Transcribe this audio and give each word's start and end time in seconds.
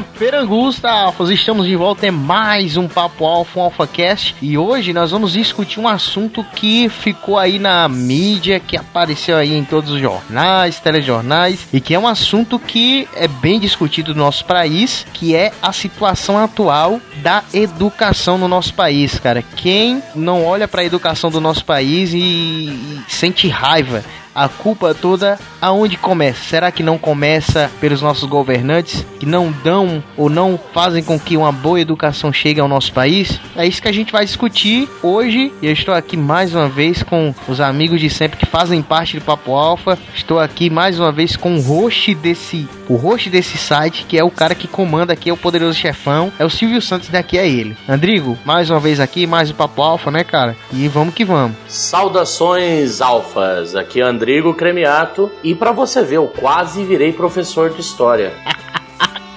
Perangusta, 0.00 0.88
Alfas, 0.88 1.30
estamos 1.30 1.66
de 1.66 1.74
volta 1.74 2.06
em 2.06 2.12
mais 2.12 2.76
um 2.76 2.86
Papo 2.86 3.24
Alfa, 3.24 3.58
um 3.58 3.62
AlphaCast 3.64 4.36
e 4.40 4.56
hoje 4.56 4.92
nós 4.92 5.10
vamos 5.10 5.32
discutir 5.32 5.80
um 5.80 5.88
assunto 5.88 6.44
que 6.54 6.88
ficou 6.88 7.36
aí 7.36 7.58
na 7.58 7.88
mídia, 7.88 8.60
que 8.60 8.76
apareceu 8.76 9.36
aí 9.36 9.52
em 9.52 9.64
todos 9.64 9.90
os 9.90 10.00
jornais, 10.00 10.78
telejornais 10.78 11.66
e 11.72 11.80
que 11.80 11.92
é 11.92 11.98
um 11.98 12.06
assunto 12.06 12.56
que 12.56 13.08
é 13.16 13.26
bem 13.26 13.58
discutido 13.58 14.14
no 14.14 14.20
nosso 14.22 14.44
país, 14.44 15.04
que 15.12 15.34
é 15.34 15.50
a 15.60 15.72
situação 15.72 16.38
atual 16.38 17.00
da 17.16 17.42
educação 17.52 18.38
no 18.38 18.46
nosso 18.46 18.72
país, 18.74 19.18
cara. 19.18 19.42
Quem 19.56 20.00
não 20.14 20.44
olha 20.44 20.68
para 20.68 20.82
a 20.82 20.84
educação 20.84 21.32
do 21.32 21.40
nosso 21.40 21.64
país 21.64 22.14
e, 22.14 22.18
e 22.18 23.00
sente 23.08 23.48
raiva 23.48 24.04
a 24.40 24.48
culpa 24.48 24.94
toda 24.94 25.38
aonde 25.60 25.98
começa? 25.98 26.42
Será 26.42 26.72
que 26.72 26.82
não 26.82 26.96
começa 26.96 27.70
pelos 27.78 28.00
nossos 28.00 28.26
governantes 28.26 29.04
que 29.18 29.26
não 29.26 29.52
dão 29.52 30.02
ou 30.16 30.30
não 30.30 30.58
fazem 30.72 31.02
com 31.02 31.20
que 31.20 31.36
uma 31.36 31.52
boa 31.52 31.78
educação 31.78 32.32
chegue 32.32 32.58
ao 32.58 32.66
nosso 32.66 32.90
país? 32.90 33.38
É 33.54 33.66
isso 33.66 33.82
que 33.82 33.88
a 33.88 33.92
gente 33.92 34.10
vai 34.10 34.24
discutir 34.24 34.88
hoje. 35.02 35.52
E 35.60 35.66
eu 35.66 35.72
estou 35.72 35.92
aqui 35.92 36.16
mais 36.16 36.54
uma 36.54 36.70
vez 36.70 37.02
com 37.02 37.34
os 37.46 37.60
amigos 37.60 38.00
de 38.00 38.08
sempre 38.08 38.38
que 38.38 38.46
fazem 38.46 38.80
parte 38.80 39.18
do 39.18 39.24
Papo 39.24 39.52
Alfa. 39.52 39.98
Estou 40.14 40.38
aqui 40.38 40.70
mais 40.70 40.98
uma 40.98 41.12
vez 41.12 41.36
com 41.36 41.56
o 41.56 41.60
host 41.60 42.14
desse, 42.14 42.66
o 42.88 42.96
host 42.96 43.28
desse 43.28 43.58
site, 43.58 44.06
que 44.08 44.16
é 44.16 44.24
o 44.24 44.30
cara 44.30 44.54
que 44.54 44.66
comanda 44.66 45.12
aqui, 45.12 45.28
é 45.28 45.32
o 45.34 45.36
poderoso 45.36 45.78
chefão, 45.78 46.32
é 46.38 46.44
o 46.46 46.50
Silvio 46.50 46.80
Santos 46.80 47.10
daqui 47.10 47.36
é 47.36 47.46
ele. 47.46 47.76
Andrigo, 47.86 48.38
mais 48.42 48.70
uma 48.70 48.80
vez 48.80 49.00
aqui, 49.00 49.26
mais 49.26 49.50
o 49.50 49.54
Papo 49.54 49.82
Alfa, 49.82 50.10
né, 50.10 50.24
cara? 50.24 50.56
E 50.72 50.88
vamos 50.88 51.12
que 51.12 51.26
vamos. 51.26 51.56
Saudações 51.68 53.02
alfas. 53.02 53.76
Aqui 53.76 54.00
é 54.00 54.04
Andrigo 54.04 54.29
Rodrigo 54.30 54.54
Cremiato. 54.54 55.28
E 55.42 55.56
para 55.56 55.72
você 55.72 56.04
ver, 56.04 56.18
eu 56.18 56.28
quase 56.28 56.84
virei 56.84 57.12
professor 57.12 57.68
de 57.70 57.80
história. 57.80 58.32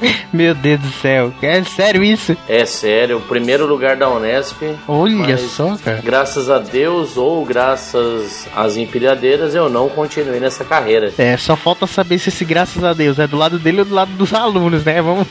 Meu 0.31 0.53
Deus 0.53 0.79
do 0.79 0.91
céu, 0.91 1.33
é 1.41 1.63
sério 1.63 2.03
isso? 2.03 2.35
É 2.47 2.65
sério, 2.65 3.17
o 3.17 3.21
primeiro 3.21 3.65
lugar 3.65 3.95
da 3.95 4.09
Unesp. 4.09 4.61
Olha 4.87 5.37
só, 5.37 5.77
cara. 5.77 6.01
Graças 6.03 6.49
a 6.49 6.59
Deus 6.59 7.17
ou 7.17 7.45
graças 7.45 8.47
às 8.55 8.77
empilhadeiras, 8.77 9.55
eu 9.55 9.69
não 9.69 9.89
continuei 9.89 10.39
nessa 10.39 10.63
carreira. 10.63 11.13
É, 11.17 11.37
só 11.37 11.55
falta 11.55 11.87
saber 11.87 12.19
se 12.19 12.29
esse 12.29 12.45
graças 12.45 12.83
a 12.83 12.93
Deus 12.93 13.19
é 13.19 13.27
do 13.27 13.37
lado 13.37 13.59
dele 13.59 13.79
ou 13.79 13.85
do 13.85 13.93
lado 13.93 14.11
dos 14.13 14.33
alunos, 14.33 14.83
né? 14.83 15.01
Vamos. 15.01 15.27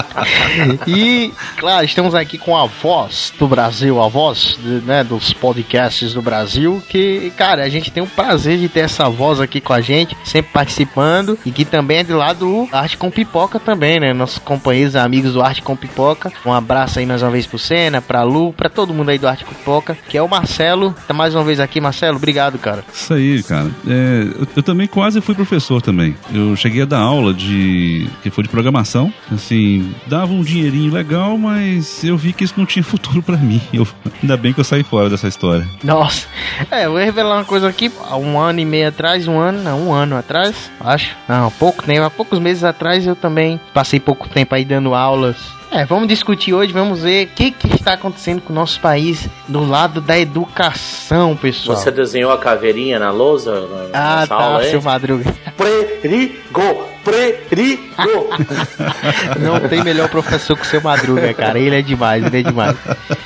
e, 0.86 1.32
claro, 1.56 1.84
estamos 1.84 2.14
aqui 2.14 2.38
com 2.38 2.56
a 2.56 2.66
voz 2.66 3.32
do 3.38 3.46
Brasil, 3.46 4.00
a 4.00 4.08
voz 4.08 4.58
né, 4.84 5.04
dos 5.04 5.32
podcasts 5.32 6.12
do 6.12 6.22
Brasil, 6.22 6.82
que, 6.88 7.32
cara, 7.36 7.62
a 7.62 7.68
gente 7.68 7.90
tem 7.90 8.02
o 8.02 8.06
prazer 8.06 8.58
de 8.58 8.68
ter 8.68 8.80
essa 8.80 9.08
voz 9.08 9.40
aqui 9.40 9.60
com 9.60 9.72
a 9.72 9.80
gente, 9.80 10.16
sempre 10.24 10.52
participando, 10.52 11.38
e 11.44 11.50
que 11.50 11.64
também 11.64 11.98
é 11.98 12.04
do 12.04 12.16
lado 12.16 12.40
do 12.40 12.68
Arte 12.72 12.96
com 12.96 13.10
Pipoca 13.10 13.60
também 13.60 13.79
também, 13.80 13.98
né? 13.98 14.12
Nossos 14.12 14.38
companheiros, 14.38 14.94
amigos 14.94 15.32
do 15.32 15.40
Arte 15.40 15.62
com 15.62 15.74
Pipoca. 15.74 16.30
Um 16.44 16.52
abraço 16.52 16.98
aí 16.98 17.06
mais 17.06 17.22
uma 17.22 17.30
vez 17.30 17.46
pro 17.46 17.58
Senna, 17.58 18.02
pra 18.02 18.22
Lu, 18.22 18.52
pra 18.52 18.68
todo 18.68 18.92
mundo 18.92 19.08
aí 19.08 19.16
do 19.16 19.26
Arte 19.26 19.42
com 19.42 19.54
Pipoca, 19.54 19.96
que 20.06 20.18
é 20.18 20.22
o 20.22 20.28
Marcelo. 20.28 20.94
Tá 21.08 21.14
mais 21.14 21.34
uma 21.34 21.42
vez 21.42 21.58
aqui, 21.58 21.80
Marcelo. 21.80 22.18
Obrigado, 22.18 22.58
cara. 22.58 22.84
Isso 22.92 23.14
aí, 23.14 23.42
cara. 23.42 23.70
É, 23.88 24.26
eu, 24.38 24.46
eu, 24.56 24.62
também 24.62 24.86
quase 24.86 25.22
fui 25.22 25.34
professor 25.34 25.80
também. 25.80 26.14
Eu 26.30 26.54
cheguei 26.56 26.82
a 26.82 26.84
dar 26.84 26.98
aula 26.98 27.32
de. 27.32 28.06
que 28.22 28.28
foi 28.28 28.44
de 28.44 28.50
programação. 28.50 29.10
Assim, 29.32 29.94
dava 30.06 30.30
um 30.30 30.42
dinheirinho 30.42 30.92
legal, 30.92 31.38
mas 31.38 32.04
eu 32.04 32.18
vi 32.18 32.34
que 32.34 32.44
isso 32.44 32.54
não 32.58 32.66
tinha 32.66 32.84
futuro 32.84 33.22
para 33.22 33.38
mim. 33.38 33.62
Eu, 33.72 33.88
ainda 34.22 34.36
bem 34.36 34.52
que 34.52 34.60
eu 34.60 34.64
saí 34.64 34.82
fora 34.82 35.08
dessa 35.08 35.26
história. 35.26 35.66
Nossa. 35.82 36.26
É, 36.70 36.84
eu 36.84 36.90
vou 36.90 37.00
revelar 37.00 37.36
uma 37.36 37.44
coisa 37.46 37.66
aqui. 37.66 37.90
Há 38.06 38.18
um 38.18 38.38
ano 38.38 38.60
e 38.60 38.64
meio 38.66 38.88
atrás, 38.88 39.26
um 39.26 39.38
ano, 39.38 39.62
não, 39.62 39.88
um 39.88 39.92
ano 39.94 40.18
atrás, 40.18 40.70
acho. 40.80 41.16
Não, 41.26 41.50
pouco 41.52 41.82
tempo, 41.82 42.02
há 42.02 42.10
poucos 42.10 42.38
meses 42.38 42.62
atrás 42.62 43.06
eu 43.06 43.16
também 43.16 43.58
passei 43.72 44.00
pouco 44.00 44.28
tempo 44.28 44.54
aí 44.54 44.64
dando 44.64 44.94
aulas. 44.94 45.36
É, 45.72 45.84
vamos 45.84 46.08
discutir 46.08 46.52
hoje, 46.52 46.72
vamos 46.72 47.02
ver 47.02 47.26
o 47.26 47.28
que, 47.28 47.52
que 47.52 47.68
está 47.72 47.92
acontecendo 47.92 48.40
com 48.42 48.52
o 48.52 48.56
nosso 48.56 48.80
país 48.80 49.28
do 49.46 49.64
lado 49.64 50.00
da 50.00 50.18
educação, 50.18 51.36
pessoal. 51.36 51.78
Você 51.78 51.92
desenhou 51.92 52.32
a 52.32 52.38
caveirinha 52.38 52.98
na 52.98 53.12
lousa? 53.12 53.68
Na, 53.92 54.22
ah, 54.22 54.26
tá, 54.26 54.62
seu 54.64 54.82
Madruga. 54.82 55.32
Perigo! 55.56 56.90
Perigo! 57.04 58.28
Não 59.38 59.60
tem 59.68 59.84
melhor 59.84 60.08
professor 60.08 60.56
que 60.56 60.62
o 60.62 60.66
seu 60.66 60.80
Madruga, 60.80 61.32
cara. 61.34 61.58
Ele 61.58 61.76
é 61.76 61.82
demais, 61.82 62.24
ele 62.26 62.40
é 62.40 62.42
demais. 62.42 62.76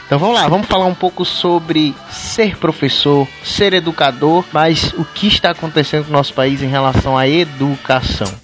Então 0.06 0.18
vamos 0.18 0.34
lá, 0.34 0.46
vamos 0.46 0.66
falar 0.66 0.84
um 0.84 0.94
pouco 0.94 1.24
sobre 1.24 1.94
ser 2.10 2.58
professor, 2.58 3.26
ser 3.42 3.72
educador, 3.72 4.44
mas 4.52 4.92
o 4.92 5.04
que 5.04 5.28
está 5.28 5.50
acontecendo 5.50 6.04
com 6.04 6.10
o 6.10 6.12
nosso 6.12 6.34
país 6.34 6.62
em 6.62 6.68
relação 6.68 7.16
à 7.16 7.26
educação. 7.26 8.43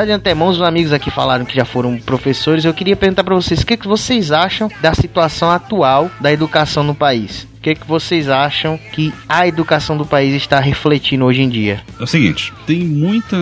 Já 0.00 0.04
de 0.06 0.12
antemão, 0.12 0.48
os 0.48 0.62
amigos 0.62 0.92
aqui 0.92 1.10
falaram 1.10 1.44
que 1.44 1.54
já 1.54 1.64
foram 1.64 1.98
professores. 1.98 2.64
Eu 2.64 2.72
queria 2.72 2.96
perguntar 2.96 3.22
para 3.22 3.34
vocês 3.34 3.60
o 3.60 3.66
que, 3.66 3.76
que 3.76 3.86
vocês 3.86 4.32
acham 4.32 4.70
da 4.80 4.94
situação 4.94 5.50
atual 5.50 6.10
da 6.20 6.32
educação 6.32 6.82
no 6.82 6.94
país. 6.94 7.46
O 7.60 7.62
que, 7.62 7.74
que 7.74 7.86
vocês 7.86 8.26
acham 8.30 8.80
que 8.94 9.12
a 9.28 9.46
educação 9.46 9.94
do 9.94 10.06
país 10.06 10.34
está 10.34 10.58
refletindo 10.58 11.26
hoje 11.26 11.42
em 11.42 11.48
dia? 11.50 11.82
É 11.98 12.02
o 12.02 12.06
seguinte, 12.06 12.54
tem 12.66 12.78
muita 12.78 13.36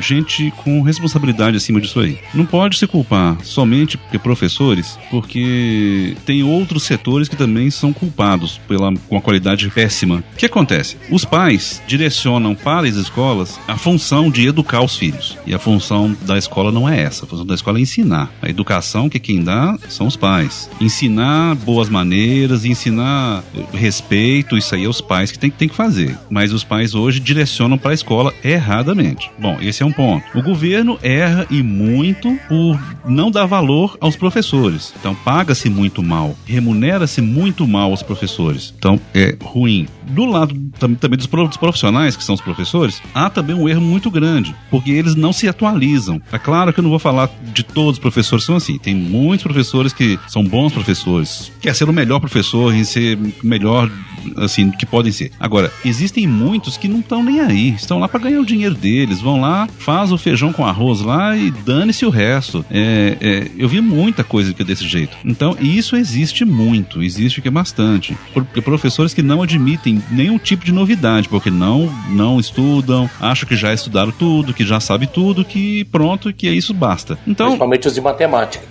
gente 0.00 0.52
com 0.64 0.82
responsabilidade 0.82 1.56
acima 1.56 1.80
disso 1.80 2.00
aí. 2.00 2.18
Não 2.34 2.44
pode 2.44 2.76
se 2.76 2.88
culpar 2.88 3.38
somente 3.44 3.96
porque 3.96 4.18
professores, 4.18 4.98
porque 5.12 6.16
tem 6.26 6.42
outros 6.42 6.82
setores 6.82 7.28
que 7.28 7.36
também 7.36 7.70
são 7.70 7.92
culpados 7.92 8.60
pela 8.66 8.92
com 9.08 9.16
a 9.16 9.20
qualidade 9.20 9.70
péssima. 9.70 10.24
O 10.32 10.36
que 10.36 10.46
acontece? 10.46 10.96
Os 11.08 11.24
pais 11.24 11.80
direcionam 11.86 12.56
para 12.56 12.88
as 12.88 12.96
escolas 12.96 13.60
a 13.68 13.76
função 13.76 14.28
de 14.28 14.44
educar 14.44 14.82
os 14.82 14.96
filhos. 14.96 15.38
E 15.46 15.54
a 15.54 15.58
função 15.60 16.16
da 16.22 16.36
escola 16.36 16.72
não 16.72 16.88
é 16.88 17.00
essa. 17.00 17.26
A 17.26 17.28
função 17.28 17.46
da 17.46 17.54
escola 17.54 17.78
é 17.78 17.82
ensinar. 17.82 18.28
A 18.42 18.48
educação 18.48 19.08
que 19.08 19.20
quem 19.20 19.44
dá 19.44 19.78
são 19.88 20.08
os 20.08 20.16
pais. 20.16 20.68
Ensinar 20.80 21.54
boas 21.54 21.88
maneiras, 21.88 22.64
ensinar 22.64 23.44
respeito, 23.72 24.56
isso 24.56 24.74
aí 24.74 24.84
é 24.84 24.88
os 24.88 25.00
pais 25.00 25.32
que 25.32 25.38
tem, 25.38 25.50
tem 25.50 25.68
que 25.68 25.74
fazer. 25.74 26.16
Mas 26.30 26.52
os 26.52 26.64
pais 26.64 26.94
hoje 26.94 27.20
direcionam 27.20 27.78
para 27.78 27.90
a 27.90 27.94
escola 27.94 28.32
erradamente. 28.44 29.30
Bom, 29.38 29.58
esse 29.60 29.82
é 29.82 29.86
um 29.86 29.92
ponto. 29.92 30.24
O 30.34 30.42
governo 30.42 30.98
erra 31.02 31.46
e 31.50 31.62
muito 31.62 32.36
por 32.48 32.78
não 33.06 33.30
dar 33.30 33.46
valor 33.46 33.96
aos 34.00 34.16
professores. 34.16 34.92
Então 34.98 35.14
paga-se 35.14 35.68
muito 35.68 36.02
mal, 36.02 36.36
remunera-se 36.46 37.20
muito 37.20 37.66
mal 37.66 37.92
os 37.92 38.02
professores. 38.02 38.72
Então 38.76 39.00
é 39.14 39.36
ruim. 39.42 39.86
Do 40.12 40.26
lado 40.26 40.54
também 40.78 41.16
dos 41.16 41.26
profissionais, 41.26 42.16
que 42.16 42.22
são 42.22 42.34
os 42.34 42.40
professores, 42.40 43.00
há 43.14 43.30
também 43.30 43.56
um 43.56 43.66
erro 43.66 43.80
muito 43.80 44.10
grande, 44.10 44.54
porque 44.70 44.90
eles 44.90 45.14
não 45.14 45.32
se 45.32 45.48
atualizam. 45.48 46.20
É 46.30 46.38
claro 46.38 46.72
que 46.72 46.80
eu 46.80 46.82
não 46.82 46.90
vou 46.90 46.98
falar 46.98 47.30
de 47.52 47.62
todos 47.62 47.92
os 47.92 47.98
professores 47.98 48.44
são 48.44 48.56
assim. 48.56 48.78
Tem 48.78 48.94
muitos 48.94 49.44
professores 49.44 49.92
que 49.92 50.18
são 50.28 50.44
bons 50.44 50.72
professores, 50.72 51.50
quer 51.60 51.74
ser 51.74 51.88
o 51.88 51.92
melhor 51.92 52.20
professor, 52.20 52.74
em 52.74 52.84
ser 52.84 53.18
melhor 53.42 53.90
assim, 54.36 54.70
que 54.70 54.86
podem 54.86 55.12
ser. 55.12 55.30
Agora, 55.38 55.72
existem 55.84 56.26
muitos 56.26 56.76
que 56.76 56.88
não 56.88 57.00
estão 57.00 57.22
nem 57.22 57.40
aí, 57.40 57.70
estão 57.70 57.98
lá 57.98 58.08
para 58.08 58.20
ganhar 58.20 58.40
o 58.40 58.46
dinheiro 58.46 58.74
deles, 58.74 59.20
vão 59.20 59.40
lá, 59.40 59.68
faz 59.78 60.12
o 60.12 60.18
feijão 60.18 60.52
com 60.52 60.64
arroz 60.64 61.00
lá 61.00 61.36
e 61.36 61.50
dane-se 61.50 62.04
o 62.04 62.10
resto. 62.10 62.64
É, 62.70 63.16
é, 63.20 63.50
eu 63.56 63.68
vi 63.68 63.80
muita 63.80 64.24
coisa 64.24 64.52
que 64.52 64.62
é 64.62 64.64
desse 64.64 64.86
jeito. 64.86 65.16
Então, 65.24 65.56
isso 65.60 65.96
existe 65.96 66.44
muito, 66.44 67.02
existe 67.02 67.40
que 67.40 67.48
é 67.48 67.50
bastante. 67.50 68.16
Porque 68.32 68.60
professores 68.60 69.14
que 69.14 69.22
não 69.22 69.42
admitem 69.42 70.02
nenhum 70.10 70.38
tipo 70.38 70.64
de 70.64 70.72
novidade, 70.72 71.28
porque 71.28 71.50
não, 71.50 71.92
não 72.10 72.38
estudam, 72.38 73.08
acham 73.20 73.48
que 73.48 73.56
já 73.56 73.72
estudaram 73.72 74.12
tudo, 74.12 74.54
que 74.54 74.64
já 74.64 74.80
sabe 74.80 75.06
tudo, 75.06 75.44
que 75.44 75.84
pronto, 75.84 76.32
que 76.32 76.48
é 76.48 76.52
isso 76.52 76.72
basta. 76.72 77.18
Então, 77.26 77.46
Principalmente 77.46 77.88
os 77.88 77.94
de 77.94 78.00
matemática. 78.00 78.64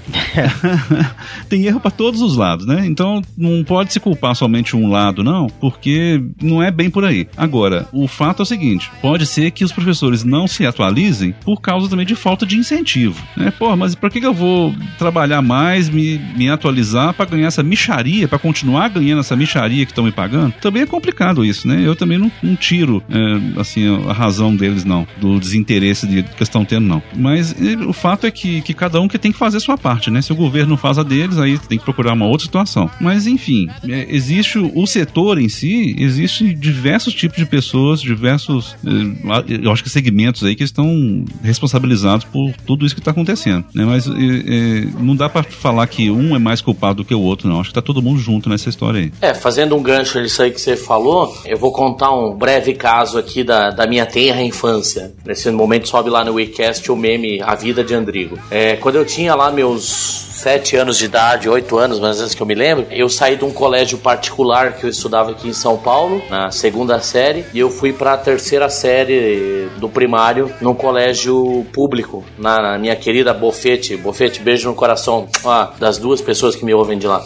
tem 1.50 1.66
erro 1.66 1.80
para 1.80 1.92
todos 1.92 2.22
os 2.22 2.36
lados, 2.36 2.66
né? 2.66 2.86
Então 2.86 3.22
não 3.38 3.64
pode 3.64 3.94
se 3.94 4.00
culpar 4.00 4.36
somente 4.36 4.76
um 4.76 4.90
lado, 4.90 5.24
não, 5.24 5.41
porque 5.48 6.22
não 6.42 6.62
é 6.62 6.72
bem 6.72 6.90
por 6.90 7.06
aí. 7.06 7.28
Agora, 7.38 7.88
o 7.92 8.08
fato 8.08 8.42
é 8.42 8.44
o 8.44 8.46
seguinte: 8.46 8.90
pode 9.02 9.26
ser 9.26 9.52
que 9.52 9.64
os 9.64 9.72
professores 9.72 10.24
não 10.24 10.48
se 10.48 10.66
atualizem 10.66 11.34
por 11.44 11.62
causa 11.62 11.90
também 11.90 12.06
de 12.06 12.16
falta 12.16 12.46
de 12.46 12.58
incentivo. 12.58 13.22
Né? 13.36 13.52
Pô, 13.52 13.76
mas 13.76 13.96
para 13.96 14.10
que, 14.10 14.22
eu 14.22 14.34
vou 14.34 14.74
trabalhar 14.98 15.42
mais, 15.42 15.90
me, 15.90 16.18
me 16.36 16.50
atualizar 16.50 17.14
para 17.14 17.26
ganhar 17.26 17.48
essa 17.48 17.64
micharia, 17.64 18.28
para 18.28 18.38
continuar 18.40 18.90
ganhando 18.90 19.20
essa 19.20 19.36
micharia 19.36 19.86
que 19.86 19.92
estão 19.92 20.04
me 20.04 20.12
pagando? 20.12 20.54
Também 20.62 20.84
é 20.84 20.86
complicado 20.86 21.44
isso, 21.44 21.68
né? 21.68 21.82
Eu 21.84 21.96
também 21.96 22.18
não, 22.18 22.32
não 22.42 22.56
tiro 22.56 23.04
é, 23.10 23.60
assim 23.60 23.88
a 24.08 24.14
razão 24.14 24.56
deles, 24.56 24.86
não, 24.86 25.08
do 25.20 25.40
desinteresse 25.40 26.08
de, 26.08 26.24
que 26.24 26.44
estão 26.44 26.64
tendo, 26.64 26.88
não. 26.88 27.02
Mas 27.16 27.56
e, 27.60 27.76
o 27.76 27.94
fato 27.94 28.28
é 28.28 28.32
que, 28.32 28.62
que 28.62 28.74
cada 28.74 29.00
um 29.02 29.08
que 29.08 29.18
tem 29.18 29.32
que 29.32 29.38
fazer 29.38 29.58
a 29.58 29.62
sua 29.62 29.78
parte, 29.78 30.10
né? 30.12 30.22
Se 30.22 30.32
o 30.32 30.36
governo 30.36 30.72
não 30.72 30.78
faz 30.78 30.98
a 30.98 31.04
deles, 31.04 31.38
aí 31.38 31.58
tem 31.58 31.78
que 31.78 31.84
procurar 31.84 32.14
uma 32.14 32.26
outra 32.26 32.46
situação. 32.46 32.90
Mas 33.00 33.28
enfim, 33.28 33.68
é, 33.88 34.08
existe 34.10 34.60
o, 34.60 34.72
o 34.74 34.86
setor 35.32 35.40
em 35.40 35.50
si, 35.50 35.96
existe 35.98 36.54
diversos 36.54 37.14
tipos 37.14 37.38
de 37.38 37.46
pessoas, 37.46 38.02
diversos, 38.02 38.76
é, 38.86 39.66
eu 39.66 39.72
acho 39.72 39.84
que 39.84 39.90
segmentos 39.90 40.44
aí 40.44 40.56
que 40.56 40.64
estão 40.64 41.24
responsabilizados 41.44 42.26
por 42.26 42.54
tudo 42.66 42.86
isso 42.86 42.96
que 42.96 43.02
está 43.02 43.12
acontecendo, 43.12 43.66
né? 43.74 43.86
Mas 43.86 44.08
é, 44.08 44.12
é, 44.12 44.88
não 45.00 45.16
dá 45.16 45.30
para 45.30 45.44
falar 45.44 45.88
que 45.88 46.10
um 46.10 46.36
é 46.36 46.40
mais 46.40 46.62
culpado 46.62 46.96
do 46.96 47.06
que 47.06 47.16
o 47.16 47.22
outro, 47.22 47.48
não. 47.48 47.60
Acho 47.60 47.70
que 47.70 47.76
tá 47.76 47.82
todo 47.82 48.02
mundo 48.02 48.20
junto 48.20 48.50
nessa 48.50 48.70
história 48.70 49.02
aí. 49.02 49.12
É, 49.22 49.34
fazendo 49.34 49.76
um 49.76 49.82
gancho 49.82 50.20
nisso 50.20 50.42
aí 50.42 50.52
que 50.52 50.60
você 50.60 50.76
falou, 50.76 51.36
eu 51.46 51.58
vou 51.58 51.72
contar 51.72 52.12
um 52.12 52.36
breve 52.36 52.74
caso 52.74 53.18
aqui 53.18 53.44
da, 53.44 53.70
da 53.70 53.88
minha 53.88 54.06
tenra 54.06 54.42
infância. 54.42 55.14
Nesse 55.26 55.50
momento 55.52 55.88
sobe 55.88 56.10
lá 56.10 56.24
no 56.24 56.34
WeCast 56.34 56.92
o 56.92 56.96
meme 56.96 57.42
A 57.42 57.56
Vida 57.56 57.84
de 57.84 57.94
Andrigo. 57.94 58.38
É, 58.50 58.76
quando 58.76 58.96
eu 58.96 59.06
tinha 59.06 59.36
lá 59.36 59.52
meus 59.52 60.31
sete 60.42 60.76
anos 60.76 60.98
de 60.98 61.06
idade, 61.06 61.48
oito 61.48 61.78
anos, 61.78 62.00
mais 62.00 62.20
vezes 62.20 62.34
que 62.34 62.42
eu 62.42 62.48
me 62.48 62.56
lembro, 62.56 62.88
eu 62.90 63.08
saí 63.08 63.36
de 63.36 63.46
um 63.46 63.52
colégio 63.52 64.00
particular 64.00 64.74
que 64.74 64.86
eu 64.86 64.90
estudava 64.90 65.30
aqui 65.30 65.48
em 65.48 65.54
São 65.54 65.78
Paulo, 65.78 66.20
na 66.32 66.50
segunda 66.50 67.00
série, 67.00 67.46
e 67.54 67.60
eu 67.60 67.70
fui 67.70 67.94
para 67.94 68.14
a 68.14 68.18
terceira 68.18 68.68
série 68.68 69.70
do 69.78 69.88
primário 69.88 70.52
num 70.60 70.74
colégio 70.74 71.64
público, 71.72 72.26
na, 72.40 72.60
na 72.60 72.78
minha 72.80 72.96
querida 72.96 73.36
Bofete. 73.36 73.96
Bofete, 73.96 74.42
beijo 74.42 74.68
no 74.68 74.74
coração 74.74 75.28
ah, 75.46 75.74
das 75.80 76.00
duas 76.00 76.22
pessoas 76.22 76.56
que 76.56 76.66
me 76.66 76.74
ouvem 76.74 76.98
de 76.98 77.06
lá. 77.06 77.24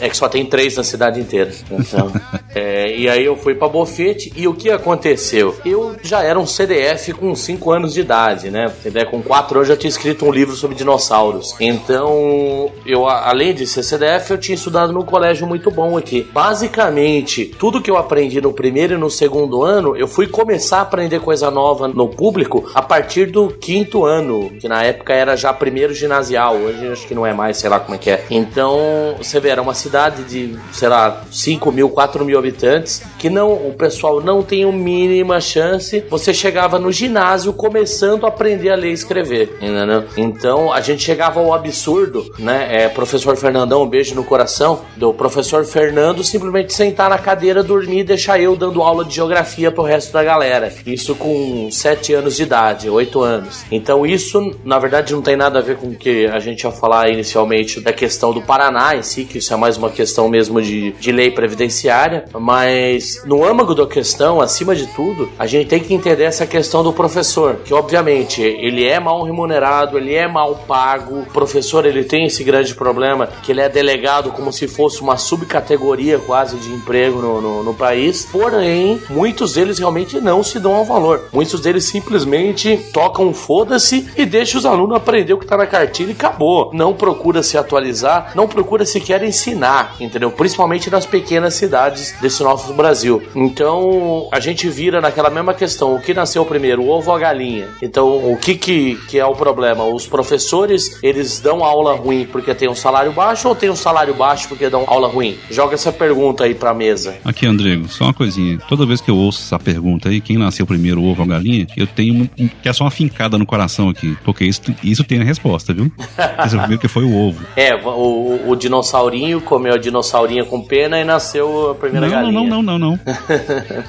É 0.00 0.08
que 0.08 0.16
só 0.16 0.26
tem 0.26 0.46
três 0.46 0.76
na 0.76 0.82
cidade 0.82 1.20
inteira. 1.20 1.50
Então, 1.70 2.10
é, 2.54 2.96
e 2.96 3.06
aí 3.06 3.24
eu 3.24 3.36
fui 3.36 3.54
para 3.54 3.68
Bofete 3.68 4.32
e 4.34 4.48
o 4.48 4.54
que 4.54 4.70
aconteceu? 4.70 5.54
Eu 5.64 5.96
já 6.02 6.22
era 6.22 6.38
um 6.38 6.46
CDF 6.46 7.12
com 7.12 7.34
cinco 7.34 7.70
anos 7.70 7.92
de 7.92 8.00
idade, 8.00 8.50
né? 8.50 8.72
Com 9.10 9.20
quatro 9.22 9.58
anos 9.58 9.68
eu 9.68 9.74
já 9.74 9.78
tinha 9.78 9.90
escrito 9.90 10.24
um 10.24 10.32
livro 10.32 10.56
sobre 10.56 10.74
dinossauros. 10.74 11.54
Então 11.60 12.45
eu, 12.84 13.06
além 13.06 13.54
de 13.54 13.66
ser 13.66 13.82
CDF, 13.82 14.30
eu 14.30 14.38
tinha 14.38 14.54
estudado 14.54 14.92
num 14.92 15.02
colégio 15.02 15.46
muito 15.46 15.70
bom 15.70 15.96
aqui. 15.96 16.26
Basicamente, 16.32 17.46
tudo 17.58 17.80
que 17.80 17.90
eu 17.90 17.96
aprendi 17.96 18.40
no 18.40 18.52
primeiro 18.52 18.94
e 18.94 18.98
no 18.98 19.10
segundo 19.10 19.62
ano, 19.62 19.96
eu 19.96 20.08
fui 20.08 20.26
começar 20.26 20.78
a 20.78 20.82
aprender 20.82 21.20
coisa 21.20 21.50
nova 21.50 21.88
no 21.88 22.08
público 22.08 22.70
a 22.74 22.82
partir 22.82 23.26
do 23.26 23.48
quinto 23.48 24.04
ano, 24.04 24.50
que 24.60 24.68
na 24.68 24.82
época 24.82 25.12
era 25.12 25.36
já 25.36 25.52
primeiro 25.52 25.94
ginasial, 25.94 26.56
hoje 26.56 26.86
acho 26.88 27.06
que 27.06 27.14
não 27.14 27.26
é 27.26 27.32
mais, 27.32 27.56
sei 27.56 27.70
lá 27.70 27.80
como 27.80 27.94
é 27.94 27.98
que 27.98 28.10
é. 28.10 28.24
Então, 28.30 29.14
você 29.18 29.40
vê, 29.40 29.50
era 29.50 29.62
uma 29.62 29.74
cidade 29.74 30.24
de, 30.24 30.58
sei 30.72 30.88
lá, 30.88 31.22
5 31.30 31.72
mil, 31.72 31.88
4 31.88 32.24
mil 32.24 32.38
habitantes, 32.38 33.02
que 33.18 33.30
não, 33.30 33.52
o 33.52 33.74
pessoal 33.74 34.20
não 34.20 34.42
tem 34.42 34.64
a 34.64 34.72
mínima 34.72 35.40
chance. 35.40 36.04
Você 36.10 36.32
chegava 36.32 36.78
no 36.78 36.92
ginásio 36.92 37.52
começando 37.52 38.24
a 38.24 38.28
aprender 38.28 38.70
a 38.70 38.76
ler 38.76 38.90
e 38.90 38.92
escrever, 38.92 39.56
entendeu? 39.60 40.04
Então, 40.16 40.72
a 40.72 40.80
gente 40.80 41.02
chegava 41.02 41.40
ao 41.40 41.52
absurdo 41.52 42.32
né? 42.38 42.68
É, 42.70 42.88
professor 42.88 43.36
Fernandão, 43.36 43.82
um 43.82 43.88
beijo 43.88 44.14
no 44.14 44.24
coração, 44.24 44.80
do 44.96 45.12
professor 45.12 45.64
Fernando 45.64 46.22
simplesmente 46.24 46.72
sentar 46.72 47.10
na 47.10 47.18
cadeira, 47.18 47.62
dormir 47.62 48.00
e 48.00 48.04
deixar 48.04 48.40
eu 48.40 48.56
dando 48.56 48.82
aula 48.82 49.04
de 49.04 49.14
geografia 49.14 49.70
pro 49.70 49.82
resto 49.82 50.12
da 50.12 50.22
galera. 50.22 50.72
Isso 50.86 51.14
com 51.14 51.68
7 51.70 52.14
anos 52.14 52.36
de 52.36 52.42
idade, 52.42 52.88
8 52.90 53.20
anos. 53.20 53.64
Então 53.70 54.06
isso, 54.06 54.54
na 54.64 54.78
verdade, 54.78 55.12
não 55.12 55.22
tem 55.22 55.36
nada 55.36 55.58
a 55.58 55.62
ver 55.62 55.76
com 55.76 55.88
o 55.88 55.94
que 55.94 56.26
a 56.26 56.38
gente 56.38 56.62
ia 56.62 56.70
falar 56.70 57.08
inicialmente 57.10 57.80
da 57.80 57.92
questão 57.92 58.32
do 58.32 58.42
Paraná 58.42 58.96
em 58.96 59.02
si, 59.02 59.24
que 59.24 59.38
isso 59.38 59.52
é 59.52 59.56
mais 59.56 59.76
uma 59.76 59.90
questão 59.90 60.28
mesmo 60.28 60.60
de, 60.60 60.92
de 60.92 61.12
lei 61.12 61.30
previdenciária, 61.30 62.24
mas 62.34 63.22
no 63.24 63.44
âmago 63.44 63.74
da 63.74 63.86
questão, 63.86 64.40
acima 64.40 64.74
de 64.74 64.86
tudo, 64.88 65.28
a 65.38 65.46
gente 65.46 65.68
tem 65.68 65.80
que 65.80 65.94
entender 65.94 66.24
essa 66.24 66.46
questão 66.46 66.82
do 66.82 66.92
professor, 66.92 67.56
que 67.64 67.72
obviamente 67.72 68.42
ele 68.42 68.86
é 68.86 68.98
mal 68.98 69.22
remunerado, 69.22 69.96
ele 69.98 70.14
é 70.14 70.26
mal 70.26 70.54
pago, 70.66 71.20
o 71.20 71.26
professor 71.26 71.86
ele 71.86 72.04
tem 72.04 72.25
esse 72.26 72.44
grande 72.44 72.74
problema, 72.74 73.28
que 73.42 73.52
ele 73.52 73.60
é 73.60 73.68
delegado 73.68 74.30
como 74.32 74.52
se 74.52 74.68
fosse 74.68 75.00
uma 75.00 75.16
subcategoria 75.16 76.18
quase 76.18 76.56
de 76.56 76.72
emprego 76.72 77.20
no, 77.20 77.40
no, 77.40 77.62
no 77.62 77.74
país. 77.74 78.26
Porém, 78.30 79.00
muitos 79.08 79.54
deles 79.54 79.78
realmente 79.78 80.20
não 80.20 80.42
se 80.42 80.58
dão 80.58 80.74
ao 80.74 80.84
valor. 80.84 81.24
Muitos 81.32 81.60
deles 81.60 81.84
simplesmente 81.84 82.76
tocam 82.92 83.32
foda-se 83.32 84.08
e 84.16 84.24
deixam 84.26 84.58
os 84.58 84.66
alunos 84.66 84.96
aprender 84.96 85.32
o 85.32 85.38
que 85.38 85.46
tá 85.46 85.56
na 85.56 85.66
cartilha 85.66 86.10
e 86.10 86.12
acabou. 86.12 86.70
Não 86.72 86.94
procura 86.94 87.42
se 87.42 87.56
atualizar, 87.56 88.32
não 88.34 88.48
procura 88.48 88.84
sequer 88.84 89.22
ensinar, 89.22 89.96
entendeu? 90.00 90.30
Principalmente 90.30 90.90
nas 90.90 91.06
pequenas 91.06 91.54
cidades 91.54 92.14
desse 92.20 92.42
nosso 92.42 92.72
Brasil. 92.72 93.22
Então, 93.34 94.28
a 94.32 94.40
gente 94.40 94.68
vira 94.68 95.00
naquela 95.00 95.30
mesma 95.30 95.54
questão, 95.54 95.94
o 95.94 96.00
que 96.00 96.14
nasceu 96.14 96.44
primeiro, 96.44 96.82
o 96.82 96.88
ovo 96.88 97.10
ou 97.10 97.16
a 97.16 97.18
galinha? 97.18 97.68
Então, 97.82 98.32
o 98.32 98.36
que 98.36 98.54
que, 98.54 98.96
que 99.08 99.18
é 99.18 99.26
o 99.26 99.34
problema? 99.34 99.84
Os 99.84 100.06
professores, 100.06 100.98
eles 101.02 101.40
dão 101.40 101.64
aula 101.64 101.94
ruim 101.94 102.15
porque 102.24 102.54
tem 102.54 102.68
um 102.68 102.74
salário 102.74 103.12
baixo 103.12 103.48
ou 103.48 103.54
tem 103.54 103.70
um 103.70 103.76
salário 103.76 104.14
baixo 104.14 104.48
porque 104.48 104.68
dão 104.68 104.84
aula 104.86 105.08
ruim? 105.08 105.36
Joga 105.50 105.74
essa 105.74 105.92
pergunta 105.92 106.44
aí 106.44 106.54
pra 106.54 106.72
mesa. 106.72 107.16
Aqui, 107.24 107.46
Andrego, 107.46 107.88
só 107.88 108.04
uma 108.04 108.14
coisinha. 108.14 108.58
Toda 108.68 108.86
vez 108.86 109.00
que 109.00 109.10
eu 109.10 109.16
ouço 109.16 109.42
essa 109.42 109.58
pergunta 109.58 110.08
aí, 110.08 110.20
quem 110.20 110.38
nasceu 110.38 110.66
primeiro, 110.66 111.02
ovo 111.02 111.22
ou 111.22 111.24
a 111.24 111.28
galinha, 111.28 111.66
eu 111.76 111.86
tenho 111.86 112.28
que 112.62 112.68
é 112.68 112.72
só 112.72 112.84
uma 112.84 112.90
fincada 112.90 113.38
no 113.38 113.46
coração 113.46 113.88
aqui, 113.88 114.16
porque 114.24 114.44
isso, 114.44 114.62
isso 114.82 115.04
tem 115.04 115.20
a 115.20 115.24
resposta, 115.24 115.72
viu? 115.72 115.90
Esse 116.44 116.54
é 116.54 116.58
o 116.58 116.60
primeiro 116.60 116.80
que 116.80 116.88
foi 116.88 117.04
o 117.04 117.14
ovo. 117.14 117.44
É, 117.56 117.74
o, 117.74 118.50
o 118.50 118.56
dinossaurinho 118.56 119.40
comeu 119.40 119.74
a 119.74 119.78
dinossaurinha 119.78 120.44
com 120.44 120.62
pena 120.62 121.00
e 121.00 121.04
nasceu 121.04 121.70
a 121.70 121.74
primeira 121.74 122.06
não, 122.06 122.14
galinha. 122.14 122.32
Não, 122.32 122.46
não, 122.46 122.62
não, 122.62 122.78
não, 122.78 122.90
não. 122.90 123.00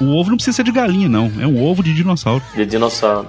o 0.00 0.18
ovo 0.18 0.30
não 0.30 0.36
precisa 0.36 0.56
ser 0.56 0.62
de 0.64 0.72
galinha, 0.72 1.08
não. 1.08 1.30
É 1.40 1.46
um 1.46 1.62
ovo 1.62 1.82
de 1.82 1.94
dinossauro. 1.94 2.42
De 2.54 2.64
dinossauro. 2.64 3.28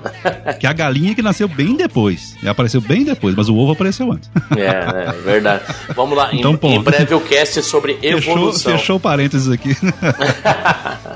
que 0.60 0.68
a 0.68 0.74
galinha 0.74 1.14
que 1.14 1.22
nasceu 1.22 1.48
bem 1.48 1.76
depois. 1.76 2.36
Apareceu 2.46 2.82
bem 2.82 3.04
depois, 3.04 3.36
mas 3.36 3.50
o 3.50 3.56
ovo 3.56 3.74
apareceu 3.74 4.12
antes. 4.12 4.30
é, 4.58 4.79
é 4.80 5.12
verdade. 5.24 5.64
Vamos 5.96 6.18
lá, 6.18 6.30
então, 6.34 6.58
em, 6.64 6.76
em 6.76 6.82
breve 6.82 7.14
o 7.14 7.22
cast 7.22 7.60
é 7.60 7.62
sobre 7.62 7.98
evolução. 8.02 8.54
Fechou, 8.54 8.78
fechou 8.80 9.00
parênteses 9.00 9.50
aqui. 9.50 9.76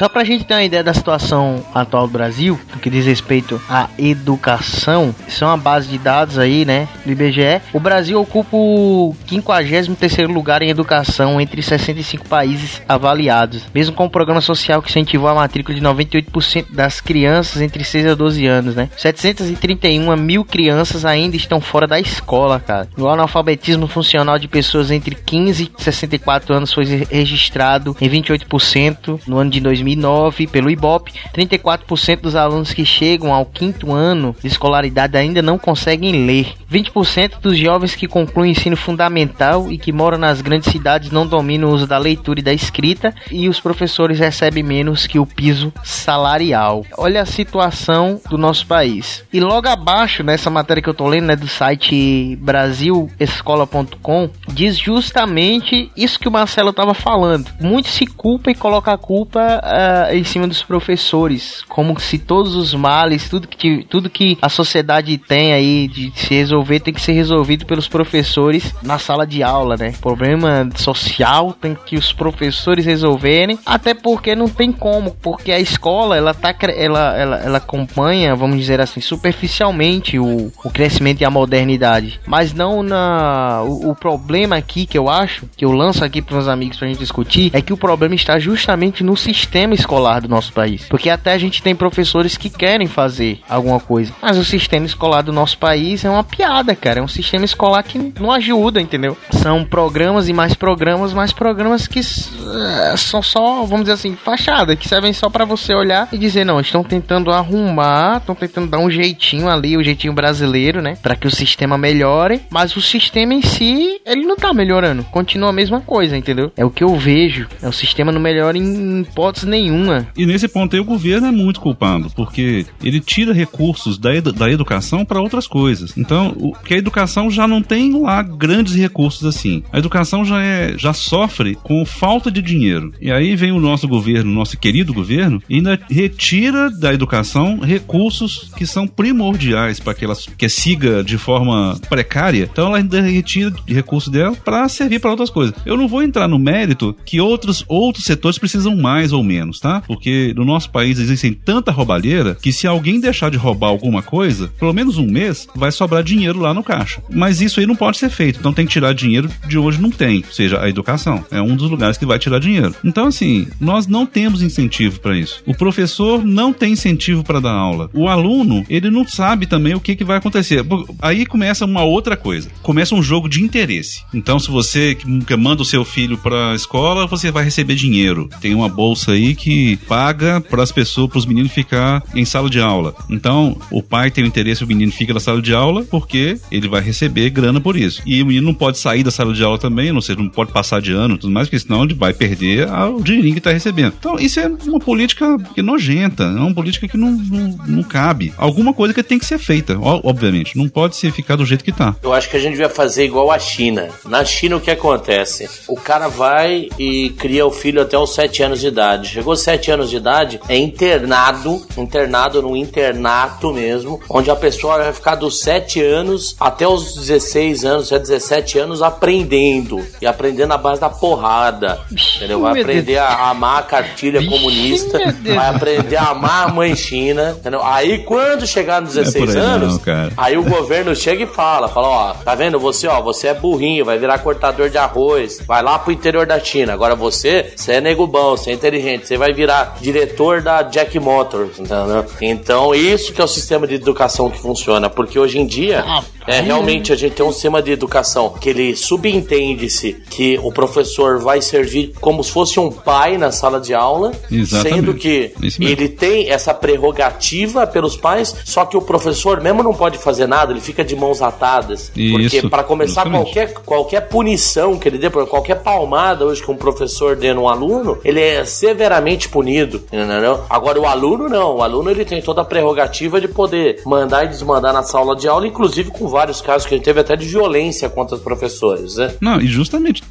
Só 0.00 0.08
pra 0.08 0.24
gente 0.24 0.44
ter 0.44 0.54
uma 0.54 0.62
ideia 0.62 0.82
da 0.82 0.94
situação 0.94 1.62
atual 1.74 2.06
do 2.06 2.12
Brasil, 2.14 2.58
no 2.72 2.80
que 2.80 2.88
diz 2.88 3.04
respeito 3.04 3.60
à 3.68 3.86
educação, 3.98 5.14
são 5.28 5.50
é 5.50 5.52
a 5.52 5.58
base 5.58 5.88
de 5.88 5.98
dados 5.98 6.38
aí, 6.38 6.64
né, 6.64 6.88
do 7.04 7.12
IBGE. 7.12 7.60
O 7.70 7.78
Brasil 7.78 8.18
ocupa 8.18 8.56
o 8.56 9.14
53º 9.28 10.32
lugar 10.32 10.62
em 10.62 10.70
educação 10.70 11.38
entre 11.38 11.60
65 11.60 12.26
países 12.26 12.80
avaliados, 12.88 13.64
mesmo 13.74 13.94
com 13.94 14.04
o 14.04 14.06
um 14.06 14.08
programa 14.08 14.40
social 14.40 14.80
que 14.80 14.88
incentivou 14.88 15.28
a 15.28 15.34
matrícula 15.34 15.78
de 15.78 15.84
98% 15.84 16.72
das 16.72 16.98
crianças 17.02 17.60
entre 17.60 17.84
6 17.84 18.06
a 18.06 18.14
12 18.14 18.46
anos, 18.46 18.74
né? 18.74 18.88
731 18.96 20.16
mil 20.16 20.46
crianças 20.46 21.04
ainda 21.04 21.36
estão 21.36 21.60
fora 21.60 21.86
da 21.86 22.00
escola, 22.00 22.58
cara. 22.58 22.88
O 22.96 23.06
analfabetismo 23.06 23.86
funcional 23.86 24.38
de 24.38 24.48
pessoas 24.48 24.90
entre 24.90 25.14
15 25.14 25.70
e 25.78 25.82
64 25.82 26.54
anos 26.54 26.72
foi 26.72 26.86
registrado 27.10 27.94
em 28.00 28.08
28% 28.08 29.20
no 29.26 29.36
ano 29.36 29.50
de 29.50 29.60
2000 29.60 29.89
2009 29.96 30.46
pelo 30.46 30.70
IBOP, 30.70 31.12
34% 31.34 32.20
dos 32.20 32.36
alunos 32.36 32.72
que 32.72 32.84
chegam 32.84 33.32
ao 33.32 33.46
quinto 33.46 33.92
ano 33.92 34.34
de 34.40 34.46
escolaridade 34.46 35.16
ainda 35.16 35.42
não 35.42 35.58
conseguem 35.58 36.26
ler. 36.26 36.54
20% 36.70 37.40
dos 37.40 37.58
jovens 37.58 37.94
que 37.94 38.06
concluem 38.06 38.52
ensino 38.52 38.76
fundamental 38.76 39.70
e 39.70 39.78
que 39.78 39.92
moram 39.92 40.18
nas 40.18 40.40
grandes 40.40 40.70
cidades 40.70 41.10
não 41.10 41.26
dominam 41.26 41.68
o 41.68 41.72
uso 41.72 41.86
da 41.86 41.98
leitura 41.98 42.40
e 42.40 42.42
da 42.42 42.52
escrita 42.52 43.14
e 43.30 43.48
os 43.48 43.58
professores 43.58 44.18
recebem 44.18 44.62
menos 44.62 45.06
que 45.06 45.18
o 45.18 45.26
piso 45.26 45.72
salarial. 45.82 46.84
Olha 46.96 47.22
a 47.22 47.26
situação 47.26 48.20
do 48.28 48.38
nosso 48.38 48.66
país. 48.66 49.24
E 49.32 49.40
logo 49.40 49.68
abaixo, 49.68 50.22
nessa 50.22 50.50
matéria 50.50 50.82
que 50.82 50.88
eu 50.88 50.94
tô 50.94 51.08
lendo, 51.08 51.26
né, 51.26 51.36
do 51.36 51.48
site 51.48 52.36
brasilescola.com, 52.36 54.30
diz 54.48 54.78
justamente 54.78 55.90
isso 55.96 56.18
que 56.18 56.28
o 56.28 56.32
Marcelo 56.32 56.70
estava 56.70 56.94
falando. 56.94 57.50
Muito 57.60 57.88
se 57.88 58.06
culpa 58.06 58.50
e 58.50 58.54
coloca 58.54 58.92
a 58.92 58.98
culpa 58.98 59.60
uh, 59.80 60.14
em 60.14 60.24
cima 60.24 60.46
dos 60.46 60.62
professores, 60.62 61.62
como 61.68 61.98
se 61.98 62.18
todos 62.18 62.54
os 62.54 62.74
males, 62.74 63.28
tudo 63.28 63.48
que, 63.48 63.84
tudo 63.88 64.10
que 64.10 64.38
a 64.42 64.48
sociedade 64.48 65.16
tem 65.18 65.52
aí 65.52 65.88
de 65.88 66.12
se 66.14 66.34
resolver 66.34 66.80
tem 66.80 66.94
que 66.94 67.00
ser 67.00 67.12
resolvido 67.12 67.64
pelos 67.66 67.88
professores 67.88 68.74
na 68.82 68.98
sala 68.98 69.26
de 69.26 69.42
aula, 69.42 69.76
né? 69.76 69.92
Problema 70.00 70.68
social 70.76 71.52
tem 71.52 71.76
que 71.86 71.96
os 71.96 72.12
professores 72.12 72.84
resolverem, 72.84 73.58
até 73.64 73.94
porque 73.94 74.34
não 74.34 74.48
tem 74.48 74.72
como, 74.72 75.16
porque 75.22 75.52
a 75.52 75.60
escola 75.60 76.16
ela 76.16 76.34
tá 76.34 76.54
ela, 76.76 77.16
ela, 77.16 77.36
ela 77.38 77.58
acompanha, 77.58 78.34
vamos 78.34 78.58
dizer 78.58 78.80
assim, 78.80 79.00
superficialmente 79.00 80.18
o, 80.18 80.52
o 80.64 80.70
crescimento 80.70 81.20
e 81.20 81.24
a 81.24 81.30
modernidade, 81.30 82.20
mas 82.26 82.52
não 82.52 82.82
na 82.82 83.62
o, 83.62 83.90
o 83.90 83.94
problema 83.94 84.56
aqui 84.56 84.86
que 84.86 84.98
eu 84.98 85.08
acho, 85.08 85.46
que 85.56 85.64
eu 85.64 85.72
lanço 85.72 86.04
aqui 86.04 86.20
para 86.20 86.36
meus 86.36 86.48
amigos 86.48 86.78
pra 86.78 86.88
gente 86.88 86.98
discutir, 86.98 87.50
é 87.54 87.62
que 87.62 87.72
o 87.72 87.76
problema 87.76 88.14
está 88.14 88.38
justamente 88.38 89.02
no 89.02 89.16
sistema 89.16 89.59
escolar 89.74 90.20
do 90.20 90.28
nosso 90.28 90.52
país. 90.52 90.86
Porque 90.88 91.10
até 91.10 91.32
a 91.32 91.38
gente 91.38 91.62
tem 91.62 91.74
professores 91.74 92.36
que 92.36 92.50
querem 92.50 92.86
fazer 92.86 93.40
alguma 93.48 93.80
coisa, 93.80 94.12
mas 94.20 94.38
o 94.38 94.44
sistema 94.44 94.86
escolar 94.86 95.22
do 95.22 95.32
nosso 95.32 95.58
país 95.58 96.04
é 96.04 96.10
uma 96.10 96.24
piada, 96.24 96.74
cara. 96.74 97.00
É 97.00 97.02
um 97.02 97.08
sistema 97.08 97.44
escolar 97.44 97.82
que 97.82 98.12
não 98.18 98.32
ajuda, 98.32 98.80
entendeu? 98.80 99.16
São 99.30 99.64
programas 99.64 100.28
e 100.28 100.32
mais 100.32 100.54
programas, 100.54 101.12
mais 101.12 101.32
programas 101.32 101.86
que 101.86 102.00
uh, 102.00 102.96
são 102.96 103.22
só, 103.22 103.64
vamos 103.64 103.82
dizer 103.82 103.92
assim, 103.92 104.16
fachada, 104.16 104.76
que 104.76 104.88
servem 104.88 105.12
só 105.12 105.28
para 105.28 105.44
você 105.44 105.74
olhar 105.74 106.08
e 106.12 106.18
dizer, 106.18 106.44
não, 106.44 106.60
estão 106.60 106.82
tentando 106.82 107.30
arrumar, 107.30 108.18
estão 108.18 108.34
tentando 108.34 108.68
dar 108.68 108.78
um 108.78 108.90
jeitinho 108.90 109.48
ali, 109.48 109.76
o 109.76 109.80
um 109.80 109.82
jeitinho 109.82 110.12
brasileiro, 110.12 110.80
né? 110.80 110.96
Para 111.02 111.16
que 111.16 111.26
o 111.26 111.30
sistema 111.30 111.76
melhore, 111.76 112.42
mas 112.50 112.76
o 112.76 112.80
sistema 112.80 113.34
em 113.34 113.42
si, 113.42 114.00
ele 114.04 114.26
não 114.26 114.36
tá 114.36 114.52
melhorando. 114.52 115.04
Continua 115.04 115.50
a 115.50 115.52
mesma 115.52 115.80
coisa, 115.80 116.16
entendeu? 116.16 116.52
É 116.56 116.64
o 116.64 116.70
que 116.70 116.84
eu 116.84 116.96
vejo. 116.96 117.48
É 117.62 117.68
o 117.68 117.72
sistema 117.72 118.12
não 118.12 118.20
melhora 118.20 118.56
em 118.56 119.00
hipótese 119.00 119.46
nenhuma. 119.50 120.08
E 120.16 120.24
nesse 120.24 120.48
ponto 120.48 120.74
aí 120.74 120.80
o 120.80 120.84
governo 120.84 121.26
é 121.26 121.30
muito 121.30 121.60
culpado, 121.60 122.10
porque 122.14 122.64
ele 122.82 123.00
tira 123.00 123.32
recursos 123.32 123.98
da, 123.98 124.14
edu 124.14 124.32
da 124.32 124.50
educação 124.50 125.04
para 125.04 125.20
outras 125.20 125.46
coisas. 125.46 125.96
Então, 125.96 126.34
o, 126.36 126.52
que 126.52 126.74
a 126.74 126.78
educação 126.78 127.30
já 127.30 127.46
não 127.46 127.62
tem 127.62 128.00
lá 128.00 128.22
grandes 128.22 128.74
recursos 128.74 129.26
assim. 129.26 129.62
A 129.72 129.78
educação 129.78 130.24
já 130.24 130.42
é 130.42 130.74
já 130.78 130.92
sofre 130.92 131.56
com 131.62 131.84
falta 131.84 132.30
de 132.30 132.40
dinheiro. 132.40 132.92
E 133.00 133.10
aí 133.10 133.34
vem 133.34 133.52
o 133.52 133.60
nosso 133.60 133.88
governo, 133.88 134.32
nosso 134.32 134.58
querido 134.58 134.94
governo, 134.94 135.42
e 135.48 135.56
ainda 135.56 135.78
retira 135.90 136.70
da 136.70 136.92
educação 136.92 137.58
recursos 137.58 138.50
que 138.56 138.66
são 138.66 138.86
primordiais 138.86 139.80
para 139.80 139.94
que 139.94 140.04
ela 140.04 140.14
que 140.36 140.48
siga 140.48 141.02
de 141.02 141.18
forma 141.18 141.78
precária. 141.88 142.48
Então 142.50 142.66
ela 142.66 142.78
ainda 142.78 143.00
retira 143.00 143.52
recursos 143.66 144.12
dela 144.12 144.36
para 144.36 144.68
servir 144.68 145.00
para 145.00 145.10
outras 145.10 145.30
coisas. 145.30 145.54
Eu 145.64 145.76
não 145.76 145.88
vou 145.88 146.02
entrar 146.02 146.28
no 146.28 146.38
mérito 146.38 146.96
que 147.04 147.20
outros, 147.20 147.64
outros 147.68 148.04
setores 148.04 148.38
precisam 148.38 148.76
mais 148.76 149.12
ou 149.12 149.22
menos, 149.22 149.39
tá? 149.60 149.80
Porque 149.86 150.34
no 150.36 150.44
nosso 150.44 150.70
país 150.70 150.98
existem 150.98 151.32
tanta 151.32 151.72
roubalheira 151.72 152.36
que 152.40 152.52
se 152.52 152.66
alguém 152.66 153.00
deixar 153.00 153.30
de 153.30 153.36
roubar 153.36 153.68
alguma 153.68 154.02
coisa, 154.02 154.48
pelo 154.58 154.72
menos 154.72 154.98
um 154.98 155.06
mês, 155.06 155.46
vai 155.54 155.72
sobrar 155.72 156.02
dinheiro 156.02 156.40
lá 156.40 156.52
no 156.52 156.62
caixa. 156.62 157.02
Mas 157.10 157.40
isso 157.40 157.60
aí 157.60 157.66
não 157.66 157.76
pode 157.76 157.98
ser 157.98 158.10
feito. 158.10 158.38
Então 158.38 158.52
tem 158.52 158.66
que 158.66 158.72
tirar 158.72 158.92
dinheiro 158.92 159.30
de 159.46 159.58
onde 159.58 159.80
não 159.80 159.90
tem, 159.90 160.24
ou 160.26 160.32
seja, 160.32 160.60
a 160.60 160.68
educação. 160.68 161.24
É 161.30 161.40
um 161.40 161.56
dos 161.56 161.70
lugares 161.70 161.96
que 161.96 162.06
vai 162.06 162.18
tirar 162.18 162.38
dinheiro. 162.38 162.74
Então, 162.84 163.06
assim, 163.06 163.46
nós 163.60 163.86
não 163.86 164.06
temos 164.06 164.42
incentivo 164.42 165.00
para 165.00 165.16
isso. 165.16 165.42
O 165.46 165.54
professor 165.54 166.24
não 166.24 166.52
tem 166.52 166.72
incentivo 166.72 167.22
para 167.22 167.40
dar 167.40 167.52
aula. 167.52 167.90
O 167.92 168.08
aluno, 168.08 168.64
ele 168.68 168.90
não 168.90 169.06
sabe 169.06 169.46
também 169.46 169.74
o 169.74 169.80
que, 169.80 169.96
que 169.96 170.04
vai 170.04 170.18
acontecer. 170.18 170.64
Aí 171.00 171.26
começa 171.26 171.64
uma 171.64 171.82
outra 171.82 172.16
coisa. 172.16 172.50
Começa 172.62 172.94
um 172.94 173.02
jogo 173.02 173.28
de 173.28 173.42
interesse. 173.42 174.02
Então, 174.12 174.38
se 174.38 174.50
você 174.50 174.96
manda 175.38 175.62
o 175.62 175.64
seu 175.64 175.84
filho 175.84 176.18
para 176.18 176.52
a 176.52 176.54
escola, 176.54 177.06
você 177.06 177.30
vai 177.30 177.44
receber 177.44 177.74
dinheiro. 177.74 178.28
Tem 178.40 178.54
uma 178.54 178.68
bolsa 178.68 179.12
aí 179.12 179.29
que 179.34 179.76
paga 179.88 180.40
para 180.40 180.62
as 180.62 180.72
pessoas, 180.72 181.10
para 181.10 181.18
os 181.18 181.26
meninos 181.26 181.52
ficar 181.52 182.02
em 182.14 182.24
sala 182.24 182.48
de 182.48 182.60
aula. 182.60 182.94
Então, 183.08 183.56
o 183.70 183.82
pai 183.82 184.10
tem 184.10 184.24
o 184.24 184.26
interesse, 184.26 184.64
o 184.64 184.66
menino 184.66 184.92
fica 184.92 185.14
na 185.14 185.20
sala 185.20 185.40
de 185.40 185.54
aula 185.54 185.84
porque 185.84 186.38
ele 186.50 186.68
vai 186.68 186.80
receber 186.80 187.30
grana 187.30 187.60
por 187.60 187.76
isso. 187.76 188.02
E 188.06 188.22
o 188.22 188.26
menino 188.26 188.46
não 188.46 188.54
pode 188.54 188.78
sair 188.78 189.02
da 189.02 189.10
sala 189.10 189.32
de 189.32 189.42
aula 189.42 189.58
também, 189.58 189.92
ou 189.92 190.00
seja, 190.00 190.18
não 190.18 190.28
pode 190.28 190.52
passar 190.52 190.80
de 190.80 190.92
ano, 190.92 191.18
tudo 191.18 191.32
mais, 191.32 191.48
porque 191.48 191.58
senão 191.58 191.84
ele 191.84 191.94
vai 191.94 192.12
perder 192.12 192.68
o 192.68 193.02
dinheirinho 193.02 193.34
que 193.34 193.40
está 193.40 193.52
recebendo. 193.52 193.94
Então, 193.98 194.18
isso 194.18 194.40
é 194.40 194.46
uma 194.66 194.78
política 194.78 195.36
que 195.54 195.60
é 195.60 195.62
nojenta, 195.62 196.24
é 196.24 196.40
uma 196.40 196.54
política 196.54 196.88
que 196.88 196.96
não, 196.96 197.10
não, 197.10 197.58
não 197.66 197.82
cabe. 197.82 198.32
Alguma 198.36 198.72
coisa 198.72 198.94
que 198.94 199.02
tem 199.02 199.18
que 199.18 199.26
ser 199.26 199.38
feita, 199.38 199.78
obviamente. 199.80 200.56
Não 200.56 200.68
pode 200.68 200.96
ser 200.96 201.12
ficar 201.12 201.36
do 201.36 201.44
jeito 201.44 201.64
que 201.64 201.70
está. 201.70 201.94
Eu 202.02 202.12
acho 202.12 202.28
que 202.30 202.36
a 202.36 202.40
gente 202.40 202.56
vai 202.56 202.68
fazer 202.68 203.04
igual 203.04 203.30
a 203.30 203.38
China. 203.38 203.88
Na 204.06 204.24
China, 204.24 204.56
o 204.56 204.60
que 204.60 204.70
acontece? 204.70 205.48
O 205.66 205.76
cara 205.76 206.08
vai 206.08 206.68
e 206.78 207.10
cria 207.10 207.46
o 207.46 207.50
filho 207.50 207.82
até 207.82 207.98
os 207.98 208.14
7 208.14 208.42
anos 208.42 208.60
de 208.60 208.66
idade. 208.68 209.19
Chegou 209.20 209.32
aos 209.32 209.42
7 209.42 209.70
anos 209.70 209.90
de 209.90 209.98
idade, 209.98 210.40
é 210.48 210.56
internado, 210.56 211.62
internado 211.76 212.40
no 212.40 212.56
internato 212.56 213.52
mesmo, 213.52 214.00
onde 214.08 214.30
a 214.30 214.34
pessoa 214.34 214.78
vai 214.78 214.94
ficar 214.94 215.14
dos 215.14 215.40
7 215.40 215.78
anos 215.84 216.34
até 216.40 216.66
os 216.66 216.94
16 216.94 217.62
anos, 217.66 217.92
até 217.92 217.98
17 218.00 218.58
anos 218.58 218.80
aprendendo. 218.80 219.84
E 220.00 220.06
aprendendo 220.06 220.48
na 220.48 220.56
base 220.56 220.80
da 220.80 220.88
porrada. 220.88 221.80
Entendeu? 222.16 222.40
Vai 222.40 222.62
aprender 222.62 222.96
a 222.96 223.28
amar 223.28 223.58
a 223.58 223.62
cartilha 223.62 224.26
comunista, 224.26 224.98
vai 225.22 225.48
aprender 225.48 225.96
a 225.96 226.08
amar 226.08 226.48
a 226.48 226.52
mãe 226.52 226.74
China. 226.74 227.36
Entendeu? 227.38 227.60
Aí 227.62 227.98
quando 228.04 228.46
chegar 228.46 228.80
nos 228.80 228.94
16 228.94 229.36
é 229.36 229.38
anos, 229.38 229.84
não, 229.84 230.10
aí 230.16 230.38
o 230.38 230.44
governo 230.44 230.96
chega 230.96 231.24
e 231.24 231.26
fala, 231.26 231.68
fala, 231.68 231.88
ó, 231.88 232.14
tá 232.14 232.34
vendo? 232.34 232.58
Você, 232.58 232.88
ó, 232.88 233.02
você 233.02 233.28
é 233.28 233.34
burrinho, 233.34 233.84
vai 233.84 233.98
virar 233.98 234.20
cortador 234.20 234.70
de 234.70 234.78
arroz, 234.78 235.40
vai 235.46 235.62
lá 235.62 235.78
pro 235.78 235.92
interior 235.92 236.24
da 236.24 236.40
China. 236.40 236.72
Agora 236.72 236.94
você, 236.94 237.52
você 237.54 237.72
é 237.72 237.80
nego 237.82 238.06
bom, 238.06 238.30
você 238.30 238.52
é 238.52 238.54
inteligente, 238.54 239.09
você 239.10 239.16
vai 239.16 239.32
virar 239.32 239.76
diretor 239.80 240.40
da 240.40 240.62
Jack 240.62 240.96
Motors, 241.00 241.58
entendeu? 241.58 242.04
Então, 242.20 242.72
isso 242.72 243.12
que 243.12 243.20
é 243.20 243.24
o 243.24 243.28
sistema 243.28 243.66
de 243.66 243.74
educação 243.74 244.30
que 244.30 244.38
funciona, 244.38 244.88
porque 244.88 245.18
hoje 245.18 245.36
em 245.36 245.46
dia, 245.46 245.84
ah, 245.84 246.04
é 246.28 246.40
realmente 246.40 246.92
a 246.92 246.96
gente 246.96 247.14
tem 247.14 247.26
um 247.26 247.32
sistema 247.32 247.60
de 247.60 247.72
educação 247.72 248.30
que 248.40 248.48
ele 248.48 248.76
subentende-se 248.76 249.94
que 250.08 250.38
o 250.44 250.52
professor 250.52 251.18
vai 251.18 251.42
servir 251.42 251.92
como 252.00 252.22
se 252.22 252.30
fosse 252.30 252.60
um 252.60 252.70
pai 252.70 253.18
na 253.18 253.32
sala 253.32 253.60
de 253.60 253.74
aula, 253.74 254.12
Exatamente. 254.30 254.76
sendo 254.76 254.94
que 254.94 255.32
ele 255.58 255.88
tem 255.88 256.30
essa 256.30 256.54
prerrogativa 256.54 257.66
pelos 257.66 257.96
pais, 257.96 258.32
só 258.44 258.64
que 258.64 258.76
o 258.76 258.80
professor 258.80 259.40
mesmo 259.40 259.60
não 259.60 259.74
pode 259.74 259.98
fazer 259.98 260.28
nada, 260.28 260.52
ele 260.52 260.60
fica 260.60 260.84
de 260.84 260.94
mãos 260.94 261.20
atadas, 261.20 261.90
Isso. 261.96 262.12
porque 262.12 262.48
para 262.48 262.62
começar 262.62 263.10
qualquer 263.10 263.54
qualquer 263.54 264.02
punição 264.02 264.78
que 264.78 264.88
ele 264.88 264.98
dê, 264.98 265.10
qualquer 265.10 265.56
palmada 265.62 266.24
hoje 266.24 266.40
que 266.40 266.50
um 266.50 266.56
professor 266.56 267.16
dê 267.16 267.34
no 267.34 267.48
aluno, 267.48 267.98
ele 268.04 268.20
é 268.20 268.44
severamente 268.44 268.99
punido, 269.28 269.78
entendeu? 269.92 270.44
Agora 270.48 270.80
o 270.80 270.86
aluno 270.86 271.28
não, 271.28 271.56
o 271.56 271.62
aluno 271.62 271.90
ele 271.90 272.04
tem 272.04 272.20
toda 272.20 272.42
a 272.42 272.44
prerrogativa 272.44 273.20
de 273.20 273.28
poder 273.28 273.82
mandar 273.86 274.24
e 274.24 274.28
desmandar 274.28 274.72
na 274.72 274.82
sala 274.82 275.14
de 275.16 275.28
aula, 275.28 275.46
inclusive 275.46 275.90
com 275.90 276.08
vários 276.08 276.40
casos 276.40 276.66
que 276.66 276.74
a 276.74 276.76
gente 276.76 276.84
teve 276.84 277.00
até 277.00 277.16
de 277.16 277.26
violência 277.26 277.88
contra 277.88 278.16
os 278.16 278.22
professores, 278.22 278.96
né? 278.96 279.14
Não, 279.20 279.40
e 279.40 279.46
justamente 279.46 280.02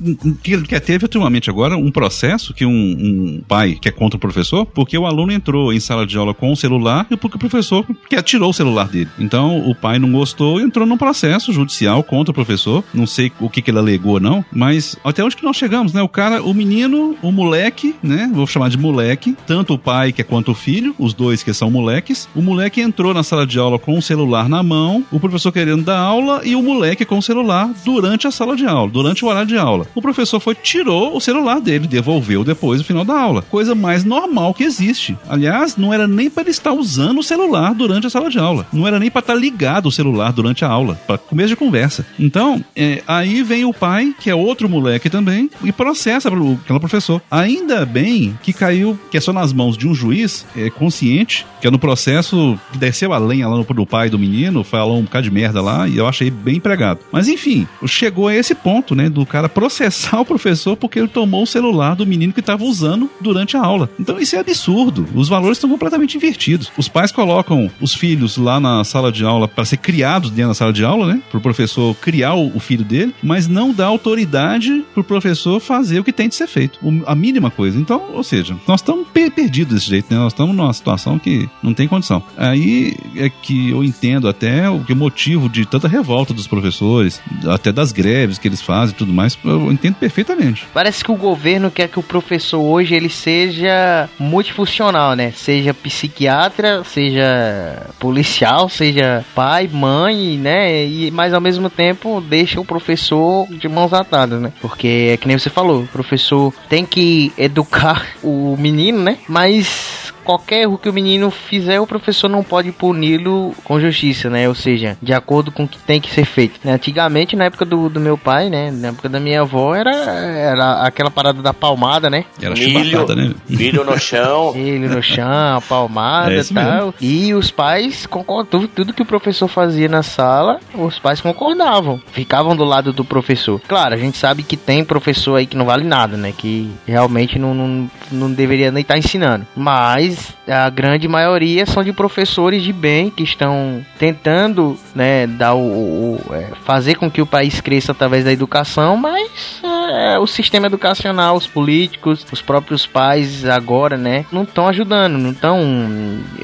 que, 0.42 0.62
que 0.62 0.80
teve 0.80 1.06
ultimamente 1.06 1.50
agora 1.50 1.76
um 1.78 1.92
processo 1.92 2.54
que 2.54 2.66
um, 2.66 2.70
um, 2.70 3.42
pai 3.48 3.78
que 3.80 3.90
é 3.90 3.92
contra 3.92 4.18
o 4.18 4.20
professor, 4.20 4.66
porque 4.66 4.98
o 4.98 5.06
aluno 5.06 5.32
entrou 5.32 5.74
em 5.74 5.80
sala 5.80 6.06
de 6.06 6.18
aula 6.18 6.34
com 6.34 6.52
o 6.52 6.56
celular 6.56 7.06
e 7.10 7.18
porque 7.18 7.38
o 7.38 7.40
professor 7.40 7.86
que 8.10 8.16
atirou 8.16 8.50
o 8.50 8.54
celular 8.54 8.88
dele. 8.88 9.10
Então 9.20 9.70
o 9.70 9.76
pai 9.76 10.00
não 10.00 10.12
gostou 10.12 10.60
e 10.60 10.64
entrou 10.64 10.86
num 10.86 10.98
processo 10.98 11.52
judicial 11.54 12.04
contra 12.04 12.32
o 12.32 12.34
professor. 12.34 12.84
Não 12.94 13.06
sei 13.06 13.32
o 13.40 13.50
que, 13.50 13.62
que 13.62 13.72
ele 13.72 13.80
alegou, 13.80 14.20
não, 14.20 14.44
mas 14.52 14.96
até 15.04 15.24
onde 15.24 15.36
que 15.36 15.44
nós 15.44 15.58
chegamos, 15.58 15.94
né? 15.94 16.02
O 16.02 16.10
cara, 16.10 16.42
o 16.42 16.54
menino, 16.54 17.16
o 17.22 17.32
moleque, 17.32 17.96
né? 18.02 18.30
Vou 18.34 18.48
chamar 18.48 18.70
de 18.70 18.78
moleque, 18.80 19.36
tanto 19.46 19.74
o 19.74 19.78
pai 19.78 20.12
que 20.12 20.22
é 20.22 20.24
quanto 20.24 20.52
o 20.52 20.56
filho, 20.56 20.96
os 20.98 21.14
dois 21.14 21.44
que 21.44 21.54
são 21.54 21.70
moleques. 21.70 22.28
O 22.36 22.42
moleque 22.42 22.82
entrou 22.82 23.14
na 23.14 23.24
sala 23.24 23.46
de 23.46 23.60
aula 23.60 23.78
com 23.78 23.98
o 23.98 24.02
celular 24.02 24.50
na 24.50 24.64
mão, 24.64 25.06
o 25.12 25.20
professor 25.20 25.52
querendo 25.52 25.84
dar 25.84 26.00
aula 26.00 26.42
e 26.44 26.56
o 26.56 26.62
moleque 26.62 27.06
com 27.06 27.18
o 27.18 27.24
celular 27.24 27.70
durante 27.84 28.28
a 28.28 28.32
sala 28.32 28.56
de 28.56 28.66
aula, 28.66 28.90
durante 28.90 29.24
o 29.24 29.28
horário 29.28 29.48
de 29.48 29.58
aula. 29.58 29.88
O 29.94 30.02
professor 30.02 30.40
foi, 30.40 30.56
tirou 30.56 31.16
o 31.16 31.22
celular 31.22 31.60
dele, 31.60 31.88
devolveu 31.88 32.44
depois 32.44 32.80
no 32.80 32.86
final 32.86 33.06
da 33.06 33.20
aula. 33.20 33.42
Coisa 33.44 33.76
mais 33.76 34.04
normal 34.04 34.54
que 34.54 34.64
existe. 34.64 35.18
Aliás, 35.28 35.78
não 35.78 35.94
era 35.94 36.08
nem 36.08 36.30
para 36.30 36.44
ele 36.44 36.52
estar 36.52 36.74
usando 36.74 37.20
o 37.20 37.24
celular 37.24 37.74
durante 37.74 38.08
a 38.08 38.10
sala 38.10 38.30
de 38.30 38.40
aula. 38.40 38.66
Não 38.72 38.88
era 38.88 39.00
nem 39.00 39.12
para 39.12 39.20
estar 39.22 39.36
ligado 39.36 39.88
o 39.88 39.92
celular 39.92 40.32
durante 40.32 40.64
a 40.64 40.70
aula, 40.70 40.96
para 41.08 41.18
começo 41.18 41.50
de 41.50 41.56
conversa. 41.56 42.06
Então, 42.20 42.64
é, 42.76 43.04
aí 43.08 43.44
vem 43.44 43.66
o 43.66 43.74
pai, 43.74 44.14
que 44.20 44.30
é 44.30 44.36
outro 44.36 44.70
moleque 44.70 45.10
também, 45.10 45.50
e 45.64 45.72
processa 45.72 46.30
aquele 46.30 46.80
professor. 46.80 47.22
Ainda 47.30 47.86
bem 47.86 48.38
que 48.42 48.54
caiu, 48.60 49.00
que 49.10 49.18
é 49.18 49.22
só 49.22 49.32
nas 49.32 49.54
mãos 49.54 49.78
de 49.78 49.88
um 49.88 49.96
juiz 49.96 50.46
é, 50.56 50.70
consciente, 50.70 51.46
que 51.62 51.68
é 51.68 51.72
no 51.72 51.80
processo 51.80 52.60
que 52.72 52.78
desceu 52.78 53.14
a 53.14 53.18
lenha 53.18 53.48
lá 53.48 53.58
no, 53.58 53.64
do 53.64 53.86
pai 53.86 54.10
do 54.10 54.20
menino, 54.20 54.64
falou 54.64 55.00
um 55.00 55.04
bocado 55.04 55.24
de 55.24 55.32
merda 55.32 55.62
lá, 55.62 55.88
e 55.88 55.98
eu 55.98 56.08
achei 56.08 56.30
bem 56.30 56.58
empregado. 56.58 57.00
Mas 57.12 57.28
enfim, 57.28 57.68
chegou 57.88 58.28
a 58.28 58.36
esse 58.36 58.54
ponto, 58.54 58.94
né, 58.94 59.10
do 59.10 59.26
cara 59.26 59.48
processar 59.48 60.20
o 60.20 60.26
professor 60.26 60.76
porque 60.76 61.00
ele 61.00 61.08
tomou 61.08 61.44
o 61.44 61.48
celular 61.48 61.96
do 61.96 62.06
menino 62.06 62.34
que 62.34 62.40
estava 62.40 62.64
usando 62.64 63.10
durante 63.22 63.56
a 63.56 63.62
aula. 63.62 63.90
Então 64.00 64.20
isso 64.20 64.36
é 64.36 64.40
absurdo. 64.40 65.08
Os 65.16 65.30
valores 65.30 65.58
estão 65.58 65.70
completamente 65.70 66.18
invertidos. 66.18 66.72
Os 66.78 66.88
pais 66.88 67.12
colocam 67.12 67.70
os 67.80 67.94
filhos 67.94 68.38
lá 68.38 68.60
na 68.60 68.84
sala 68.84 69.12
de 69.12 69.24
aula 69.24 69.48
para 69.48 69.66
ser 69.66 69.78
criados 69.78 70.30
dentro 70.30 70.50
da 70.50 70.56
sala 70.56 70.74
de 70.74 70.84
aula, 70.84 71.14
né, 71.14 71.22
para 71.30 71.38
o 71.38 71.42
professor 71.42 71.96
criar 71.96 72.36
o 72.36 72.60
filho 72.60 72.84
dele, 72.84 73.14
mas 73.24 73.48
não 73.48 73.74
dá 73.74 73.86
autoridade 73.86 74.84
para 74.94 75.02
o 75.02 75.04
professor 75.04 75.60
fazer 75.60 76.00
o 76.00 76.04
que 76.04 76.14
tem 76.14 76.28
de 76.28 76.36
ser 76.36 76.48
feito. 76.48 76.80
a 77.06 77.16
mínima 77.16 77.50
coisa. 77.50 77.80
Então, 77.80 78.12
ou 78.14 78.24
seja, 78.24 78.49
nós 78.68 78.82
estamos 78.82 79.08
perdidos 79.08 79.76
desse 79.76 79.90
jeito, 79.90 80.14
né? 80.14 80.20
Nós 80.20 80.34
estamos 80.34 80.56
numa 80.56 80.74
situação 80.74 81.20
que 81.20 81.50
não 81.62 81.74
tem 81.74 81.88
condição. 81.88 82.22
Aí 82.38 82.96
é 83.16 83.30
que 83.30 83.70
eu 83.70 83.84
entendo 83.84 84.28
até 84.28 84.70
o 84.70 84.84
motivo 84.96 85.48
de 85.48 85.66
tanta 85.66 85.88
revolta 85.88 86.34
dos 86.34 86.48
professores, 86.48 87.22
até 87.48 87.72
das 87.72 87.92
greves 87.92 88.38
que 88.38 88.48
eles 88.48 88.62
fazem 88.62 88.94
e 88.94 88.98
tudo 88.98 89.14
mais, 89.14 89.38
eu 89.44 89.72
entendo 89.72 89.96
perfeitamente. 89.96 90.66
Parece 90.74 91.04
que 91.04 91.12
o 91.12 91.16
governo 91.16 91.72
quer 91.72 91.88
que 91.88 92.00
o 92.00 92.04
professor 92.04 92.60
hoje 92.60 92.96
ele 92.96 93.10
seja 93.10 94.10
multifuncional, 94.20 95.16
né? 95.16 95.32
Seja 95.32 95.74
psiquiatra, 95.74 96.84
seja 96.84 97.88
policial, 98.00 98.70
seja 98.70 99.26
pai, 99.36 99.68
mãe, 99.72 100.38
né? 100.38 100.86
E 100.86 101.12
mas 101.12 101.34
ao 101.34 101.42
mesmo 101.42 101.70
tempo 101.70 102.22
deixa 102.22 102.60
o 102.60 102.66
professor 102.66 103.48
de 103.50 103.68
mãos 103.68 103.94
atadas, 103.94 104.42
né? 104.42 104.52
Porque 104.62 105.12
é 105.14 105.18
que 105.18 105.28
nem 105.28 105.38
você 105.38 105.50
falou, 105.50 105.84
o 105.84 105.88
professor 105.88 106.54
tem 106.68 106.86
que 106.86 107.32
educar 107.38 108.08
o 108.24 108.39
menino, 108.58 109.02
né? 109.04 109.18
Mas 109.28 110.09
qualquer 110.30 110.62
erro 110.62 110.78
que 110.78 110.88
o 110.88 110.94
menino 110.94 111.32
fizer, 111.32 111.80
o 111.80 111.88
professor 111.88 112.30
não 112.30 112.44
pode 112.44 112.72
puni-lo 112.72 113.56
com 113.64 113.80
justiça, 113.80 114.30
né? 114.30 114.48
Ou 114.48 114.54
seja, 114.54 114.96
de 115.02 115.12
acordo 115.12 115.52
com 115.52 115.64
o 115.64 115.68
que 115.68 115.80
tem 115.80 116.00
que 116.00 116.12
ser 116.12 116.24
feito. 116.24 116.60
Né? 116.64 116.74
Antigamente, 116.74 117.36
na 117.36 117.46
época 117.46 117.66
do, 117.66 117.90
do 117.90 118.00
meu 118.00 118.16
pai, 118.16 118.48
né? 118.48 118.70
Na 118.70 118.90
época 118.90 119.10
da 119.10 119.20
minha 119.20 119.42
avó, 119.42 119.74
era, 119.74 119.90
era 119.90 120.84
aquela 120.84 121.10
parada 121.10 121.42
da 121.42 121.52
palmada, 121.52 122.12
né? 122.12 122.26
Era 122.40 122.54
milho, 122.54 123.08
né? 123.16 123.34
Milho 123.50 123.84
no 123.84 123.98
chão. 123.98 124.54
milho 124.54 124.88
no 124.88 125.02
chão, 125.02 125.60
palmada 125.68 126.36
é 126.36 126.42
e 126.42 126.54
tal. 126.54 126.64
Mesmo. 126.64 126.94
E 127.02 127.34
os 127.34 127.50
pais 127.50 128.06
concordavam. 128.06 128.68
Tudo 128.68 128.94
que 128.94 129.02
o 129.02 129.06
professor 129.06 129.48
fazia 129.48 129.90
na 129.90 130.04
sala, 130.04 130.60
os 130.76 131.00
pais 131.00 131.20
concordavam. 131.22 132.00
Ficavam 132.12 132.56
do 132.56 132.64
lado 132.64 132.94
do 132.94 133.04
professor. 133.04 133.60
Claro, 133.68 133.96
a 133.96 133.98
gente 133.98 134.16
sabe 134.16 134.44
que 134.44 134.56
tem 134.56 134.86
professor 134.86 135.38
aí 135.38 135.48
que 135.48 135.58
não 135.58 135.66
vale 135.66 135.86
nada, 135.86 136.16
né? 136.16 136.32
Que 136.38 136.70
realmente 136.86 137.40
não, 137.40 137.56
não, 137.56 137.92
não 138.12 138.32
deveria 138.32 138.72
nem 138.72 138.84
estar 138.84 138.94
tá 138.94 139.00
ensinando. 139.00 139.48
Mas 139.56 140.19
a 140.48 140.70
grande 140.70 141.08
maioria 141.08 141.66
são 141.66 141.84
de 141.84 141.94
professores 141.94 142.64
de 142.64 142.74
bem 142.74 143.10
que 143.10 143.24
estão 143.24 143.86
tentando 143.98 144.78
né, 144.96 145.28
dar 145.28 145.54
o, 145.54 145.60
o 145.60 146.22
é, 146.32 146.48
fazer 146.66 146.96
com 146.96 147.10
que 147.10 147.22
o 147.22 147.26
país 147.26 147.62
cresça 147.62 147.92
através 147.92 148.26
da 148.26 148.32
educação, 148.32 148.98
mas 148.98 149.62
é, 149.64 150.18
o 150.20 150.28
sistema 150.28 150.68
educacional, 150.68 151.36
os 151.36 151.48
políticos, 151.48 152.26
os 152.32 152.42
próprios 152.42 152.86
pais 152.86 153.46
agora, 153.46 153.98
né, 153.98 154.26
não 154.32 154.44
estão 154.44 154.68
ajudando, 154.68 155.18
não 155.18 155.32
estão 155.32 155.60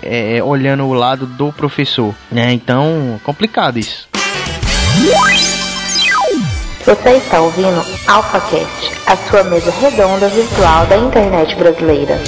é, 0.02 0.42
olhando 0.44 0.86
o 0.86 0.94
lado 0.94 1.26
do 1.26 1.52
professor, 1.52 2.14
né? 2.32 2.54
Então, 2.54 3.20
complicado 3.24 3.78
isso. 3.80 4.08
Você 6.86 7.10
está 7.10 7.42
ouvindo 7.42 7.84
AlphaCast, 8.08 8.92
a 9.08 9.18
sua 9.18 9.44
mesa 9.46 9.72
redonda 9.72 10.30
virtual 10.30 10.86
da 10.86 10.96
internet 10.98 11.56
brasileira. 11.56 12.20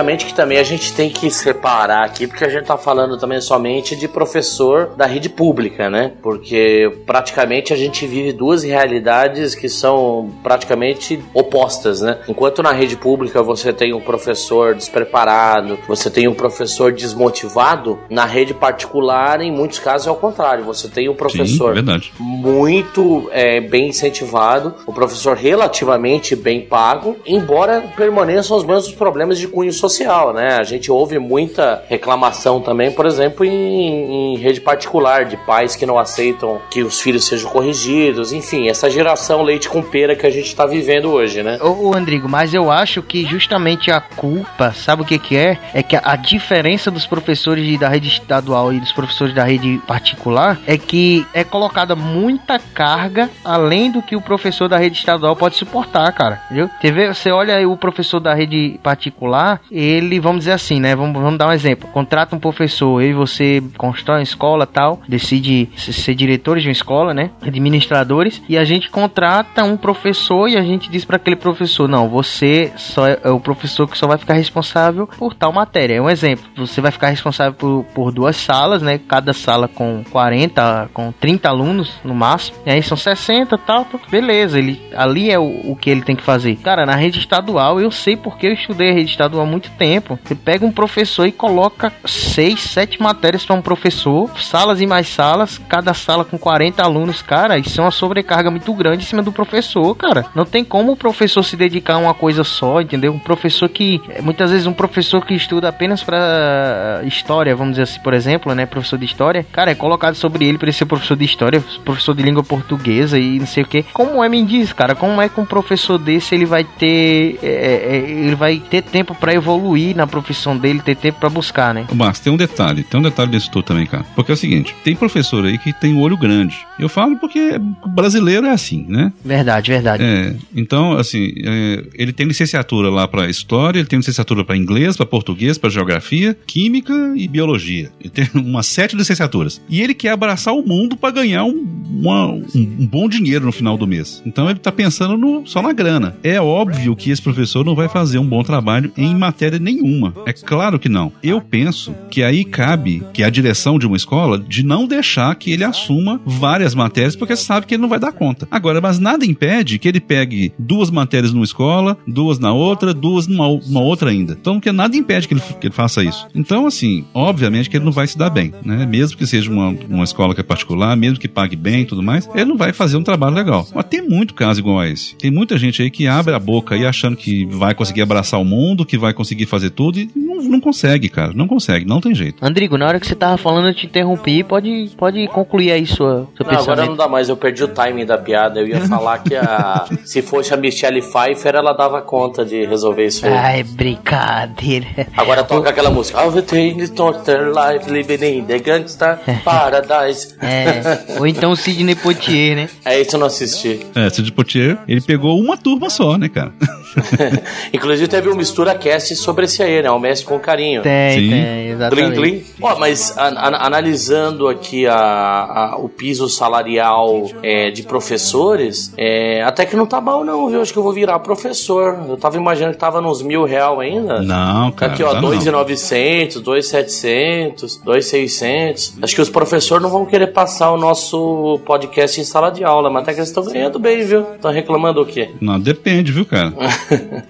Obviamente 0.00 0.24
que 0.24 0.32
também 0.32 0.56
a 0.56 0.62
gente 0.62 0.94
tem 0.94 1.10
que 1.10 1.30
separar 1.30 2.06
aqui, 2.06 2.26
porque 2.26 2.42
a 2.42 2.48
gente 2.48 2.62
está 2.62 2.78
falando 2.78 3.18
também 3.18 3.38
somente 3.38 3.94
de 3.94 4.08
professor 4.08 4.94
da 4.96 5.04
rede 5.04 5.28
pública, 5.28 5.90
né? 5.90 6.12
Porque 6.22 6.90
praticamente 7.04 7.74
a 7.74 7.76
gente 7.76 8.06
vive 8.06 8.32
duas 8.32 8.62
realidades 8.62 9.54
que 9.54 9.68
são 9.68 10.30
praticamente 10.42 11.22
opostas, 11.34 12.00
né? 12.00 12.18
Enquanto 12.26 12.62
na 12.62 12.72
rede 12.72 12.96
pública 12.96 13.42
você 13.42 13.74
tem 13.74 13.92
um 13.92 14.00
professor 14.00 14.74
despreparado, 14.74 15.78
você 15.86 16.08
tem 16.08 16.26
um 16.26 16.34
professor 16.34 16.92
desmotivado, 16.92 17.98
na 18.08 18.24
rede 18.24 18.54
particular, 18.54 19.42
em 19.42 19.52
muitos 19.52 19.80
casos, 19.80 20.06
é 20.06 20.10
o 20.10 20.16
contrário. 20.16 20.64
Você 20.64 20.88
tem 20.88 21.10
um 21.10 21.14
professor 21.14 21.76
Sim, 21.76 21.82
muito 22.18 23.28
é, 23.32 23.60
bem 23.60 23.88
incentivado, 23.88 24.74
um 24.88 24.94
professor 24.94 25.36
relativamente 25.36 26.34
bem 26.34 26.62
pago, 26.62 27.16
embora 27.26 27.82
permaneçam 27.94 28.56
os 28.56 28.64
mesmos 28.64 28.94
problemas 28.94 29.38
de 29.38 29.46
cunho 29.46 29.70
social, 29.70 29.89
né? 30.32 30.56
A 30.58 30.62
gente 30.62 30.90
ouve 30.90 31.18
muita 31.18 31.84
reclamação 31.88 32.60
também, 32.60 32.90
por 32.90 33.06
exemplo, 33.06 33.44
em, 33.44 34.34
em 34.34 34.36
rede 34.36 34.60
particular, 34.60 35.24
de 35.24 35.36
pais 35.36 35.76
que 35.76 35.86
não 35.86 35.98
aceitam 35.98 36.60
que 36.70 36.82
os 36.82 37.00
filhos 37.00 37.26
sejam 37.26 37.50
corrigidos, 37.50 38.32
enfim, 38.32 38.68
essa 38.68 38.88
geração 38.88 39.42
leite 39.42 39.68
com 39.68 39.82
pera 39.82 40.14
que 40.14 40.26
a 40.26 40.30
gente 40.30 40.46
está 40.46 40.66
vivendo 40.66 41.10
hoje, 41.10 41.42
né? 41.42 41.58
Ô, 41.62 41.94
Andrigo, 41.94 42.28
mas 42.28 42.54
eu 42.54 42.70
acho 42.70 43.02
que 43.02 43.24
justamente 43.24 43.90
a 43.90 44.00
culpa, 44.00 44.72
sabe 44.72 45.02
o 45.02 45.04
que 45.04 45.18
que 45.18 45.36
é? 45.36 45.58
É 45.74 45.82
que 45.82 45.96
a 45.96 46.16
diferença 46.16 46.90
dos 46.90 47.06
professores 47.06 47.78
da 47.78 47.88
rede 47.88 48.08
estadual 48.08 48.72
e 48.72 48.80
dos 48.80 48.92
professores 48.92 49.34
da 49.34 49.44
rede 49.44 49.80
particular 49.86 50.58
é 50.66 50.76
que 50.76 51.26
é 51.32 51.44
colocada 51.44 51.94
muita 51.94 52.58
carga 52.58 53.30
além 53.44 53.90
do 53.90 54.02
que 54.02 54.16
o 54.16 54.20
professor 54.20 54.68
da 54.68 54.78
rede 54.78 54.98
estadual 54.98 55.34
pode 55.36 55.56
suportar, 55.56 56.12
cara. 56.12 56.42
Entendeu? 56.50 56.70
Você 57.12 57.30
olha 57.30 57.56
aí 57.56 57.66
o 57.66 57.76
professor 57.76 58.20
da 58.20 58.34
rede 58.34 58.78
particular, 58.82 59.60
ele, 59.80 60.20
vamos 60.20 60.40
dizer 60.40 60.52
assim, 60.52 60.80
né? 60.80 60.94
Vamos, 60.94 61.20
vamos 61.20 61.38
dar 61.38 61.48
um 61.48 61.52
exemplo. 61.52 61.88
Contrata 61.88 62.34
um 62.34 62.38
professor, 62.38 63.02
eu 63.02 63.10
e 63.10 63.14
você 63.14 63.62
constrói 63.76 64.18
uma 64.18 64.22
escola 64.22 64.66
tal, 64.66 65.00
decide 65.08 65.68
ser 65.76 66.14
diretores 66.14 66.62
de 66.62 66.68
uma 66.68 66.72
escola, 66.72 67.14
né? 67.14 67.30
Administradores, 67.42 68.42
e 68.48 68.56
a 68.56 68.64
gente 68.64 68.90
contrata 68.90 69.64
um 69.64 69.76
professor 69.76 70.48
e 70.48 70.56
a 70.56 70.62
gente 70.62 70.90
diz 70.90 71.04
para 71.04 71.16
aquele 71.16 71.36
professor: 71.36 71.88
não, 71.88 72.08
você 72.08 72.72
só 72.76 73.06
é, 73.06 73.18
é, 73.24 73.30
o 73.30 73.40
professor 73.40 73.88
que 73.88 73.96
só 73.96 74.06
vai 74.06 74.18
ficar 74.18 74.34
responsável 74.34 75.06
por 75.06 75.34
tal 75.34 75.52
matéria. 75.52 75.94
É 75.94 76.00
um 76.00 76.10
exemplo. 76.10 76.44
Você 76.56 76.80
vai 76.80 76.90
ficar 76.90 77.08
responsável 77.08 77.54
por, 77.54 77.84
por 77.94 78.12
duas 78.12 78.36
salas, 78.36 78.82
né? 78.82 78.98
Cada 78.98 79.32
sala 79.32 79.68
com 79.68 80.04
40, 80.10 80.90
com 80.92 81.12
30 81.12 81.48
alunos 81.48 81.92
no 82.04 82.14
máximo. 82.14 82.58
E 82.66 82.70
aí 82.70 82.82
são 82.82 82.96
60 82.96 83.56
tal, 83.58 83.84
tal. 83.84 84.00
Beleza, 84.10 84.58
ele 84.58 84.80
ali 84.94 85.30
é 85.30 85.38
o, 85.38 85.72
o 85.72 85.76
que 85.76 85.90
ele 85.90 86.02
tem 86.02 86.16
que 86.16 86.22
fazer. 86.22 86.56
Cara, 86.56 86.84
na 86.84 86.94
rede 86.94 87.18
estadual, 87.18 87.80
eu 87.80 87.90
sei 87.90 88.16
porque 88.16 88.46
eu 88.46 88.52
estudei 88.52 88.90
a 88.90 88.94
rede 88.94 89.10
estadual 89.10 89.46
muito 89.46 89.69
tempo. 89.70 90.18
Você 90.24 90.34
pega 90.34 90.64
um 90.64 90.72
professor 90.72 91.26
e 91.26 91.32
coloca 91.32 91.92
seis, 92.04 92.60
sete 92.60 93.00
matérias 93.00 93.44
para 93.44 93.56
um 93.56 93.62
professor, 93.62 94.30
salas 94.38 94.80
e 94.80 94.86
mais 94.86 95.08
salas, 95.08 95.58
cada 95.68 95.94
sala 95.94 96.24
com 96.24 96.38
40 96.38 96.82
alunos, 96.82 97.22
cara, 97.22 97.58
isso 97.58 97.80
é 97.80 97.84
uma 97.84 97.90
sobrecarga 97.90 98.50
muito 98.50 98.72
grande 98.74 99.04
em 99.04 99.06
cima 99.06 99.22
do 99.22 99.32
professor, 99.32 99.94
cara. 99.94 100.26
Não 100.34 100.44
tem 100.44 100.64
como 100.64 100.92
o 100.92 100.96
professor 100.96 101.42
se 101.42 101.56
dedicar 101.56 101.94
a 101.94 101.98
uma 101.98 102.14
coisa 102.14 102.44
só, 102.44 102.80
entendeu? 102.80 103.12
Um 103.12 103.18
professor 103.18 103.68
que 103.68 104.00
muitas 104.22 104.50
vezes 104.50 104.66
um 104.66 104.72
professor 104.72 105.24
que 105.24 105.34
estuda 105.34 105.68
apenas 105.68 106.02
para 106.02 107.02
história, 107.04 107.54
vamos 107.54 107.72
dizer 107.72 107.82
assim, 107.82 108.00
por 108.00 108.14
exemplo, 108.14 108.54
né, 108.54 108.66
professor 108.66 108.98
de 108.98 109.04
história, 109.04 109.46
cara, 109.52 109.70
é 109.70 109.74
colocado 109.74 110.14
sobre 110.14 110.46
ele 110.46 110.58
para 110.58 110.70
ser 110.72 110.86
professor 110.86 111.16
de 111.16 111.24
história, 111.24 111.62
professor 111.84 112.14
de 112.14 112.22
língua 112.22 112.42
portuguesa 112.42 113.18
e 113.18 113.38
não 113.38 113.46
sei 113.46 113.62
o 113.62 113.66
que. 113.66 113.82
Como 113.92 114.22
é 114.22 114.28
me 114.28 114.44
diz, 114.44 114.72
cara? 114.72 114.94
Como 114.94 115.20
é 115.20 115.28
que 115.28 115.40
um 115.40 115.44
professor 115.44 115.98
desse 115.98 116.34
ele 116.34 116.44
vai 116.44 116.64
ter 116.64 117.38
é, 117.42 117.46
é, 117.46 117.96
ele 117.96 118.34
vai 118.34 118.58
ter 118.58 118.82
tempo 118.82 119.14
para 119.14 119.34
evoluir 119.34 119.49
evoluir 119.50 119.96
na 119.96 120.06
profissão 120.06 120.56
dele, 120.56 120.80
ter 120.80 120.96
tempo 120.96 121.18
para 121.20 121.28
buscar, 121.28 121.74
né? 121.74 121.86
Mas 121.94 122.20
tem 122.20 122.32
um 122.32 122.36
detalhe, 122.36 122.82
tem 122.84 123.00
um 123.00 123.02
detalhe 123.02 123.30
desse 123.30 123.50
tudo 123.50 123.64
também, 123.64 123.86
cara. 123.86 124.04
Porque 124.14 124.30
é 124.30 124.34
o 124.34 124.36
seguinte, 124.36 124.74
tem 124.84 124.94
professor 124.94 125.44
aí 125.44 125.58
que 125.58 125.72
tem 125.72 125.94
um 125.94 126.00
olho 126.00 126.16
grande. 126.16 126.56
Eu 126.78 126.88
falo 126.88 127.16
porque 127.16 127.58
brasileiro 127.88 128.46
é 128.46 128.50
assim, 128.50 128.86
né? 128.88 129.12
Verdade, 129.24 129.70
verdade. 129.70 130.02
É, 130.02 130.34
então, 130.54 130.92
assim, 130.92 131.32
é, 131.44 131.84
ele 131.94 132.12
tem 132.12 132.26
licenciatura 132.26 132.88
lá 132.90 133.06
para 133.06 133.28
história, 133.28 133.78
ele 133.78 133.88
tem 133.88 133.98
licenciatura 133.98 134.44
para 134.44 134.56
inglês, 134.56 134.96
para 134.96 135.06
português, 135.06 135.58
para 135.58 135.70
geografia, 135.70 136.36
química 136.46 136.94
e 137.16 137.26
biologia. 137.28 137.90
Ele 138.00 138.10
tem 138.10 138.28
umas 138.34 138.66
sete 138.66 138.96
licenciaturas. 138.96 139.60
E 139.68 139.80
ele 139.80 139.94
quer 139.94 140.10
abraçar 140.10 140.54
o 140.54 140.66
mundo 140.66 140.96
para 140.96 141.10
ganhar 141.10 141.44
um, 141.44 141.66
uma, 141.90 142.26
um, 142.28 142.46
um, 142.54 142.86
bom 142.86 143.08
dinheiro 143.08 143.44
no 143.44 143.52
final 143.52 143.76
do 143.76 143.86
mês. 143.86 144.22
Então 144.24 144.48
ele 144.48 144.58
tá 144.58 144.72
pensando 144.72 145.16
no, 145.16 145.46
só 145.46 145.60
na 145.60 145.72
grana. 145.72 146.16
É 146.22 146.40
óbvio 146.40 146.96
que 146.96 147.10
esse 147.10 147.22
professor 147.22 147.64
não 147.64 147.74
vai 147.74 147.88
fazer 147.88 148.18
um 148.18 148.26
bom 148.26 148.42
trabalho 148.42 148.92
em 148.96 149.14
matéria 149.14 149.39
matéria 149.40 149.58
nenhuma. 149.58 150.12
É 150.26 150.32
claro 150.34 150.78
que 150.78 150.88
não. 150.88 151.12
Eu 151.22 151.40
penso 151.40 151.94
que 152.10 152.22
aí 152.22 152.44
cabe 152.44 153.02
que 153.14 153.22
a 153.22 153.30
direção 153.30 153.78
de 153.78 153.86
uma 153.86 153.96
escola 153.96 154.38
de 154.38 154.62
não 154.62 154.86
deixar 154.86 155.34
que 155.34 155.50
ele 155.50 155.64
assuma 155.64 156.20
várias 156.26 156.74
matérias, 156.74 157.16
porque 157.16 157.34
sabe 157.34 157.64
que 157.64 157.74
ele 157.74 157.80
não 157.80 157.88
vai 157.88 157.98
dar 157.98 158.12
conta. 158.12 158.46
Agora, 158.50 158.80
mas 158.80 158.98
nada 158.98 159.24
impede 159.24 159.78
que 159.78 159.88
ele 159.88 160.00
pegue 160.00 160.52
duas 160.58 160.90
matérias 160.90 161.32
numa 161.32 161.44
escola, 161.44 161.96
duas 162.06 162.38
na 162.38 162.52
outra, 162.52 162.92
duas 162.92 163.26
numa, 163.26 163.46
outra 163.80 164.10
ainda. 164.10 164.36
Então, 164.38 164.60
que 164.60 164.70
nada 164.70 164.94
impede 164.94 165.26
que 165.26 165.32
ele, 165.32 165.42
que 165.58 165.66
ele 165.68 165.74
faça 165.74 166.04
isso. 166.04 166.28
Então, 166.34 166.66
assim, 166.66 167.04
obviamente 167.14 167.70
que 167.70 167.78
ele 167.78 167.84
não 167.84 167.92
vai 167.92 168.06
se 168.06 168.18
dar 168.18 168.28
bem, 168.28 168.52
né? 168.62 168.84
Mesmo 168.84 169.16
que 169.16 169.26
seja 169.26 169.50
uma, 169.50 169.74
uma 169.88 170.04
escola 170.04 170.34
que 170.34 170.40
é 170.40 170.44
particular, 170.44 170.94
mesmo 170.96 171.18
que 171.18 171.28
pague 171.28 171.56
bem 171.56 171.82
e 171.82 171.86
tudo 171.86 172.02
mais, 172.02 172.28
ele 172.34 172.44
não 172.44 172.58
vai 172.58 172.74
fazer 172.74 172.98
um 172.98 173.02
trabalho 173.02 173.34
legal. 173.34 173.66
Mas 173.74 173.86
tem 173.86 174.02
muito 174.02 174.34
caso 174.34 174.60
igual 174.60 174.80
a 174.80 174.88
esse. 174.88 175.14
Tem 175.16 175.30
muita 175.30 175.56
gente 175.56 175.80
aí 175.80 175.90
que 175.90 176.06
abre 176.06 176.34
a 176.34 176.38
boca 176.38 176.74
aí 176.74 176.84
achando 176.84 177.16
que 177.16 177.46
vai 177.46 177.74
conseguir 177.74 178.02
abraçar 178.02 178.38
o 178.38 178.44
mundo, 178.44 178.84
que 178.84 178.98
vai 178.98 179.14
conseguir 179.14 179.29
fazer 179.46 179.70
tudo 179.70 179.98
e 179.98 180.10
não, 180.14 180.42
não 180.42 180.60
consegue, 180.60 181.08
cara. 181.08 181.32
Não 181.34 181.46
consegue, 181.46 181.86
não 181.86 182.00
tem 182.00 182.14
jeito. 182.14 182.44
Andrigo, 182.44 182.76
na 182.76 182.86
hora 182.86 183.00
que 183.00 183.06
você 183.06 183.14
tava 183.14 183.36
falando, 183.36 183.68
eu 183.68 183.74
te 183.74 183.86
interrompi. 183.86 184.42
Pode, 184.42 184.90
pode 184.96 185.26
concluir 185.28 185.72
aí 185.72 185.86
sua, 185.86 186.28
seu 186.36 186.46
não, 186.46 186.58
agora 186.58 186.86
não 186.86 186.96
dá 186.96 187.08
mais. 187.08 187.28
Eu 187.28 187.36
perdi 187.36 187.64
o 187.64 187.68
timing 187.68 188.06
da 188.06 188.18
piada. 188.18 188.60
Eu 188.60 188.68
ia 188.68 188.80
falar 188.82 189.18
que 189.18 189.34
a, 189.34 189.86
se 190.04 190.22
fosse 190.22 190.52
a 190.54 190.56
Michelle 190.56 191.00
Pfeiffer, 191.00 191.54
ela 191.54 191.72
dava 191.72 192.00
conta 192.02 192.44
de 192.44 192.64
resolver 192.64 193.06
isso 193.06 193.26
aí. 193.26 193.32
Ai, 193.32 193.62
brincadeira. 193.62 194.86
Agora 195.16 195.44
toca 195.44 195.70
aquela 195.70 195.90
música. 195.90 196.20
Life 196.24 197.90
living 197.90 198.38
in 198.38 198.44
the 198.44 198.58
gangsta 198.58 199.18
paradise. 199.44 200.34
É. 200.40 201.18
Ou 201.18 201.26
então 201.26 201.52
o 201.52 201.56
Sidney 201.56 201.94
Poitier, 201.94 202.56
né? 202.56 202.68
É 202.84 203.00
isso 203.00 203.16
eu 203.16 203.20
não 203.20 203.26
assisti. 203.26 203.80
É, 203.94 204.08
Sidney 204.10 204.32
Poitier, 204.32 204.78
ele 204.86 205.00
pegou 205.00 205.38
uma 205.38 205.56
turma 205.56 205.90
só, 205.90 206.16
né, 206.16 206.28
cara? 206.28 206.52
Inclusive 207.72 208.08
teve 208.08 208.28
um 208.28 208.34
mistura 208.34 208.74
cast 208.74 209.14
sobre 209.16 209.44
esse 209.44 209.62
aí, 209.62 209.82
né? 209.82 209.90
O 209.90 209.98
Mestre 209.98 210.26
com 210.26 210.38
Carinho. 210.38 210.82
Tem, 210.82 211.18
Sim. 211.18 211.30
tem, 211.30 211.68
exatamente. 211.68 212.14
Glim, 212.14 212.30
glim. 212.30 212.44
Ó, 212.60 212.78
mas 212.78 213.16
a, 213.16 213.28
a, 213.28 213.66
analisando 213.66 214.48
aqui 214.48 214.86
a, 214.86 215.76
o 215.78 215.88
piso 215.88 216.28
salarial 216.28 217.28
é, 217.42 217.70
de 217.70 217.82
professores, 217.82 218.92
é, 218.96 219.42
até 219.42 219.64
que 219.64 219.76
não 219.76 219.86
tá 219.86 220.00
mal 220.00 220.24
não, 220.24 220.48
viu? 220.48 220.60
Acho 220.60 220.72
que 220.72 220.78
eu 220.78 220.82
vou 220.82 220.92
virar 220.92 221.18
professor. 221.20 221.98
Eu 222.08 222.16
tava 222.16 222.36
imaginando 222.36 222.74
que 222.74 222.80
tava 222.80 223.00
nos 223.00 223.22
mil 223.22 223.44
real 223.44 223.80
ainda. 223.80 224.20
Não, 224.22 224.70
cara. 224.72 224.92
Aqui, 224.92 225.02
ó, 225.02 225.14
2,900, 225.20 226.40
2,700, 226.40 227.76
2,600. 227.78 228.94
Acho 229.02 229.14
que 229.14 229.20
os 229.20 229.30
professores 229.30 229.82
não 229.82 229.90
vão 229.90 230.06
querer 230.06 230.28
passar 230.28 230.70
o 230.70 230.76
nosso 230.76 231.60
podcast 231.64 232.20
em 232.20 232.24
sala 232.24 232.50
de 232.50 232.64
aula, 232.64 232.90
mas 232.90 233.02
até 233.02 233.12
que 233.14 233.20
eles 233.20 233.28
estão 233.28 233.44
ganhando 233.44 233.78
bem, 233.78 234.04
viu? 234.04 234.34
Estão 234.34 234.50
reclamando 234.50 235.00
o 235.00 235.06
quê? 235.06 235.30
Não, 235.40 235.58
depende, 235.58 236.12
viu, 236.12 236.24
cara? 236.24 236.52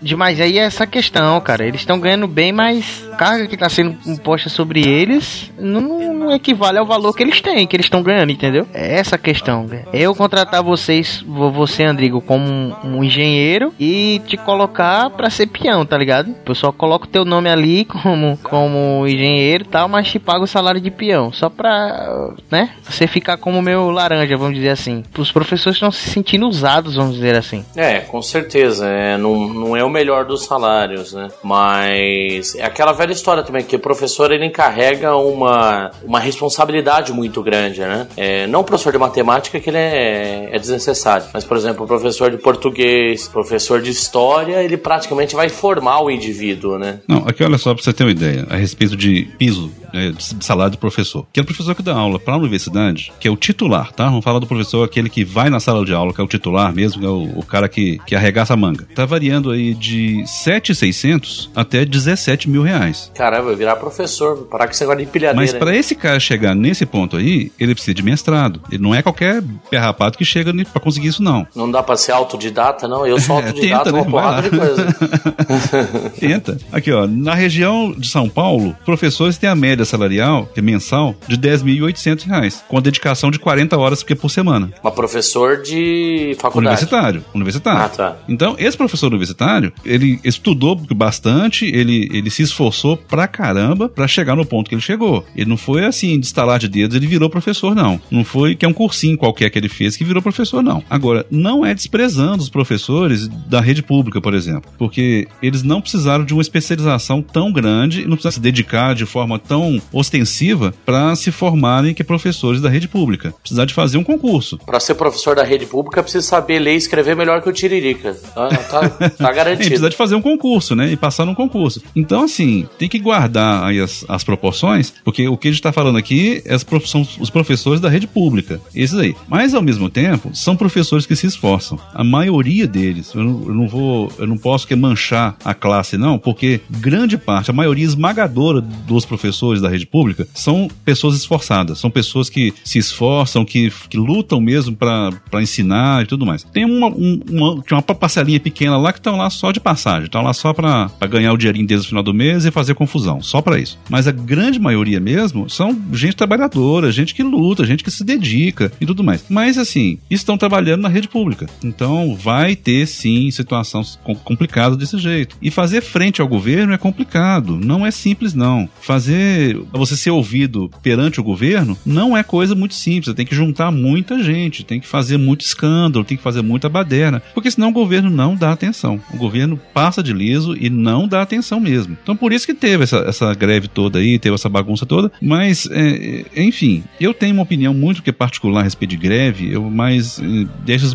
Demais, 0.01 0.41
aí 0.41 0.59
é 0.59 0.63
essa 0.63 0.87
questão, 0.87 1.41
cara. 1.41 1.65
Eles 1.65 1.81
estão 1.81 1.99
ganhando 1.99 2.27
bem, 2.27 2.53
mas 2.53 3.05
a 3.13 3.17
carga 3.17 3.47
que 3.47 3.55
está 3.55 3.69
sendo 3.69 3.97
imposta 4.07 4.49
sobre 4.49 4.87
eles 4.87 5.51
não, 5.59 6.15
não, 6.15 6.33
equivale 6.33 6.79
ao 6.79 6.87
valor 6.87 7.15
que 7.15 7.23
eles 7.23 7.41
têm, 7.41 7.67
que 7.67 7.77
eles 7.77 7.87
estão 7.87 8.03
ganhando, 8.03 8.33
entendeu? 8.33 8.67
É 8.73 8.99
essa 8.99 9.17
a 9.17 9.19
questão. 9.19 9.67
Eu 9.93 10.15
contratar 10.15 10.63
vocês, 10.63 11.25
você, 11.27 11.85
Andrigo, 11.85 12.21
como 12.21 12.77
um, 12.85 13.05
engenheiro 13.05 13.73
e 13.79 14.21
te 14.27 14.37
colocar 14.37 15.11
para 15.11 15.31
ser 15.31 15.47
peão, 15.47 15.85
tá 15.85 15.97
ligado? 15.97 16.31
O 16.31 16.35
pessoal 16.45 16.73
coloca 16.73 17.07
o 17.07 17.09
teu 17.09 17.25
nome 17.25 17.49
ali 17.49 17.85
como, 18.03 18.39
como 18.43 19.07
engenheiro 19.07 19.65
e 19.65 19.69
tal, 19.69 19.89
mas 19.89 20.09
te 20.09 20.19
paga 20.19 20.45
o 20.45 20.47
salário 20.47 20.81
de 20.81 20.91
peão. 20.91 21.33
Só 21.33 21.49
pra, 21.49 22.33
né? 22.51 22.71
Você 22.83 23.07
ficar 23.07 23.37
como 23.37 23.63
meu 23.63 23.91
laranja, 23.91 24.37
vamos 24.37 24.55
dizer 24.55 24.71
assim. 24.71 25.03
Os 25.17 25.33
professores 25.33 25.77
estão 25.77 25.91
se 25.91 26.11
sentindo 26.11 26.47
usados, 26.49 26.97
vamos 26.97 27.15
dizer 27.15 27.37
assim. 27.37 27.65
É, 27.77 28.01
com 28.01 28.23
certeza. 28.23 28.87
É, 28.87 29.17
não, 29.17 29.40
não 29.49 29.77
é 29.77 29.85
o 29.85 29.91
melhor 29.91 30.25
dos 30.25 30.45
salários, 30.45 31.13
né? 31.13 31.29
Mas 31.43 32.55
é 32.55 32.65
aquela 32.65 32.93
velha 32.93 33.13
história 33.13 33.43
também, 33.43 33.65
que 33.65 33.77
o 33.77 33.79
professor 33.79 34.31
ele 34.33 34.45
encarrega 34.45 35.17
uma, 35.17 35.91
uma 36.03 36.21
responsabilidade 36.21 37.13
muito 37.13 37.43
grande, 37.43 37.81
né? 37.81 38.07
É, 38.17 38.47
não 38.47 38.61
o 38.61 38.65
professor 38.65 38.93
de 38.93 38.99
matemática, 38.99 39.61
que 39.61 39.71
ele 39.71 39.79
é, 39.79 40.49
é 40.53 40.59
desnecessário, 40.59 41.27
mas, 41.33 41.45
por 41.45 41.57
exemplo, 41.57 41.85
o 41.85 41.89
professor 41.89 42.31
de 42.31 42.39
português, 42.39 43.29
professor 43.29 43.81
de 43.81 43.91
história, 43.91 44.63
ele 44.63 44.77
praticamente 44.77 45.35
vai 45.35 45.49
formar 45.49 46.03
o 46.03 46.11
indivíduo, 46.11 46.79
né? 46.79 47.01
Não, 47.07 47.25
aqui 47.27 47.43
olha 47.43 47.59
só 47.59 47.75
pra 47.75 47.83
você 47.83 47.93
ter 47.93 48.05
uma 48.05 48.11
ideia, 48.11 48.47
a 48.49 48.57
respeito 48.57 48.97
de 48.97 49.29
piso 49.39 49.71
é, 49.93 50.11
de 50.11 50.45
salário 50.45 50.73
do 50.73 50.79
professor, 50.79 51.27
que 51.33 51.41
é 51.41 51.43
o 51.43 51.47
professor 51.47 51.75
que 51.75 51.83
dá 51.83 51.95
aula 51.95 52.19
para 52.19 52.35
a 52.35 52.37
universidade, 52.37 53.13
que 53.19 53.29
é 53.29 53.31
o 53.31 53.37
titular, 53.37 53.93
tá? 53.93 54.07
Vamos 54.07 54.25
falar 54.25 54.39
do 54.39 54.47
professor, 54.47 54.85
aquele 54.85 55.09
que 55.09 55.25
vai 55.25 55.51
na 55.51 55.61
sala 55.61 55.85
de 55.85 55.93
aula, 55.93 56.13
que 56.13 56.21
é 56.21 56.25
o 56.25 56.29
titular 56.29 56.73
mesmo, 56.73 57.01
que 57.01 57.07
é 57.07 57.11
o, 57.11 57.39
o 57.39 57.45
cara 57.45 57.69
que, 57.69 57.99
que 58.07 58.15
arregaça 58.15 58.55
a 58.55 58.57
manga. 58.57 58.87
Tá 58.95 59.05
variando 59.05 59.51
aí 59.51 59.75
de 59.75 60.25
7,600 60.27 61.51
até 61.55 61.85
17 61.85 62.49
mil 62.49 62.63
reais. 62.63 63.11
Caramba, 63.15 63.55
virar 63.55 63.77
professor, 63.77 64.47
parar 64.51 64.67
com 64.67 64.73
esse 64.73 64.83
negócio 64.83 64.99
de 64.99 65.09
empilhadeira. 65.09 65.41
Mas 65.41 65.53
para 65.53 65.75
esse 65.75 65.95
cara 65.95 66.21
chegar 66.21 66.55
nesse 66.55 66.85
ponto 66.87 67.17
aí, 67.17 67.53
ele 67.59 67.75
precisa 67.75 67.95
de 67.95 68.03
mestrado. 68.03 68.61
Ele 68.71 68.83
não 68.83 68.95
é 68.95 69.03
qualquer 69.03 69.43
perrapado 69.69 70.17
que 70.17 70.25
chega 70.25 70.53
para 70.65 70.83
conseguir 70.83 71.09
isso, 71.09 71.23
não. 71.23 71.47
Não 71.55 71.71
dá 71.71 71.83
para 71.83 71.97
ser 71.97 72.13
autodidata, 72.13 72.87
não? 72.89 73.07
Eu 73.07 73.21
sou 73.21 73.37
autodidata, 73.37 73.91
é, 73.91 73.93
tenta, 73.93 73.93
né? 73.93 74.01
uma 74.01 74.11
porrada 74.11 74.43
de 74.43 74.51
coisa. 74.51 74.87
tenta. 76.19 76.59
Aqui, 76.73 76.93
ó, 76.93 77.07
na 77.07 77.35
região 77.35 77.93
de 77.93 78.09
São 78.09 78.29
Paulo, 78.29 78.77
professores 78.85 79.39
têm 79.39 79.49
a 79.49 79.55
média 79.55 79.80
salarial, 79.85 80.47
que 80.53 80.61
é 80.61 80.63
mensal, 80.63 81.15
de 81.27 81.37
10.800 81.37 82.27
reais, 82.27 82.65
com 82.69 82.79
a 82.79 82.81
dedicação 82.81 83.31
de 83.31 83.39
40 83.39 83.77
horas 83.77 84.03
por 84.03 84.31
semana. 84.31 84.73
Mas 84.83 84.95
professor 84.95 85.63
de 85.63 86.37
faculdade? 86.39 86.75
Universitário. 86.75 87.25
Universitário. 87.35 87.83
Ah, 87.83 87.89
tá. 87.89 88.17
Então, 88.29 88.57
esse 88.59 88.77
professor 88.77 89.09
universitário, 89.09 89.73
ele 89.85 90.21
estudou 90.25 90.75
bastante, 90.77 91.65
ele, 91.65 92.09
ele 92.13 92.31
se 92.31 92.43
esforçou 92.43 92.97
pra 92.97 93.27
caramba 93.27 93.89
pra 93.89 94.09
chegar 94.09 94.35
no 94.35 94.45
ponto 94.45 94.69
que 94.69 94.75
ele 94.75 94.83
chegou. 94.83 95.25
Ele 95.35 95.49
não 95.49 95.57
foi 95.57 95.85
assim, 95.85 96.19
de 96.19 96.27
estalar 96.27 96.59
de 96.59 96.69
dedos, 96.69 96.97
ele 96.97 97.07
virou 97.07 97.31
professor, 97.31 97.75
não. 97.75 98.01
Não 98.11 98.25
foi 98.25 98.55
que 98.55 98.65
é 98.65 98.69
um 98.69 98.73
cursinho 98.73 99.17
qualquer 99.17 99.51
que 99.51 99.59
ele 99.59 99.69
fez 99.69 99.97
que 99.97 100.05
virou 100.05 100.23
professor, 100.23 100.63
não. 100.63 100.83
Agora, 100.89 101.27
não 101.31 101.65
é 101.65 101.75
desprezando 101.75 102.43
os 102.43 102.49
professores 102.49 103.29
da 103.29 103.61
rede 103.61 103.83
pública, 103.83 104.21
por 104.21 104.35
exemplo, 104.35 104.71
porque 104.79 105.29
eles 105.43 105.63
não 105.63 105.81
precisaram 105.81 106.25
de 106.25 106.33
uma 106.33 106.43
especialização 106.43 107.23
tão 107.23 107.53
grande, 107.53 108.03
não 108.03 108.17
precisaram 108.17 108.35
se 108.35 108.41
dedicar 108.41 108.95
de 108.95 109.07
forma 109.07 109.39
tão 109.39 109.70
ostensiva 109.93 110.73
para 110.85 111.15
se 111.15 111.31
formarem 111.31 111.95
que 111.95 112.03
professores 112.03 112.61
da 112.61 112.69
rede 112.69 112.89
pública. 112.89 113.35
Precisar 113.41 113.65
de 113.65 113.75
fazer 113.75 113.99
um 113.99 114.05
concurso. 114.05 114.59
Para 114.59 114.81
ser 114.81 114.95
professor 114.95 115.37
da 115.37 115.45
rede 115.45 115.67
pública, 115.67 116.03
precisa 116.03 116.27
saber 116.27 116.59
ler 116.59 116.75
e 116.75 116.77
escrever 116.77 117.15
melhor 117.15 117.43
que 117.43 117.49
o 117.49 117.53
Tiririca. 117.53 118.15
Tá, 118.35 118.49
tá, 118.49 118.89
tá 118.89 119.33
garantido. 119.33 119.69
precisa 119.69 119.91
de 119.91 119.97
fazer 119.97 120.15
um 120.15 120.23
concurso, 120.23 120.75
né? 120.75 120.91
E 120.91 120.97
passar 120.97 121.25
num 121.25 121.35
concurso. 121.35 121.83
Então, 121.95 122.25
assim, 122.25 122.69
tem 122.79 122.89
que 122.89 122.99
guardar 122.99 123.65
aí 123.65 123.81
as, 123.81 124.05
as 124.09 124.25
proporções, 124.25 124.93
porque 125.05 125.29
o 125.29 125.37
que 125.37 125.49
a 125.49 125.51
gente 125.51 125.61
está 125.61 125.73
falando 125.73 125.99
aqui 125.99 126.43
é 126.45 126.57
são 126.85 127.07
os 127.19 127.31
professores 127.31 127.81
da 127.81 127.89
rede 127.89 128.07
pública. 128.07 128.61
Esses 128.75 128.99
aí. 128.99 129.15
Mas, 129.29 129.55
ao 129.55 129.63
mesmo 129.63 129.89
tempo, 129.89 130.31
são 130.35 130.57
professores 130.57 131.07
que 131.07 131.17
se 131.17 131.27
esforçam. 131.27 131.79
A 131.93 132.05
maioria 132.05 132.67
deles, 132.67 133.13
eu 133.15 133.23
não, 133.23 133.43
eu 133.47 133.55
não 133.55 133.69
vou, 133.69 134.13
eu 134.19 134.27
não 134.27 134.39
posso 134.39 134.67
que 134.67 134.75
manchar 134.75 135.37
a 135.45 135.55
classe, 135.55 135.97
não, 135.97 136.19
porque 136.19 136.61
grande 136.71 137.19
parte, 137.19 137.51
a 137.51 137.55
maioria 137.55 137.85
esmagadora 137.85 138.61
dos 138.61 139.05
professores 139.05 139.60
da 139.61 139.69
rede 139.69 139.87
pública 139.87 140.27
são 140.35 140.69
pessoas 140.85 141.17
esforçadas, 141.17 141.79
são 141.79 141.91
pessoas 141.91 142.29
que 142.29 142.53
se 142.65 142.79
esforçam, 142.79 143.45
que, 143.45 143.73
que 143.89 143.97
lutam 143.97 144.41
mesmo 144.41 144.77
para 144.77 145.43
ensinar 145.43 146.03
e 146.03 146.07
tudo 146.07 146.27
mais. 146.27 146.43
Tem 146.45 146.65
uma, 146.65 146.89
um, 146.89 147.21
uma, 147.29 147.65
uma 147.71 147.83
parcelinha 147.83 148.41
pequena 148.41 148.77
lá 148.77 148.93
que 148.93 148.99
estão 148.99 149.17
lá 149.17 149.31
só 149.31 149.53
de 149.53 149.61
passagem, 149.61 150.05
estão 150.05 150.23
lá 150.23 150.33
só 150.33 150.53
para 150.53 150.91
ganhar 151.09 151.33
o 151.33 151.37
dinheirinho 151.37 151.67
desde 151.67 151.87
o 151.87 151.89
final 151.89 152.03
do 152.03 152.15
mês 152.15 152.45
e 152.45 152.51
fazer 152.51 152.75
confusão, 152.75 153.23
só 153.23 153.41
para 153.41 153.59
isso. 153.59 153.79
Mas 153.89 154.07
a 154.07 154.13
grande 154.13 154.59
maioria 154.59 155.01
mesmo 155.01 155.49
são 155.49 155.79
gente 155.93 156.17
trabalhadora, 156.17 156.93
gente 156.93 157.15
que 157.15 157.23
luta, 157.23 157.65
gente 157.65 157.85
que 157.85 157.91
se 157.91 158.05
dedica 158.05 158.73
e 158.81 158.87
tudo 158.87 159.05
mais. 159.05 159.25
Mas 159.29 159.59
assim, 159.59 159.99
estão 160.11 160.37
trabalhando 160.37 160.83
na 160.83 160.89
rede 160.89 161.09
pública. 161.09 161.47
Então 161.63 162.15
vai 162.15 162.57
ter 162.57 162.87
sim 162.87 163.31
situações 163.31 163.99
complicadas 164.25 164.77
desse 164.77 164.99
jeito. 164.99 165.37
E 165.41 165.51
fazer 165.51 165.81
frente 165.81 166.21
ao 166.21 166.29
governo 166.29 166.73
é 166.73 166.79
complicado, 166.79 167.57
não 167.57 167.87
é 167.87 167.91
simples 167.91 168.35
não. 168.35 168.69
Fazer 168.81 169.50
você 169.73 169.97
ser 169.97 170.11
ouvido 170.11 170.71
perante 170.83 171.21
o 171.21 171.25
governo 171.25 171.77
não 171.85 172.17
é 172.17 172.23
coisa 172.23 172.55
muito 172.55 172.75
simples. 172.75 173.07
Você 173.07 173.15
tem 173.15 173.27
que 173.27 173.35
juntar 173.35 173.71
muita 173.71 174.23
gente, 174.23 174.65
tem 174.65 174.81
que 174.81 174.87
fazer 174.87 175.17
muito 175.17 175.43
escândalo, 175.43 176.05
tem 176.05 176.17
que 176.17 176.23
fazer 176.23 176.43
muita 176.43 176.69
baderna, 176.69 177.23
porque 177.35 177.51
senão 177.51 177.69
o 177.69 177.73
governo 177.73 178.11
não 178.11 178.35
dá 178.35 178.53
atenção. 178.53 179.01
O 179.13 179.17
governo 179.17 179.61
passa 179.73 180.03
de 180.03 180.13
liso 180.13 180.57
e 180.57 180.69
não 180.69 181.09
dá 181.09 181.23
atenção 181.23 181.61
mesmo. 181.61 181.97
Então 182.03 182.17
por 182.17 182.33
isso 182.33 182.47
que 182.47 182.55
teve 182.55 182.85
essa, 182.85 182.99
essa 182.99 183.35
greve 183.35 183.69
toda 183.69 183.99
aí, 183.99 184.19
teve 184.19 184.35
essa 184.35 184.49
bagunça 184.49 184.85
toda. 184.85 185.11
Mas, 185.21 185.69
é, 185.71 186.25
é 186.35 186.43
enfim, 186.43 186.85
eu 187.01 187.15
tenho 187.15 187.35
uma 187.35 187.43
opinião 187.43 187.73
muito 187.73 188.03
que 188.03 188.13
particular 188.13 188.61
a 188.61 188.65
respeito 188.65 188.91
de 188.91 188.97
greve, 188.97 189.53
eu 189.53 189.63
mais 189.71 190.21
é, 190.21 190.47
deixa 190.65 190.87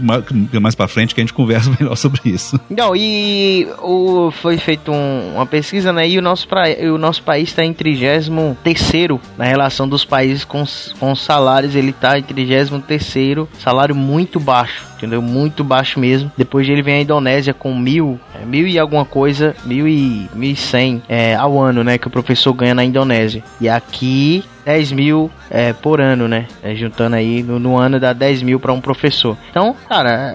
mais, 0.62 0.76
para 0.76 0.88
frente 0.88 1.16
que 1.16 1.22
a 1.22 1.24
gente 1.24 1.34
conversa 1.34 1.72
melhor 1.80 1.96
sobre 1.96 2.22
isso. 2.26 2.60
Não, 2.70 2.96
e 2.96 3.68
o, 3.82 4.30
foi 4.32 4.58
feito 4.58 4.92
um, 4.92 5.36
uma 5.36 5.46
pesquisa, 5.46 5.92
né? 5.92 6.08
E 6.08 6.18
o 6.18 6.22
nosso, 6.22 6.48
pra, 6.48 6.66
o 6.94 6.98
nosso 6.98 7.24
país 7.24 7.50
está 7.50 7.64
em 7.64 7.74
trigésimo 7.74 8.45
terceiro 8.54 9.20
na 9.38 9.46
relação 9.46 9.88
dos 9.88 10.06
países 10.06 10.44
com, 10.44 10.64
com 11.00 11.12
os 11.12 11.24
salários. 11.24 11.76
Ele 11.76 11.92
tá 11.92 12.20
em 12.20 12.24
33 12.24 12.70
terceiro, 12.86 13.50
salário 13.58 13.96
muito 13.96 14.40
baixo 14.40 14.86
entendeu? 14.96 15.22
Muito 15.22 15.64
baixo 15.64 16.00
mesmo. 16.00 16.32
Depois 16.38 16.68
ele 16.68 16.82
vem 16.82 16.96
a 16.96 17.02
Indonésia 17.02 17.54
com 17.54 17.76
mil, 17.76 18.20
é, 18.34 18.46
mil 18.46 18.68
e 18.68 18.80
alguma 18.80 19.06
coisa, 19.06 19.56
mil 19.64 19.88
e 19.88 20.30
mil 20.34 20.56
cem 20.56 21.02
é, 21.08 21.36
ao 21.36 21.60
ano, 21.60 21.84
né? 21.84 21.98
Que 21.98 22.08
o 22.08 22.12
professor 22.12 22.54
ganha 22.54 22.74
na 22.74 22.84
Indonésia. 22.84 23.44
E 23.62 23.70
aqui 23.70 24.44
10 24.66 24.92
mil 24.94 25.32
é, 25.50 25.74
por 25.74 26.02
ano, 26.02 26.28
né? 26.28 26.48
É, 26.64 26.74
juntando 26.76 27.16
aí 27.16 27.44
no, 27.44 27.60
no, 27.60 27.78
ano 27.78 28.00
dá 28.00 28.12
10 28.14 28.42
mil 28.42 28.60
para 28.60 28.74
um 28.74 28.82
professor. 28.82 29.38
Então, 29.50 29.76
cara, 29.88 30.34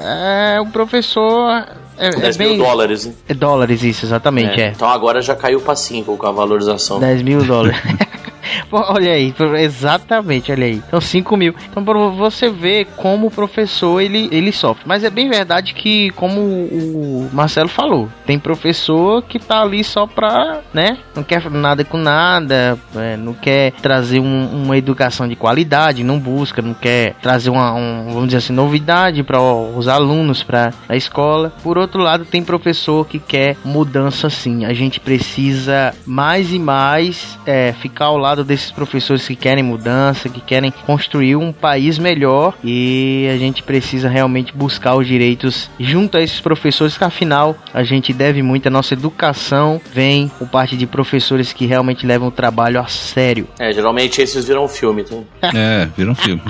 é, 0.54 0.60
o 0.60 0.66
professor. 0.66 1.66
É, 2.00 2.10
10 2.10 2.34
é 2.34 2.38
bem, 2.38 2.56
mil 2.56 2.64
dólares. 2.64 3.06
Hein? 3.06 3.14
É 3.28 3.34
dólares, 3.34 3.82
isso, 3.82 4.06
exatamente. 4.06 4.58
É, 4.58 4.68
é. 4.68 4.68
Então 4.70 4.88
agora 4.88 5.20
já 5.20 5.36
caiu 5.36 5.60
para 5.60 5.76
5 5.76 6.16
com 6.16 6.26
a 6.26 6.32
valorização. 6.32 6.98
10 6.98 7.22
mil 7.22 7.44
dólares. 7.44 7.78
olha 8.70 9.12
aí, 9.12 9.34
exatamente, 9.58 10.52
olha 10.52 10.66
aí. 10.66 10.82
Então 10.86 11.00
5 11.00 11.36
mil. 11.36 11.54
Então 11.70 11.84
pra 11.84 11.94
você 12.08 12.48
ver 12.48 12.86
como 12.96 13.26
o 13.26 13.30
professor 13.30 14.00
ele, 14.00 14.28
ele 14.30 14.52
sofre. 14.52 14.84
Mas 14.86 15.04
é 15.04 15.10
bem 15.10 15.28
verdade 15.28 15.74
que, 15.74 16.10
como 16.10 16.40
o 16.40 17.28
Marcelo 17.32 17.68
falou, 17.68 18.08
tem 18.26 18.38
professor 18.38 19.22
que 19.22 19.38
tá 19.38 19.62
ali 19.62 19.82
só 19.82 20.06
pra, 20.06 20.60
né? 20.72 20.98
Não 21.14 21.22
quer 21.22 21.50
nada 21.50 21.84
com 21.84 21.96
nada, 21.96 22.78
é, 22.96 23.16
não 23.16 23.34
quer 23.34 23.72
trazer 23.72 24.20
um, 24.20 24.64
uma 24.64 24.76
educação 24.76 25.28
de 25.28 25.36
qualidade, 25.36 26.04
não 26.04 26.18
busca, 26.18 26.62
não 26.62 26.74
quer 26.74 27.14
trazer 27.22 27.50
uma, 27.50 27.72
um, 27.74 28.06
vamos 28.08 28.26
dizer 28.26 28.38
assim, 28.38 28.52
novidade 28.52 29.22
para 29.22 29.40
os 29.40 29.88
alunos, 29.88 30.42
para 30.42 30.72
a 30.88 30.96
escola. 30.96 31.52
Por 31.62 31.78
outro 31.78 32.00
lado, 32.00 32.24
tem 32.24 32.42
professor 32.42 33.06
que 33.06 33.18
quer 33.18 33.56
mudança 33.64 34.30
sim. 34.30 34.64
A 34.64 34.72
gente 34.72 35.00
precisa 35.00 35.94
mais 36.06 36.52
e 36.52 36.58
mais 36.58 37.38
é, 37.46 37.72
ficar 37.72 38.06
ao 38.06 38.16
lado 38.16 38.29
desses 38.36 38.70
professores 38.70 39.26
que 39.26 39.36
querem 39.36 39.62
mudança, 39.62 40.28
que 40.28 40.40
querem 40.40 40.70
construir 40.70 41.36
um 41.36 41.52
país 41.52 41.98
melhor 41.98 42.54
e 42.62 43.28
a 43.32 43.36
gente 43.36 43.62
precisa 43.62 44.08
realmente 44.08 44.52
buscar 44.54 44.94
os 44.94 45.06
direitos 45.06 45.70
junto 45.78 46.16
a 46.16 46.22
esses 46.22 46.40
professores, 46.40 46.96
que 46.96 47.04
afinal 47.04 47.56
a 47.72 47.82
gente 47.82 48.12
deve 48.12 48.42
muito 48.42 48.68
a 48.68 48.70
nossa 48.70 48.94
educação, 48.94 49.80
vem 49.92 50.28
por 50.38 50.48
parte 50.48 50.76
de 50.76 50.86
professores 50.86 51.52
que 51.52 51.66
realmente 51.66 52.06
levam 52.06 52.28
o 52.28 52.32
trabalho 52.32 52.80
a 52.80 52.86
sério. 52.86 53.46
É, 53.58 53.72
geralmente 53.72 54.22
esses 54.22 54.46
viram 54.46 54.66
filme, 54.68 55.04
tá? 55.04 55.50
É, 55.54 55.88
viram 55.96 56.14
filme. 56.14 56.42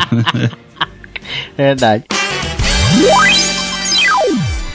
Verdade. 1.57 2.05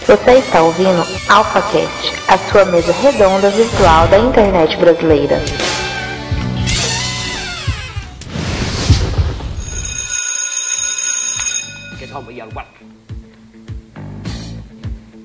Você 0.07 0.31
está 0.31 0.61
ouvindo 0.61 1.03
AlphaCast, 1.27 2.13
a 2.27 2.37
sua 2.37 2.65
mesa 2.65 2.93
redonda 3.01 3.49
virtual 3.49 4.07
da 4.07 4.19
internet 4.19 4.77
brasileira. 4.77 5.41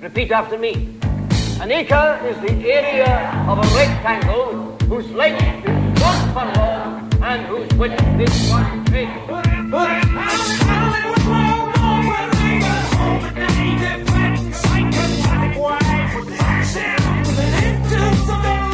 Repeat 0.02 0.32
after 0.32 0.58
me. 0.58 0.98
An 1.60 1.70
acre 1.70 2.18
is 2.26 2.36
the 2.40 2.72
area 2.72 3.44
of 3.46 3.58
a 3.58 3.66
rectangle 3.76 4.74
whose 4.88 5.10
length 5.10 5.42
is 5.42 6.02
one 6.02 6.32
furlong 6.32 7.10
and 7.22 7.42
whose 7.46 7.68
width 7.78 8.00
is 8.18 8.50
one 8.50 8.84
cubit. 8.86 9.08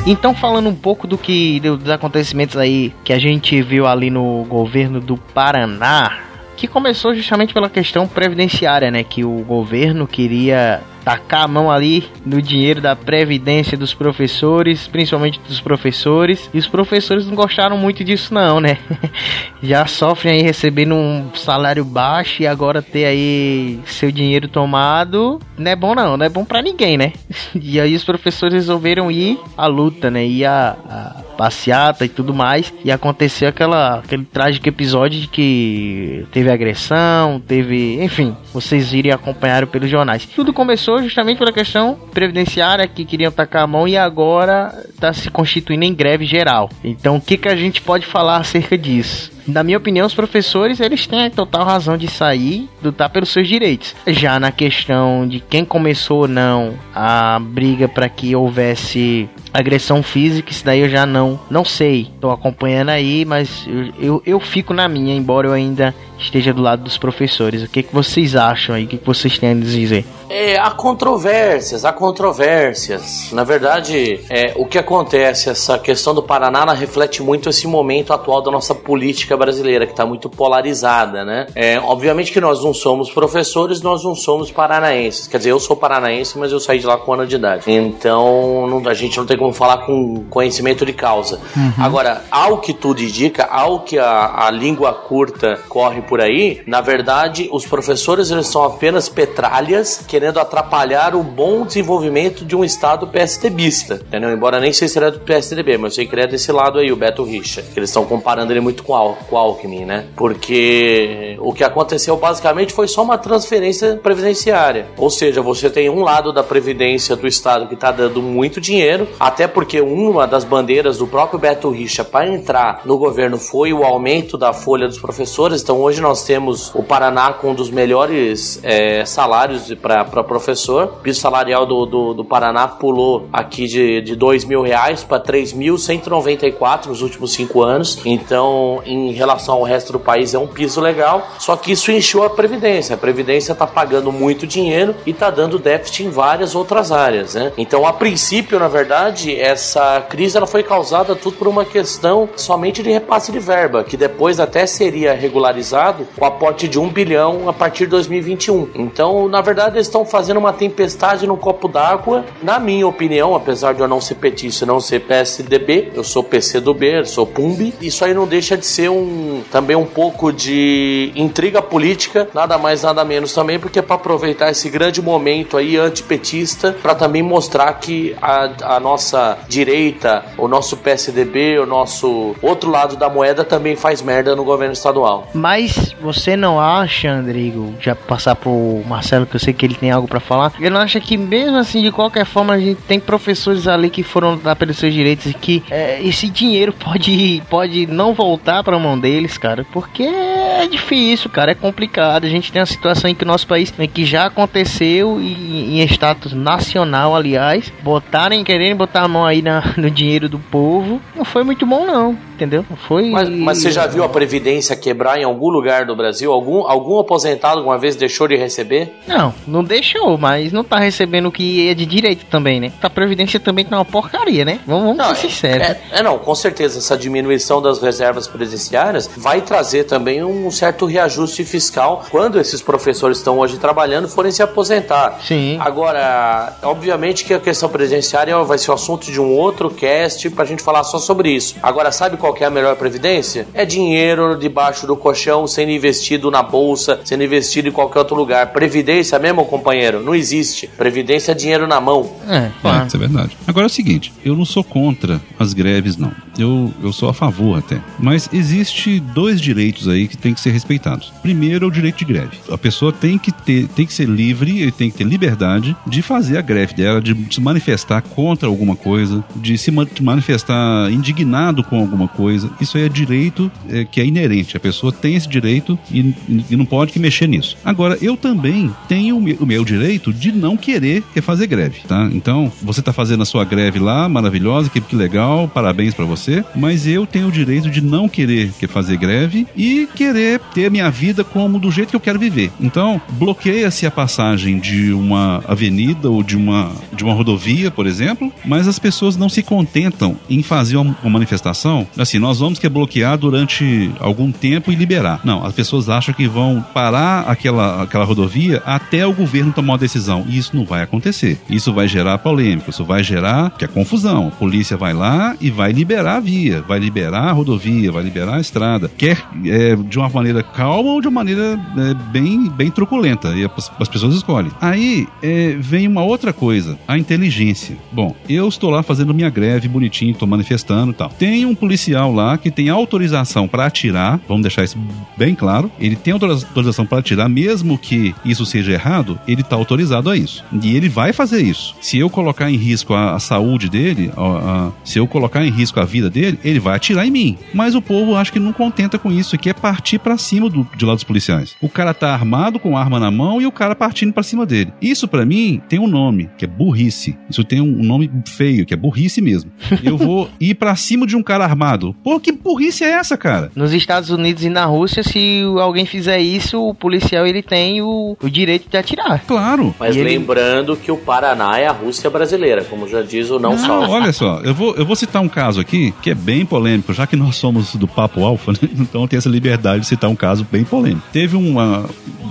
Então, 0.07 0.33
falando 0.33 0.69
um 0.69 0.77
pouco 0.77 1.09
do 1.09 1.19
que 1.19 1.59
dos 1.59 1.91
acontecimentos 1.91 2.57
aí 2.57 2.95
que 3.03 3.12
a 3.12 3.19
gente 3.19 3.61
viu 3.62 3.89
ali 3.89 4.11
no 4.11 4.45
governo 4.45 5.01
do 5.01 5.17
Paraná, 5.17 6.21
que 6.57 6.69
começou 6.69 7.12
justamente 7.17 7.53
pela 7.53 7.69
questão 7.69 8.07
previdenciária, 8.07 8.93
né? 8.93 9.03
Que 9.03 9.25
o 9.25 9.43
governo 9.43 10.07
queria 10.07 10.81
tacar 11.07 11.45
a 11.45 11.49
mão 11.49 11.71
ali 11.71 12.05
no 12.27 12.42
dinheiro 12.42 12.81
da 12.81 12.97
previdência 12.97 13.79
dos 13.79 13.95
professores, 13.95 14.88
principalmente 14.88 15.38
dos 15.47 15.61
professores. 15.61 16.51
E 16.53 16.59
os 16.59 16.66
professores 16.66 17.25
não 17.25 17.37
gostaram 17.37 17.79
muito 17.79 18.03
disso 18.03 18.35
não, 18.35 18.59
né? 18.59 18.77
Já 19.62 19.87
sofrem 19.87 20.33
aí 20.33 20.42
recebendo 20.42 20.97
um 20.97 21.31
salário 21.33 21.85
baixo 21.85 22.42
e 22.42 22.47
agora 22.49 22.83
ter 22.83 23.05
aí 23.05 23.79
seu 23.87 24.11
dinheiro 24.11 24.49
tomado, 24.49 25.38
não 25.57 25.71
é 25.71 25.77
bom 25.77 25.95
não, 25.95 26.16
não 26.16 26.27
é 26.27 26.29
bom 26.29 26.45
para 26.45 26.61
ninguém, 26.61 26.99
né? 26.99 27.12
E 27.55 27.81
aí 27.81 27.95
os 27.95 28.05
professores 28.05 28.55
resolveram 28.55 29.09
ir 29.09 29.38
à 29.57 29.66
luta, 29.66 30.11
né? 30.11 30.27
Ir 30.27 30.45
à, 30.45 30.77
à 30.88 31.26
passeata 31.37 32.05
e 32.05 32.09
tudo 32.09 32.33
mais. 32.33 32.72
E 32.85 32.90
aconteceu 32.90 33.49
aquela, 33.49 33.99
aquele 33.99 34.25
trágico 34.25 34.68
episódio 34.68 35.20
de 35.20 35.27
que 35.27 36.25
teve 36.33 36.51
agressão, 36.51 37.40
teve, 37.40 38.03
enfim, 38.03 38.37
vocês 38.53 38.92
irem 38.92 39.12
acompanhar 39.12 39.66
pelos 39.66 39.90
jornais. 39.90 40.27
Tudo 40.27 40.53
começou 40.53 40.87
começou 40.87 41.03
justamente 41.03 41.38
pela 41.38 41.53
questão 41.53 41.99
previdenciária 42.12 42.87
que 42.87 43.05
queriam 43.05 43.33
tacar 43.33 43.64
a 43.64 43.66
mão 43.66 43.88
e 43.88 43.96
agora 43.96 44.85
está 44.88 45.12
se 45.12 45.31
constituindo 45.31 45.85
em 45.85 45.94
greve 45.94 46.25
geral. 46.25 46.70
Então, 46.85 47.16
o 47.16 47.20
que, 47.20 47.37
que 47.37 47.49
a 47.49 47.57
gente 47.57 47.81
pode 47.81 48.07
falar 48.07 48.37
acerca 48.38 48.77
disso? 48.77 49.36
Na 49.46 49.62
minha 49.62 49.78
opinião, 49.78 50.06
os 50.06 50.14
professores 50.14 50.80
eles 50.80 51.06
têm 51.06 51.26
a 51.26 51.30
total 51.30 51.64
razão 51.64 51.96
de 51.96 52.09
sair, 52.09 52.68
lutar 52.82 53.11
pelos 53.11 53.30
seus 53.30 53.48
direitos. 53.48 53.94
Já 54.06 54.40
na 54.40 54.50
questão 54.50 55.26
de 55.26 55.40
quem 55.40 55.64
começou 55.64 56.22
ou 56.22 56.28
não 56.28 56.74
a 56.94 57.38
briga 57.40 57.88
para 57.88 58.09
que 58.09 58.35
houvesse 58.35 59.28
agressão 59.52 60.02
física, 60.02 60.50
isso 60.50 60.64
daí 60.64 60.80
eu 60.80 60.88
já 60.88 61.06
não 61.06 61.38
não 61.50 61.64
sei. 61.64 62.11
Tô 62.20 62.30
acompanhando 62.30 62.90
aí, 62.90 63.24
mas 63.24 63.66
eu, 63.66 63.92
eu, 63.98 64.22
eu, 64.26 64.40
fico 64.40 64.74
na 64.74 64.88
minha, 64.88 65.14
embora 65.14 65.48
eu 65.48 65.52
ainda 65.52 65.94
esteja 66.18 66.52
do 66.52 66.62
lado 66.62 66.82
dos 66.82 66.98
professores. 66.98 67.62
O 67.62 67.68
que, 67.68 67.82
que 67.82 67.94
vocês 67.94 68.37
acham 68.37 68.74
aí? 68.74 68.85
O 68.85 68.88
que, 68.88 68.98
que 68.98 69.06
vocês 69.06 69.38
têm 69.38 69.50
a 69.50 69.54
dizer? 69.54 70.04
É, 70.29 70.59
há 70.59 70.71
controvérsias, 70.71 71.85
há 71.85 71.93
controvérsias. 71.93 73.31
Na 73.33 73.45
verdade, 73.45 74.21
é, 74.29 74.53
o 74.57 74.67
que 74.67 74.79
acontece, 74.79 75.49
essa 75.49 75.79
questão 75.79 76.15
do 76.15 76.23
Paraná, 76.23 76.62
ela 76.62 76.73
reflete 76.73 77.23
muito 77.23 77.49
esse 77.49 77.67
momento 77.67 78.12
atual 78.12 78.43
da 78.43 78.51
nossa 78.51 78.75
política 78.75 79.37
brasileira, 79.37 79.87
que 79.87 79.93
está 79.93 80.05
muito 80.05 80.29
polarizada, 80.29 81.25
né? 81.25 81.47
É, 81.55 81.79
obviamente 81.79 82.33
que 82.33 82.41
nós 82.41 82.62
não 82.62 82.75
somos 82.75 83.11
professores, 83.11 83.81
nós 83.81 84.05
não 84.05 84.15
somos 84.15 84.51
paranaenses. 84.51 85.27
Quer 85.27 85.39
dizer, 85.39 85.51
eu 85.51 85.61
sou 85.61 85.77
paranaense, 85.77 86.39
mas 86.39 86.51
eu 86.51 86.61
saí 86.61 86.79
de 86.79 86.87
lá 86.87 86.97
com 86.97 87.11
um 87.11 87.15
ano 87.15 87.27
de 87.27 87.37
idade. 87.37 87.71
Então, 87.71 88.67
não, 88.67 88.89
a 88.89 88.95
gente 88.95 89.17
não 89.19 89.27
tem 89.27 89.37
como 89.37 89.53
falar 89.53 89.79
com 89.79 90.25
conhecimento 90.31 90.85
de 90.85 90.93
causa. 90.93 91.41
Uhum. 91.57 91.73
Agora, 91.79 92.25
ao 92.31 92.59
que 92.59 92.73
tudo 92.73 93.03
indica, 93.03 93.45
ao 93.45 93.81
que 93.81 93.99
a, 93.99 94.47
a 94.47 94.51
língua 94.51 94.93
curta 94.93 95.61
corre 95.69 96.03
por 96.03 96.21
aí, 96.21 96.62
na 96.67 96.81
verdade, 96.81 97.49
os 97.53 97.67
professores 97.67 98.31
eles 98.31 98.49
são 98.49 98.65
apenas 98.65 99.09
petralhas 99.09 100.05
querendo 100.16 100.40
atrapalhar 100.40 101.14
o 101.14 101.22
bom 101.22 101.66
desenvolvimento 101.66 102.42
de 102.42 102.57
um 102.57 102.64
Estado 102.64 103.07
PSDBista, 103.07 103.96
entendeu? 103.96 104.33
Embora 104.33 104.59
nem 104.59 104.72
sei 104.72 104.88
se 104.88 104.98
ele 104.98 105.09
é 105.09 105.11
do 105.11 105.20
PSDB, 105.20 105.76
mas 105.76 105.92
eu 105.92 105.96
sei 105.96 106.07
que 106.07 106.14
ele 106.14 106.22
é 106.22 106.26
desse 106.26 106.50
lado 106.50 106.79
aí, 106.79 106.90
o 106.90 106.96
Beto 106.96 107.22
Richa, 107.22 107.62
eles 107.76 107.90
estão 107.90 108.07
comparando 108.07 108.50
ele 108.50 108.61
muito 108.61 108.83
com, 108.83 108.94
Al 108.94 109.18
com 109.29 109.37
Alckmin, 109.37 109.85
né? 109.85 110.07
Porque 110.16 111.37
o 111.38 111.52
que 111.52 111.62
aconteceu 111.62 112.16
basicamente 112.16 112.72
foi 112.72 112.88
só 112.88 113.02
uma 113.02 113.18
transferência 113.18 114.00
previdenciária, 114.02 114.87
ou 114.96 115.11
seja, 115.11 115.42
você 115.42 115.68
tem 115.68 115.90
um 115.90 116.02
lado 116.02 116.33
da 116.33 116.42
previdência 116.42 117.14
do 117.14 117.26
Estado 117.26 117.68
que 117.68 117.74
está 117.74 117.92
dando 117.92 118.22
muito 118.22 118.59
dinheiro, 118.59 119.07
até 119.20 119.46
porque 119.46 119.83
uma 119.83 120.26
das 120.26 120.44
bandeiras 120.44 120.96
do 120.96 121.07
próprio 121.07 121.38
Beto 121.38 121.68
Richa 121.68 122.02
para 122.02 122.26
entrar 122.26 122.81
no 122.87 122.96
governo 122.96 123.37
foi 123.37 123.70
o 123.74 123.85
aumento 123.85 124.38
da 124.38 124.55
folha 124.55 124.88
dos 124.88 124.98
professores, 124.98 125.61
então 125.61 125.79
hoje 125.79 126.00
nós 126.00 126.24
temos 126.24 126.74
o 126.74 126.83
Paraná 126.83 127.35
com 127.35 127.50
um 127.50 127.55
dos 127.55 127.68
melhores 127.68 128.59
é, 128.62 129.05
salários 129.05 129.66
para 129.74 130.06
professor. 130.07 130.85
O 130.85 131.03
piso 131.03 131.21
salarial 131.21 131.66
do, 131.66 131.87
do, 131.87 132.14
do, 132.14 132.25
Paraná 132.25 132.69
pulou 132.69 133.29
aqui 133.33 133.66
de, 133.66 134.01
de 134.03 134.14
dois 134.14 134.45
mil 134.45 134.62
reais 134.62 135.03
para 135.03 135.23
3.194 135.23 136.87
nos 136.87 137.03
últimos 137.03 137.33
cinco 137.33 137.62
anos. 137.62 137.99
Então, 138.05 138.83
em 138.85 139.12
relação 139.12 139.55
ao 139.57 139.62
resto 139.62 139.92
do 139.92 139.99
país, 139.99 140.35
é 140.35 140.38
um 140.38 140.47
piso 140.47 140.81
legal. 140.81 141.27
Só 141.38 141.57
que 141.57 141.73
isso 141.73 141.90
encheu 141.90 142.23
a 142.23 142.31
Previdência. 142.31 142.95
A 142.95 142.99
Previdência 142.99 143.53
está 143.53 143.66
pagando 143.66 144.12
muito 144.12 144.47
dinheiro 144.47 144.95
e 145.07 145.11
está 145.11 145.31
dando 145.31 145.59
déficit 145.59 146.05
em 146.05 146.11
várias 146.11 146.55
outras 146.55 146.92
áreas. 146.92 147.35
Né? 147.35 147.53
Então, 147.57 147.87
a 147.87 147.92
princípio, 147.92 148.59
na 148.59 148.69
verdade, 148.69 149.35
essa 149.35 150.01
crise 150.03 150.37
ela 150.37 150.47
foi 150.47 150.62
causada 150.62 151.16
tudo 151.16 151.37
por 151.37 151.49
uma 151.49 151.64
questão 151.64 152.29
somente 152.37 152.83
de 152.83 152.90
repasse 152.90 153.33
de 153.33 153.38
verba, 153.38 153.83
que 153.83 153.97
depois 153.97 154.38
até 154.38 154.66
seria 154.66 155.14
regularizada 155.14 155.97
Estado 155.97 156.07
com 156.16 156.25
aporte 156.25 156.69
de 156.69 156.79
um 156.79 156.88
bilhão 156.88 157.49
a 157.49 157.53
partir 157.53 157.85
de 157.85 157.90
2021. 157.90 158.71
Então, 158.75 159.29
na 159.29 159.40
verdade, 159.40 159.77
eles 159.77 159.87
estão 159.87 159.95
fazendo 160.04 160.38
uma 160.38 160.52
tempestade 160.52 161.26
no 161.26 161.37
copo 161.37 161.68
d'água. 161.68 162.24
Na 162.42 162.59
minha 162.59 162.87
opinião, 162.87 163.35
apesar 163.35 163.74
de 163.74 163.80
eu 163.80 163.88
não 163.88 164.00
ser 164.00 164.16
petista 164.16 164.64
e 164.64 164.68
não 164.68 164.80
ser 164.80 165.00
PSDB, 165.00 165.92
eu 165.94 166.04
sou 166.04 166.22
PCdoB, 166.22 166.85
eu 166.87 167.06
sou 167.06 167.26
PUMB, 167.26 167.74
isso 167.80 168.04
aí 168.04 168.14
não 168.14 168.26
deixa 168.26 168.56
de 168.56 168.66
ser 168.66 168.90
um 168.90 169.42
também 169.50 169.76
um 169.76 169.87
pouco 169.87 170.32
de 170.32 171.12
intriga 171.14 171.62
política, 171.62 172.28
nada 172.35 172.59
mais, 172.59 172.82
nada 172.82 173.04
menos 173.04 173.32
também, 173.32 173.59
porque 173.59 173.78
é 173.78 173.82
para 173.82 173.96
aproveitar 173.96 174.50
esse 174.50 174.68
grande 174.68 175.00
momento 175.00 175.56
aí 175.56 175.76
antipetista 175.76 176.76
para 176.82 176.94
também 176.94 177.22
mostrar 177.22 177.72
que 177.74 178.14
a, 178.20 178.76
a 178.76 178.80
nossa 178.80 179.38
direita, 179.48 180.24
o 180.37 180.48
nosso 180.48 180.76
PSDB, 180.76 181.59
o 181.59 181.66
nosso 181.66 182.35
outro 182.42 182.70
lado 182.70 182.96
da 182.96 183.09
moeda 183.09 183.44
também 183.44 183.76
faz 183.76 184.02
merda 184.02 184.35
no 184.35 184.44
governo 184.44 184.72
estadual. 184.72 185.28
Mas 185.35 185.94
você 186.00 186.37
não 186.37 186.61
acha, 186.61 187.11
Andrigo, 187.11 187.74
já 187.80 187.94
passar 187.94 188.37
pro 188.37 188.82
Marcelo, 188.87 189.26
que 189.26 189.37
eu 189.37 189.40
sei 189.40 189.52
que 189.52 189.64
ele 189.64 189.74
tem 189.74 189.86
algo 189.90 190.09
para 190.09 190.20
falar, 190.20 190.53
ele 190.59 190.70
não 190.70 190.81
acha 190.81 191.01
que 191.01 191.16
mesmo 191.16 191.57
assim, 191.57 191.83
de 191.83 191.90
qualquer 191.90 192.25
forma, 192.25 192.55
a 192.55 192.59
gente 192.59 192.81
tem 192.83 192.99
professores 192.99 193.66
ali 193.66 193.90
que 193.90 194.03
foram 194.03 194.35
lutar 194.35 194.57
pelos 194.57 194.77
seus 194.77 194.92
direitos 194.92 195.27
e 195.27 195.35
que 195.35 195.62
é, 195.70 196.03
esse 196.03 196.29
dinheiro 196.29 196.72
pode, 196.72 197.42
pode 197.49 197.87
não 197.87 198.14
voltar 198.14 198.62
pra 198.62 198.79
mão 198.79 198.99
deles, 198.99 199.38
cara, 199.38 199.66
porque 199.72 200.03
é 200.03 200.66
difícil, 200.66 201.31
cara, 201.31 201.53
é 201.53 201.55
complicado. 201.55 202.25
A 202.25 202.29
gente 202.29 202.51
tem 202.53 202.61
uma 202.61 202.66
situação 202.66 203.11
em 203.11 203.14
que 203.14 203.25
o 203.25 203.27
nosso 203.27 203.46
país, 203.46 203.72
né, 203.77 203.87
que 203.87 204.05
já 204.05 204.27
aconteceu 204.27 205.20
e, 205.20 205.81
em 205.81 205.85
status 205.85 206.33
nacional, 206.33 207.14
aliás, 207.14 207.72
botarem, 207.83 208.44
querendo 208.44 208.79
botar 208.79 209.03
a 209.03 209.09
mão 209.09 209.25
aí 209.25 209.42
na, 209.42 209.75
no 209.77 209.90
dinheiro 209.90 210.29
do 210.29 210.38
povo, 210.38 211.01
não 211.14 211.25
foi 211.25 211.44
muito 211.44 211.66
bom 211.66 211.87
não 211.87 212.16
entendeu? 212.37 212.64
Foi. 212.87 213.11
Mas, 213.11 213.29
mas, 213.29 213.59
você 213.59 213.70
já 213.70 213.87
viu 213.87 214.05
a 214.05 214.09
Previdência 214.09 214.77
quebrar 214.77 215.18
em 215.18 215.25
algum 215.25 215.49
lugar 215.49 215.87
do 215.87 215.96
Brasil? 215.96 216.31
Algum, 216.31 216.66
algum 216.66 216.99
aposentado 216.99 217.59
alguma 217.59 217.79
vez 217.79 217.96
deixou 217.96 218.29
de 218.29 218.37
receber? 218.37 218.94
Não, 219.07 219.35
não 219.46 219.64
deixou, 219.64 220.16
mas 220.16 220.53
não 220.53 220.62
tá 220.62 220.79
recebendo 220.79 221.27
o 221.27 221.33
que 221.33 221.68
é 221.68 221.75
de 221.75 221.87
direito 221.87 222.27
também, 222.27 222.61
né? 222.61 222.72
A 222.81 222.90
Previdência 222.90 223.40
também 223.40 223.64
tá 223.64 223.77
uma 223.77 223.85
porcaria, 223.85 224.44
né? 224.44 224.61
Vamos, 224.66 224.85
vamos 224.85 224.99
não, 224.99 225.14
ser 225.14 225.29
sinceros. 225.29 225.66
É, 225.66 225.81
é, 225.92 226.03
não, 226.03 226.18
com 226.18 226.35
certeza, 226.35 226.79
essa 226.79 226.96
diminuição 226.96 227.61
das 227.61 227.81
reservas 227.81 228.29
previdenciárias 228.29 229.11
vai 229.16 229.40
trazer 229.40 229.85
também 229.85 230.22
um 230.22 230.51
certo 230.51 230.87
reajuste 230.87 231.44
fiscal 231.44 232.05
quando 232.11 232.38
esses 232.38 232.61
professores 232.61 233.18
estão 233.18 233.38
hoje 233.38 233.59
trabalhando 233.59 234.09
forem 234.09 234.31
se 234.31 234.42
aposentar. 234.42 235.18
Sim. 235.27 235.57
Agora, 235.61 236.57
obviamente 236.62 237.25
que 237.25 237.35
a 237.35 237.40
questão 237.40 237.68
previdenciária 237.68 238.37
vai 238.44 238.59
ser 238.59 238.70
o 238.70 238.75
assunto 238.75 239.11
de 239.11 239.20
um 239.20 239.33
outro 239.33 239.70
cast 239.70 240.29
pra 240.31 240.44
gente 240.44 240.62
falar 240.62 240.85
só 240.85 240.99
sobre 240.99 241.31
isso. 241.31 241.57
Agora, 241.62 241.90
sabe 241.92 242.16
qual 242.16 242.26
qual 242.27 242.35
que 242.35 242.43
é 242.43 242.47
a 242.49 242.51
melhor 242.51 242.75
previdência? 242.75 243.47
É 243.55 243.65
dinheiro 243.65 244.37
debaixo 244.37 244.85
do 244.85 244.97
colchão 244.97 245.47
sendo 245.47 245.71
investido 245.71 246.29
na 246.29 246.43
bolsa, 246.43 247.01
sendo 247.05 247.23
investido 247.23 247.69
em 247.69 247.73
qualquer 247.73 248.01
outro 248.01 248.17
lugar. 248.17 248.53
Previdência 248.53 249.17
mesmo, 249.19 249.45
companheiro? 249.45 250.03
Não 250.03 250.12
existe. 250.12 250.67
Previdência 250.67 251.31
é 251.31 251.35
dinheiro 251.37 251.69
na 251.69 251.81
mão. 251.81 252.11
É, 252.29 252.51
claro. 252.61 252.83
é, 252.83 252.87
isso 252.89 252.97
é 252.97 252.99
verdade. 252.99 253.37
Agora 253.47 253.67
é 253.67 253.69
o 253.69 253.71
seguinte, 253.71 254.12
eu 254.25 254.35
não 254.35 254.45
sou 254.45 254.65
contra 254.65 255.21
as 255.39 255.53
greves, 255.53 255.97
não. 255.97 256.12
Eu, 256.37 256.73
eu 256.83 256.93
sou 256.93 257.09
a 257.09 257.15
favor 257.15 257.59
até. 257.59 257.81
Mas 257.99 258.29
existe 258.33 258.99
dois 258.99 259.41
direitos 259.41 259.89
aí 259.89 260.09
que 260.09 260.17
tem 260.17 260.35
que 260.35 260.41
ser 260.41 260.51
respeitados. 260.51 261.12
Primeiro 261.23 261.65
é 261.65 261.69
o 261.69 261.71
direito 261.71 261.99
de 261.99 262.05
greve. 262.05 262.39
A 262.51 262.59
pessoa 262.59 262.93
tem 262.93 263.17
que 263.19 263.31
ter, 263.31 263.69
tem 263.69 263.87
que 263.87 263.93
ser 263.93 264.09
livre, 264.09 264.61
ele 264.61 264.73
tem 264.73 264.91
que 264.91 264.99
ter 264.99 265.05
liberdade 265.05 265.77
de 265.87 266.03
fazer 266.03 266.39
a 266.39 266.43
greve 266.43 266.75
dela, 266.75 267.01
de 267.01 267.17
se 267.31 267.41
manifestar 267.41 268.03
contra 268.03 268.49
alguma 268.49 268.75
coisa, 268.75 269.25
de 269.37 269.57
se 269.57 269.71
manifestar 269.71 270.91
indignado 270.91 271.62
com 271.62 271.79
alguma 271.79 272.09
coisa. 272.16 272.50
Isso 272.61 272.76
aí 272.79 272.85
é 272.85 272.88
direito 272.88 273.50
é, 273.68 273.85
que 273.85 274.00
é 274.00 274.07
inerente. 274.07 274.57
A 274.57 274.61
pessoa 274.61 274.92
tem 274.92 275.14
esse 275.14 275.29
direito 275.29 275.79
e, 275.90 276.14
e, 276.50 276.57
não 276.57 276.64
pode 276.64 276.92
que 276.92 276.98
mexer 276.98 277.26
nisso. 277.26 277.57
Agora, 277.64 277.98
eu 278.00 278.16
também 278.16 278.72
tenho 278.88 279.18
o 279.18 279.20
meu, 279.20 279.37
o 279.40 279.46
meu 279.46 279.64
direito 279.64 280.12
de 280.12 280.33
não 280.33 280.57
querer 280.57 281.02
que 281.12 281.20
fazer 281.20 281.46
greve, 281.46 281.81
tá? 281.87 282.09
Então, 282.12 282.50
você 282.62 282.81
está 282.81 282.92
fazendo 282.92 283.22
a 283.22 283.26
sua 283.26 283.44
greve 283.44 283.79
lá, 283.79 284.09
maravilhosa, 284.09 284.70
que, 284.70 284.81
que 284.81 284.96
legal, 284.96 285.48
parabéns 285.48 285.94
para 285.94 286.05
você, 286.05 286.44
mas 286.55 286.87
eu 286.87 287.07
tenho 287.07 287.29
o 287.29 287.33
direito 287.33 287.70
de 287.70 287.81
não 287.81 288.09
querer 288.09 288.52
que 288.59 288.66
fazer 288.66 288.96
greve 288.96 289.46
e 289.57 289.88
querer 289.94 290.40
ter 290.55 290.66
a 290.66 290.70
minha 290.70 290.90
vida 290.90 291.22
como 291.22 291.59
do 291.59 291.70
jeito 291.70 291.90
que 291.90 291.96
eu 291.96 292.00
quero 292.00 292.18
viver. 292.18 292.50
Então, 292.61 293.00
bloqueia-se 293.11 293.87
a 293.87 293.90
passagem 293.90 294.59
de 294.59 294.92
uma 294.92 295.42
avenida 295.46 296.11
ou 296.11 296.22
de 296.22 296.37
uma, 296.37 296.72
de 296.92 297.05
uma 297.05 297.12
rodovia, 297.12 297.70
por 297.70 297.87
exemplo, 297.87 298.33
mas 298.44 298.66
as 298.68 298.79
pessoas 298.79 299.16
não 299.16 299.29
se 299.29 299.42
contentam 299.42 300.16
em 300.29 300.42
fazer 300.42 300.76
uma, 300.76 300.96
uma 301.02 301.11
manifestação 301.11 301.87
assim, 302.07 302.19
nós 302.19 302.38
vamos 302.38 302.59
que 302.59 302.69
bloquear 302.69 303.19
durante 303.19 303.90
algum 303.99 304.31
tempo 304.31 304.71
e 304.71 304.75
liberar. 304.75 305.21
Não, 305.25 305.45
as 305.45 305.53
pessoas 305.53 305.88
acham 305.88 306.14
que 306.14 306.29
vão 306.29 306.64
parar 306.73 307.25
aquela, 307.29 307.83
aquela 307.83 308.05
rodovia 308.05 308.62
até 308.64 309.07
o 309.07 309.12
governo 309.12 309.53
tomar 309.53 309.75
uma 309.75 309.79
decisão. 309.79 310.25
E 310.29 310.38
isso 310.38 310.57
não 310.57 310.64
vai 310.64 310.83
acontecer. 310.83 311.38
Isso 311.51 311.73
vai 311.73 311.88
gerar 311.88 312.19
polêmica, 312.19 312.71
isso 312.71 312.85
vai 312.85 313.03
gerar 313.03 313.51
que 313.51 313.64
é 313.64 313.69
confusão. 313.69 314.29
A 314.29 314.31
polícia 314.31 314.77
vai 314.77 314.95
lá 314.95 315.37
e 315.40 315.51
vai 315.51 315.73
liberar 315.73 316.16
a 316.16 316.21
via, 316.21 316.62
vai 316.62 316.79
liberar 316.79 317.29
a 317.29 317.33
rodovia, 317.33 317.90
vai 317.90 318.03
liberar 318.03 318.37
a 318.37 318.40
estrada. 318.40 318.90
Quer 318.97 319.23
é, 319.45 319.75
de 319.77 319.99
uma 319.99 320.09
maneira 320.09 320.42
calma 320.42 320.90
ou 320.90 321.01
de 321.01 321.09
uma 321.09 321.16
maneira 321.16 321.59
é, 321.77 321.95
bem, 322.12 322.49
bem 322.49 322.71
truculenta. 322.71 323.35
E 323.35 323.45
as, 323.45 323.73
as 323.81 323.88
pessoas 323.88 324.14
escolhem. 324.14 324.53
Aí 324.61 325.09
é, 325.23 325.57
vem 325.59 325.88
uma 325.88 326.05
outra 326.05 326.33
coisa, 326.33 326.79
a 326.87 326.97
inteligência. 326.97 327.77
Bom, 327.90 328.14
eu 328.29 328.49
estou 328.49 328.71
lá 328.71 328.83
fazendo 328.83 329.12
minha 329.12 329.31
greve 329.31 329.69
bonitinho, 329.69 330.12
estou 330.12 330.29
manifestando 330.29 330.92
e 330.92 330.95
tal. 330.95 331.09
Tem 331.09 331.45
um 331.45 331.55
policial 331.55 331.95
policial 331.96 332.12
lá 332.12 332.37
que 332.37 332.50
tem 332.50 332.68
autorização 332.68 333.48
para 333.48 333.66
atirar, 333.66 334.20
vamos 334.28 334.42
deixar 334.42 334.64
isso 334.64 334.78
bem 335.16 335.35
claro, 335.35 335.70
ele 335.80 335.96
tem 335.96 336.12
autorização 336.12 336.85
para 336.85 336.98
atirar, 336.98 337.28
mesmo 337.28 337.78
que 337.78 338.14
isso 338.24 338.44
seja 338.44 338.72
errado, 338.72 339.18
ele 339.26 339.40
está 339.40 339.56
autorizado 339.56 340.11
a 340.11 340.16
isso. 340.16 340.44
E 340.62 340.76
ele 340.76 340.88
vai 340.88 341.12
fazer 341.12 341.42
isso. 341.42 341.74
Se 341.80 341.98
eu 341.98 342.11
colocar 342.11 342.50
em 342.50 342.56
risco 342.56 342.92
a, 342.92 343.14
a 343.14 343.18
saúde 343.18 343.68
dele, 343.68 344.11
a, 344.16 344.22
a, 344.22 344.72
se 344.85 344.98
eu 344.98 345.06
colocar 345.06 345.44
em 345.44 345.50
risco 345.50 345.80
a 345.80 345.85
vida 345.85 346.11
dele, 346.11 346.38
ele 346.44 346.61
vai 346.61 346.76
atirar 346.76 347.06
em 347.06 347.11
mim. 347.11 347.38
Mas 347.54 347.74
o 347.74 347.82
povo 347.82 348.16
acho 348.16 348.32
que 348.32 348.38
não 348.38 348.52
contenta 348.52 348.98
com 348.98 349.11
isso 349.11 349.35
e 349.35 349.38
quer 349.38 349.54
partir 349.54 349.98
para 349.98 350.18
cima 350.18 350.50
do, 350.50 350.66
de 350.76 350.85
lá 350.85 350.94
dos 350.94 351.04
policiais. 351.04 351.56
O 351.61 351.68
cara 351.68 351.94
tá 351.94 352.12
armado 352.12 352.59
com 352.59 352.76
arma 352.76 353.00
na 353.00 353.11
mão 353.11 353.40
e 353.40 353.46
o 353.46 353.52
cara 353.52 353.74
partindo 353.74 354.12
para 354.12 354.22
cima 354.22 354.44
dele. 354.44 354.72
Isso 354.80 355.09
para 355.09 355.24
mim 355.24 355.61
tem 355.68 355.78
um 355.78 355.87
nome, 355.87 356.28
que 356.37 356.44
é 356.44 356.48
burrice. 356.48 357.16
Isso 357.30 357.44
tem 357.44 357.61
um 357.61 357.82
nome 357.82 358.11
feio, 358.26 358.66
que 358.66 358.74
é 358.74 358.76
burrice 358.76 359.20
mesmo. 359.20 359.50
Eu 359.82 359.96
vou 359.96 360.28
ir 360.40 360.54
para 360.54 360.76
cima 360.76 361.06
de 361.06 361.16
um 361.16 361.22
cara 361.22 361.44
armado 361.44 361.86
Pô, 362.03 362.18
que 362.20 362.33
burrice 362.33 362.85
é 362.85 362.90
essa, 362.90 363.16
cara? 363.16 363.51
Nos 363.55 363.72
Estados 363.72 364.11
Unidos 364.11 364.44
e 364.44 364.49
na 364.49 364.64
Rússia, 364.64 365.03
se 365.03 365.42
alguém 365.61 365.87
fizer 365.87 366.18
isso, 366.18 366.61
o 366.61 366.75
policial 366.75 367.27
ele 367.27 367.42
tem 367.42 367.83
o, 367.83 368.16
o 368.22 368.31
direito 368.31 368.68
de 368.68 368.77
atirar. 368.77 369.25
Claro. 369.27 369.75
Mas 369.79 369.96
e 369.96 370.03
lembrando 370.03 370.72
ele... 370.72 370.81
que 370.81 370.92
o 370.92 370.96
Paraná 370.96 371.59
é 371.59 371.66
a 371.66 371.72
Rússia 371.72 372.11
brasileira, 372.11 372.64
como 372.64 372.88
já 372.88 373.03
diz 373.03 373.31
o 373.31 373.38
não, 373.38 373.51
não 373.51 373.59
só. 373.59 373.88
Olha 373.88 374.12
só, 374.12 374.40
eu 374.40 374.55
vou, 374.55 374.75
eu 374.77 374.85
vou 374.85 374.96
citar 374.96 375.22
um 375.22 375.29
caso 375.29 375.61
aqui 375.61 375.92
que 376.03 376.11
é 376.11 376.14
bem 376.14 376.44
polêmico, 376.44 376.92
já 376.92 377.07
que 377.07 377.16
nós 377.16 377.37
somos 377.37 377.75
do 377.77 377.87
Papo 377.87 378.25
Alfa, 378.25 378.53
né? 378.53 378.59
então 378.81 379.03
eu 379.03 379.09
tenho 379.09 379.18
essa 379.18 379.29
liberdade 379.29 379.81
de 379.81 379.87
citar 379.87 380.11
um 380.11 380.16
caso 380.16 380.46
bem 380.51 380.64
polêmico. 380.64 381.07
Teve 381.12 381.37
uma, 381.37 381.87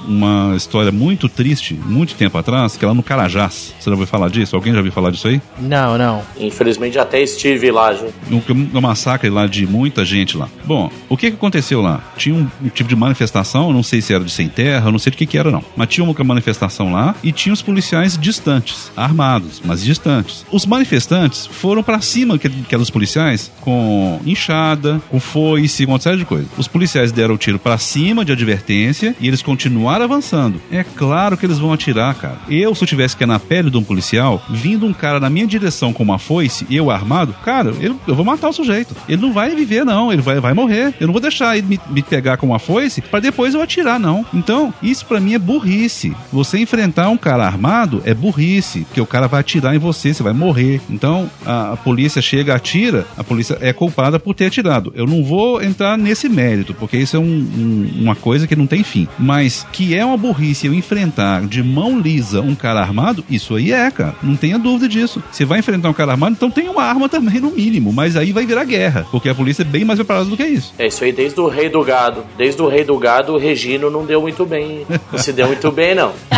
uma 0.08 0.56
história 0.56 0.91
muito 0.91 1.28
triste, 1.28 1.74
muito 1.74 2.15
tempo 2.15 2.38
atrás, 2.38 2.78
que 2.78 2.84
é 2.84 2.88
lá 2.88 2.94
no 2.94 3.04
Carajás. 3.04 3.74
Você 3.80 3.86
já 3.86 3.91
ouviu 3.91 4.08
falar 4.08 4.30
disso? 4.30 4.56
Alguém 4.56 4.74
já 4.74 4.80
ouviu 4.80 4.91
falar 4.91 5.12
disso 5.12 5.28
aí? 5.28 5.41
Não, 5.60 5.98
não. 5.98 6.22
Infelizmente 6.39 6.98
até 6.98 7.22
estive 7.22 7.72
lá, 7.72 7.94
gente. 7.94 8.13
Um, 8.32 8.78
um 8.78 8.82
massacre 8.82 9.30
lá 9.30 9.48
de 9.48 9.65
muita 9.65 10.06
gente 10.06 10.38
lá. 10.38 10.50
Bom, 10.63 10.91
o 11.10 11.18
que, 11.18 11.30
que 11.30 11.36
aconteceu 11.36 11.82
lá? 11.82 12.02
Tinha 12.18 12.36
um, 12.36 12.48
um 12.63 12.70
tipo 12.70 12.89
de 12.89 12.96
manifestação, 12.96 13.72
não 13.72 13.84
sei 13.84 14.02
se 14.02 14.13
era 14.13 14.24
de 14.24 14.32
sem 14.32 14.48
terra, 14.48 14.91
não 14.91 15.00
sei 15.00 15.12
do 15.12 15.18
que, 15.18 15.26
que 15.26 15.38
era 15.38 15.52
não. 15.52 15.63
Mas 15.76 15.89
tinha 15.89 16.04
uma 16.04 16.15
manifestação 16.24 16.91
lá 16.91 17.15
e 17.24 17.32
tinha 17.32 17.54
os 17.54 17.62
policiais 17.62 18.18
distantes, 18.18 18.91
armados, 18.96 19.62
mas 19.63 19.84
distantes. 19.84 20.46
Os 20.52 20.65
manifestantes 20.65 21.46
foram 21.46 21.84
para 21.84 22.02
cima 22.02 22.36
aqueles 22.36 22.89
policiais 22.89 23.52
com 23.62 24.20
enxada, 24.26 25.02
com 25.10 25.20
foice, 25.20 25.86
com 25.86 25.94
uma 25.94 26.00
série 26.00 26.18
de 26.18 26.26
coisas. 26.26 26.48
Os 26.58 26.68
policiais 26.68 27.12
deram 27.12 27.36
o 27.36 27.38
tiro 27.38 27.60
para 27.60 27.78
cima 27.78 28.26
de 28.26 28.32
advertência 28.32 29.15
e 29.20 29.28
eles 29.28 29.41
continuaram 29.41 29.95
avançando. 30.04 30.62
É 30.72 30.84
claro 30.84 31.38
que 31.38 31.46
eles 31.46 31.60
vão 31.60 31.74
atirar, 31.74 32.16
cara. 32.16 32.38
Eu, 32.50 32.76
se 32.76 32.84
eu 32.84 32.88
tivesse 32.88 33.16
que 33.16 33.24
ir 33.24 33.28
na 33.28 33.40
pele 33.40 33.70
de 33.70 33.78
um 33.78 33.84
policial, 33.84 34.44
vindo 34.50 34.86
um 34.86 34.94
cara 34.94 35.20
na 35.20 35.30
minha 35.30 35.48
direção 35.48 35.94
com 35.94 36.04
uma 36.04 36.20
foice, 36.20 36.66
eu 36.70 36.92
armado, 36.92 37.34
cara, 37.44 37.74
eu, 37.80 38.00
eu 38.08 38.16
vou 38.16 38.26
matar 38.26 38.50
o 38.50 38.54
sujeito. 38.54 38.96
Ele 39.08 39.22
não 39.22 39.34
vai 39.34 39.56
viver, 39.56 39.86
não. 39.86 40.12
Ele 40.12 40.22
vai, 40.22 40.40
vai 40.40 40.54
morrer. 40.54 40.94
Eu 41.00 41.08
não 41.08 41.14
vou 41.14 41.22
deixar 41.22 41.58
ele 41.58 41.68
me, 41.68 41.80
me 41.90 42.02
pegar 42.02 42.38
com 42.38 42.48
uma 42.48 42.60
foice 42.60 43.02
para 43.02 43.20
depois 43.20 43.54
eu 43.54 43.62
atirar, 43.62 44.00
não. 44.00 44.26
Então, 44.34 44.74
isso 44.82 45.06
para 45.06 45.20
mim 45.20 45.34
é 45.34 45.40
burrice. 45.40 46.16
Você 46.32 46.58
enfrentar 46.58 47.10
um 47.10 47.18
cara 47.18 47.46
armado 47.46 48.02
é 48.06 48.14
burrice, 48.14 48.82
porque 48.82 49.02
o 49.02 49.06
cara 49.06 49.28
vai 49.28 49.40
atirar 49.40 49.76
em 49.76 49.80
você, 49.80 50.14
você 50.14 50.24
vai 50.24 50.34
morrer. 50.34 50.82
Então, 50.90 51.30
a, 51.46 51.74
a 51.74 51.78
polícia 51.78 52.22
chega, 52.22 52.56
atira, 52.56 53.06
a 53.18 53.24
polícia 53.24 53.58
é 53.62 53.72
culpada 53.74 54.20
por 54.20 54.34
ter 54.34 54.46
atirado. 54.46 54.94
Eu 54.96 55.06
não 55.06 55.24
vou 55.24 55.62
entrar 55.62 55.98
nesse 55.98 56.28
mérito, 56.28 56.74
porque 56.74 56.98
isso 56.98 57.16
é 57.16 57.20
um, 57.20 57.24
um, 57.24 58.02
uma 58.02 58.16
coisa 58.16 58.48
que 58.48 58.56
não 58.56 58.68
tem 58.68 58.84
fim. 58.84 59.08
Mas 59.18 59.66
que 59.72 59.85
Que 59.86 59.93
é 59.93 60.04
uma 60.04 60.17
burrice 60.17 60.65
eu 60.65 60.74
enfrentar 60.74 61.45
de 61.45 61.62
mão 61.62 62.00
lisa 62.00 62.41
um 62.41 62.56
cara 62.56 62.80
armado, 62.80 63.24
isso 63.30 63.54
aí 63.54 63.71
é, 63.71 63.91
cara. 63.91 64.15
Não 64.24 64.36
tenha 64.36 64.58
dúvida 64.58 64.89
disso. 64.89 65.21
Você 65.32 65.45
vai 65.45 65.60
enfrentar 65.60 65.89
um 65.89 65.93
cara 65.93 66.13
armado, 66.13 66.34
então 66.34 66.50
tem 66.50 66.67
uma 66.67 66.82
arma 66.82 67.08
também, 67.08 67.39
no 67.39 67.52
mínimo. 67.52 67.93
Mas 67.93 68.17
aí 68.17 68.32
vai 68.32 68.48
virar 68.48 68.63
guerra, 68.63 69.06
porque 69.12 69.30
a 69.30 69.36
polícia 69.36 69.62
é 69.62 69.65
bem 69.65 69.86
mais 69.86 70.00
preparada 70.00 70.26
do 70.26 70.36
que 70.36 70.43
isso. 70.43 70.74
É 70.80 70.88
isso 70.88 71.04
aí 71.04 71.12
desde 71.12 71.39
o 71.39 71.48
rei 71.48 71.69
do 71.69 71.84
gado. 71.84 72.26
Desde 72.36 72.60
o 72.63 72.67
rei 72.67 72.84
do 72.84 72.98
gado, 72.98 73.34
o 73.34 73.38
Regino 73.38 73.91
não 73.91 74.08
deu 74.08 74.21
muito 74.21 74.43
bem. 74.43 74.88
Não 75.12 75.19
se 75.19 75.32
deu 75.32 75.45
muito 75.45 75.71
bem, 75.71 75.93
não. 75.93 76.13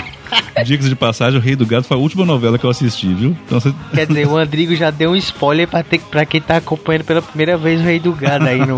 Dicas 0.63 0.89
de 0.89 0.95
passagem, 0.95 1.39
O 1.39 1.41
Rei 1.41 1.55
do 1.55 1.65
Gado 1.65 1.85
foi 1.85 1.95
a 1.95 1.99
última 1.99 2.25
novela 2.25 2.57
que 2.57 2.65
eu 2.65 2.69
assisti, 2.69 3.07
viu? 3.13 3.35
Então 3.45 3.59
você... 3.59 3.73
Quer 3.93 4.07
dizer, 4.07 4.27
o 4.27 4.37
Andrigo 4.37 4.75
já 4.75 4.89
deu 4.89 5.11
um 5.11 5.15
spoiler 5.15 5.67
pra, 5.67 5.83
ter, 5.83 5.99
pra 5.99 6.25
quem 6.25 6.41
tá 6.41 6.57
acompanhando 6.57 7.03
pela 7.03 7.21
primeira 7.21 7.57
vez 7.57 7.79
o 7.79 7.83
Rei 7.83 7.99
do 7.99 8.11
Gado 8.11 8.45
aí 8.45 8.59
no. 8.59 8.75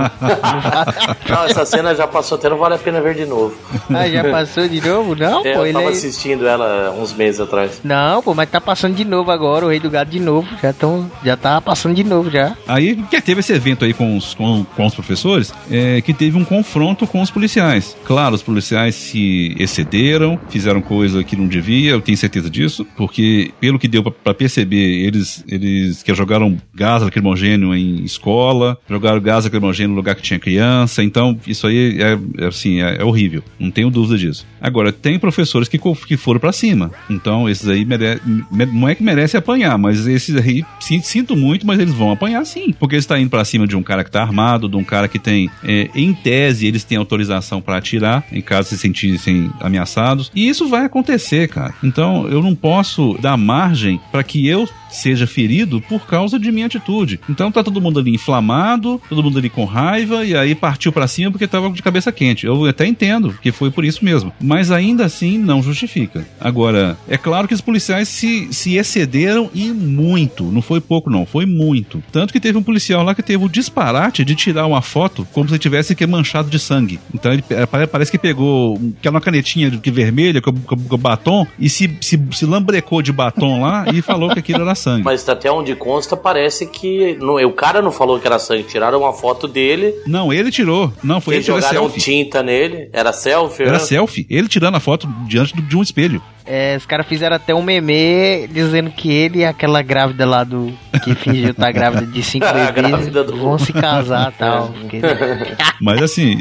não, 1.30 1.44
essa 1.46 1.66
cena 1.66 1.96
já 1.96 2.08
passou, 2.08 2.38
até 2.38 2.50
não 2.50 2.58
vale 2.58 2.76
a 2.76 2.78
pena 2.78 3.02
ver 3.02 3.16
de 3.16 3.26
novo. 3.26 3.56
Ah, 3.90 4.08
já 4.08 4.24
passou 4.30 4.68
de 4.68 4.82
novo? 4.82 5.16
Não, 5.16 5.46
é, 5.46 5.54
pô. 5.54 5.66
Eu 5.66 5.74
tava 5.74 5.86
é... 5.86 5.90
assistindo 5.90 6.48
ela 6.48 6.92
uns 6.92 7.14
meses 7.14 7.40
atrás. 7.40 7.82
Não, 7.84 8.22
pô, 8.22 8.34
mas 8.34 8.50
tá 8.50 8.62
passando 8.62 8.96
de 8.96 9.06
novo 9.06 9.32
agora, 9.32 9.66
o 9.66 9.70
Rei 9.70 9.80
do 9.80 9.90
Gado 9.90 10.12
de 10.12 10.20
novo. 10.20 10.48
Já, 10.62 10.74
tão, 10.74 11.10
já 11.24 11.36
tá 11.36 11.60
passando 11.62 11.96
de 11.96 12.04
novo 12.04 12.30
já. 12.30 12.56
Aí 12.68 12.96
que 13.10 13.22
teve 13.22 13.40
esse 13.40 13.54
evento 13.54 13.86
aí 13.86 13.94
com 13.94 14.18
os, 14.18 14.34
com, 14.34 14.66
com 14.76 14.86
os 14.86 14.94
professores, 14.94 15.54
é, 15.70 16.02
que 16.02 16.14
teve 16.14 16.38
um 16.38 16.46
confronto 16.46 17.08
com 17.08 17.22
os 17.22 17.32
policiais. 17.32 17.96
Claro, 18.06 18.36
os 18.36 18.44
policiais 18.44 18.96
se 18.96 19.56
excederam, 19.60 20.40
fizeram 20.50 20.82
coisa 20.82 21.24
que 21.24 21.36
não 21.40 21.48
devia, 21.48 21.92
eu 21.92 22.02
tenho 22.02 22.18
certeza 22.18 22.50
disso, 22.50 22.86
porque 22.96 23.52
pelo 23.60 23.80
que 23.80 23.88
deu 23.88 24.04
para 24.04 24.34
perceber, 24.34 25.06
eles, 25.06 25.44
eles 25.48 26.04
que 26.04 26.14
jogaram 26.14 26.58
gás 26.74 27.02
lacrimogênio 27.02 27.74
em 27.76 28.04
escola, 28.04 28.78
jogaram 28.90 29.22
gás 29.22 29.46
lacrimogênio 29.46 29.92
no 29.92 29.96
lugar 29.96 30.16
que 30.16 30.22
tinha 30.22 30.40
criança, 30.40 31.04
então 31.04 31.40
isso 31.48 31.68
aí 31.68 32.02
é, 32.02 32.18
é 32.38 32.48
assim, 32.48 32.82
é, 32.82 32.98
é, 33.02 33.04
horrível, 33.04 33.44
não 33.60 33.72
tenho 33.72 33.90
dúvida 33.90 34.18
disso. 34.18 34.46
Agora, 34.62 34.92
tem 34.92 35.18
professores 35.18 35.68
que, 35.68 35.80
que 36.08 36.18
foram 36.18 36.40
para 36.40 36.52
cima, 36.52 36.92
então 37.10 37.50
esses 37.50 37.68
aí 37.68 37.86
mere, 37.86 38.20
não 38.52 38.88
é 38.88 38.96
que 38.96 39.04
merece 39.04 39.38
apanhar, 39.38 39.78
mas 39.78 40.06
esses 40.08 40.36
aí, 40.36 40.66
sinto 40.80 41.36
muito, 41.36 41.66
mas 41.66 41.80
eles 41.80 41.94
vão 41.94 42.12
apanhar 42.12 42.46
sim, 42.46 42.74
porque 42.78 42.96
eles 42.96 43.04
estão 43.04 43.18
tá 43.18 43.22
indo 43.22 43.30
para 43.30 43.46
cima 43.46 43.66
de 43.66 43.76
um 43.76 43.84
cara 43.84 44.04
que 44.04 44.12
tá 44.12 44.22
armado, 44.22 44.68
de 44.68 44.76
um 44.76 44.84
cara 44.84 45.08
que 45.08 45.20
tem, 45.20 45.50
é, 45.64 45.90
em 45.96 46.14
tese, 46.14 46.68
eles 46.68 46.84
têm 46.84 46.98
autorização 46.98 47.62
para 47.62 47.78
atirar, 47.78 48.26
em 48.32 48.42
caso 48.42 48.70
se 48.70 48.78
sentissem 48.78 49.50
ameaçados, 49.60 50.32
e 50.36 50.48
isso 50.48 50.68
vai 50.68 50.86
acontecer, 50.86 51.29
cara. 51.48 51.74
Então, 51.84 52.28
eu 52.28 52.42
não 52.42 52.56
posso 52.56 53.18
dar 53.22 53.38
margem 53.38 54.00
para 54.12 54.24
que 54.24 54.48
eu 54.48 54.68
seja 54.90 55.28
ferido 55.28 55.82
por 55.82 56.06
causa 56.06 56.40
de 56.40 56.52
minha 56.52 56.66
atitude. 56.66 57.20
Então 57.30 57.52
tá 57.52 57.64
todo 57.64 57.82
mundo 57.82 58.00
ali 58.00 58.14
inflamado, 58.14 59.02
todo 59.08 59.24
mundo 59.24 59.38
ali 59.38 59.50
com 59.50 59.66
raiva 59.66 60.26
e 60.26 60.36
aí 60.36 60.56
partiu 60.56 60.92
para 60.92 61.08
cima 61.08 61.32
porque 61.32 61.48
tava 61.48 61.70
de 61.70 61.82
cabeça 61.82 62.12
quente. 62.12 62.46
Eu 62.46 62.66
até 62.66 62.86
entendo 62.86 63.38
que 63.42 63.52
foi 63.52 63.72
por 63.72 63.86
isso 63.86 64.04
mesmo, 64.04 64.34
mas 64.42 64.72
ainda 64.72 65.06
assim 65.06 65.38
não 65.38 65.62
justifica. 65.62 66.26
Agora, 66.40 66.98
é 67.08 67.18
claro 67.18 67.48
que 67.48 67.54
os 67.54 67.62
policiais 67.62 68.08
se, 68.08 68.52
se 68.52 68.76
excederam 68.76 69.50
e 69.54 69.72
muito, 69.72 70.44
não 70.46 70.62
foi 70.62 70.82
pouco 70.82 71.10
não, 71.10 71.26
foi 71.26 71.46
muito. 71.46 72.04
Tanto 72.12 72.34
que 72.34 72.40
teve 72.40 72.58
um 72.58 72.64
policial 72.64 73.04
lá 73.04 73.14
que 73.14 73.24
teve 73.24 73.44
o 73.44 73.50
disparate 73.50 74.26
de 74.26 74.36
tirar 74.36 74.66
uma 74.66 74.82
foto 74.82 75.28
como 75.32 75.50
se 75.50 75.60
tivesse 75.60 75.96
que 75.96 76.06
manchado 76.08 76.50
de 76.50 76.60
sangue. 76.60 77.00
Então 77.14 77.32
ele 77.32 77.44
é, 77.50 77.66
parece 77.66 78.12
que 78.12 78.18
pegou 78.18 78.80
aquela 79.00 79.22
canetinha 79.22 79.70
que 79.72 79.92
vermelha 79.92 80.42
com, 80.42 80.54
com, 80.54 80.76
com 80.76 80.98
batom 81.20 81.46
e 81.60 81.70
se, 81.70 81.98
se, 82.02 82.20
se 82.32 82.46
lambrecou 82.46 83.02
de 83.02 83.12
batom 83.12 83.62
lá 83.62 83.86
e 83.94 84.02
falou 84.02 84.30
que 84.30 84.40
aquilo 84.40 84.62
era 84.62 84.74
sangue. 84.76 85.04
Mas 85.04 85.28
até 85.28 85.52
onde 85.52 85.76
consta, 85.76 86.16
parece 86.16 86.66
que 86.66 87.18
não, 87.20 87.36
o 87.36 87.52
cara 87.52 87.82
não 87.82 87.92
falou 87.92 88.20
que 88.20 88.26
era 88.26 88.40
sangue. 88.40 88.64
Tiraram 88.64 89.00
uma 89.00 89.14
foto 89.14 89.48
dele. 89.48 89.94
Não, 90.08 90.32
ele 90.34 90.52
tirou. 90.52 90.92
Não, 91.04 91.20
foi 91.20 91.36
ele 91.36 91.44
que 91.44 91.48
jogaram 91.48 91.70
selfie. 91.70 92.00
tinta 92.00 92.42
nele. 92.42 92.90
Era 92.94 93.12
selfie? 93.12 93.64
Era 93.64 93.74
né? 93.74 93.80
selfie. 93.80 94.26
Ele 94.30 94.48
tirando 94.48 94.76
a 94.76 94.80
foto 94.80 95.08
diante 95.28 95.60
de 95.62 95.78
um 95.78 95.82
espelho. 95.82 96.22
É, 96.52 96.76
os 96.76 96.86
caras 96.86 97.06
fizeram 97.06 97.36
até 97.36 97.54
um 97.54 97.62
meme 97.62 98.48
dizendo 98.48 98.90
que 98.90 99.12
ele 99.12 99.40
e 99.40 99.46
aquela 99.46 99.84
grávida 99.84 100.26
lá 100.26 100.44
do. 100.44 100.74
que 101.04 101.14
fingiu 101.14 101.52
estar 101.52 101.68
tá 101.68 101.72
grávida 101.72 102.08
de 102.08 102.24
cinco 102.24 102.48
bebês 102.74 103.08
vão 103.38 103.60
se 103.60 103.72
casar 103.72 104.34
e 104.34 104.40
tal. 104.40 104.74
Mas 105.80 106.02
assim, 106.02 106.40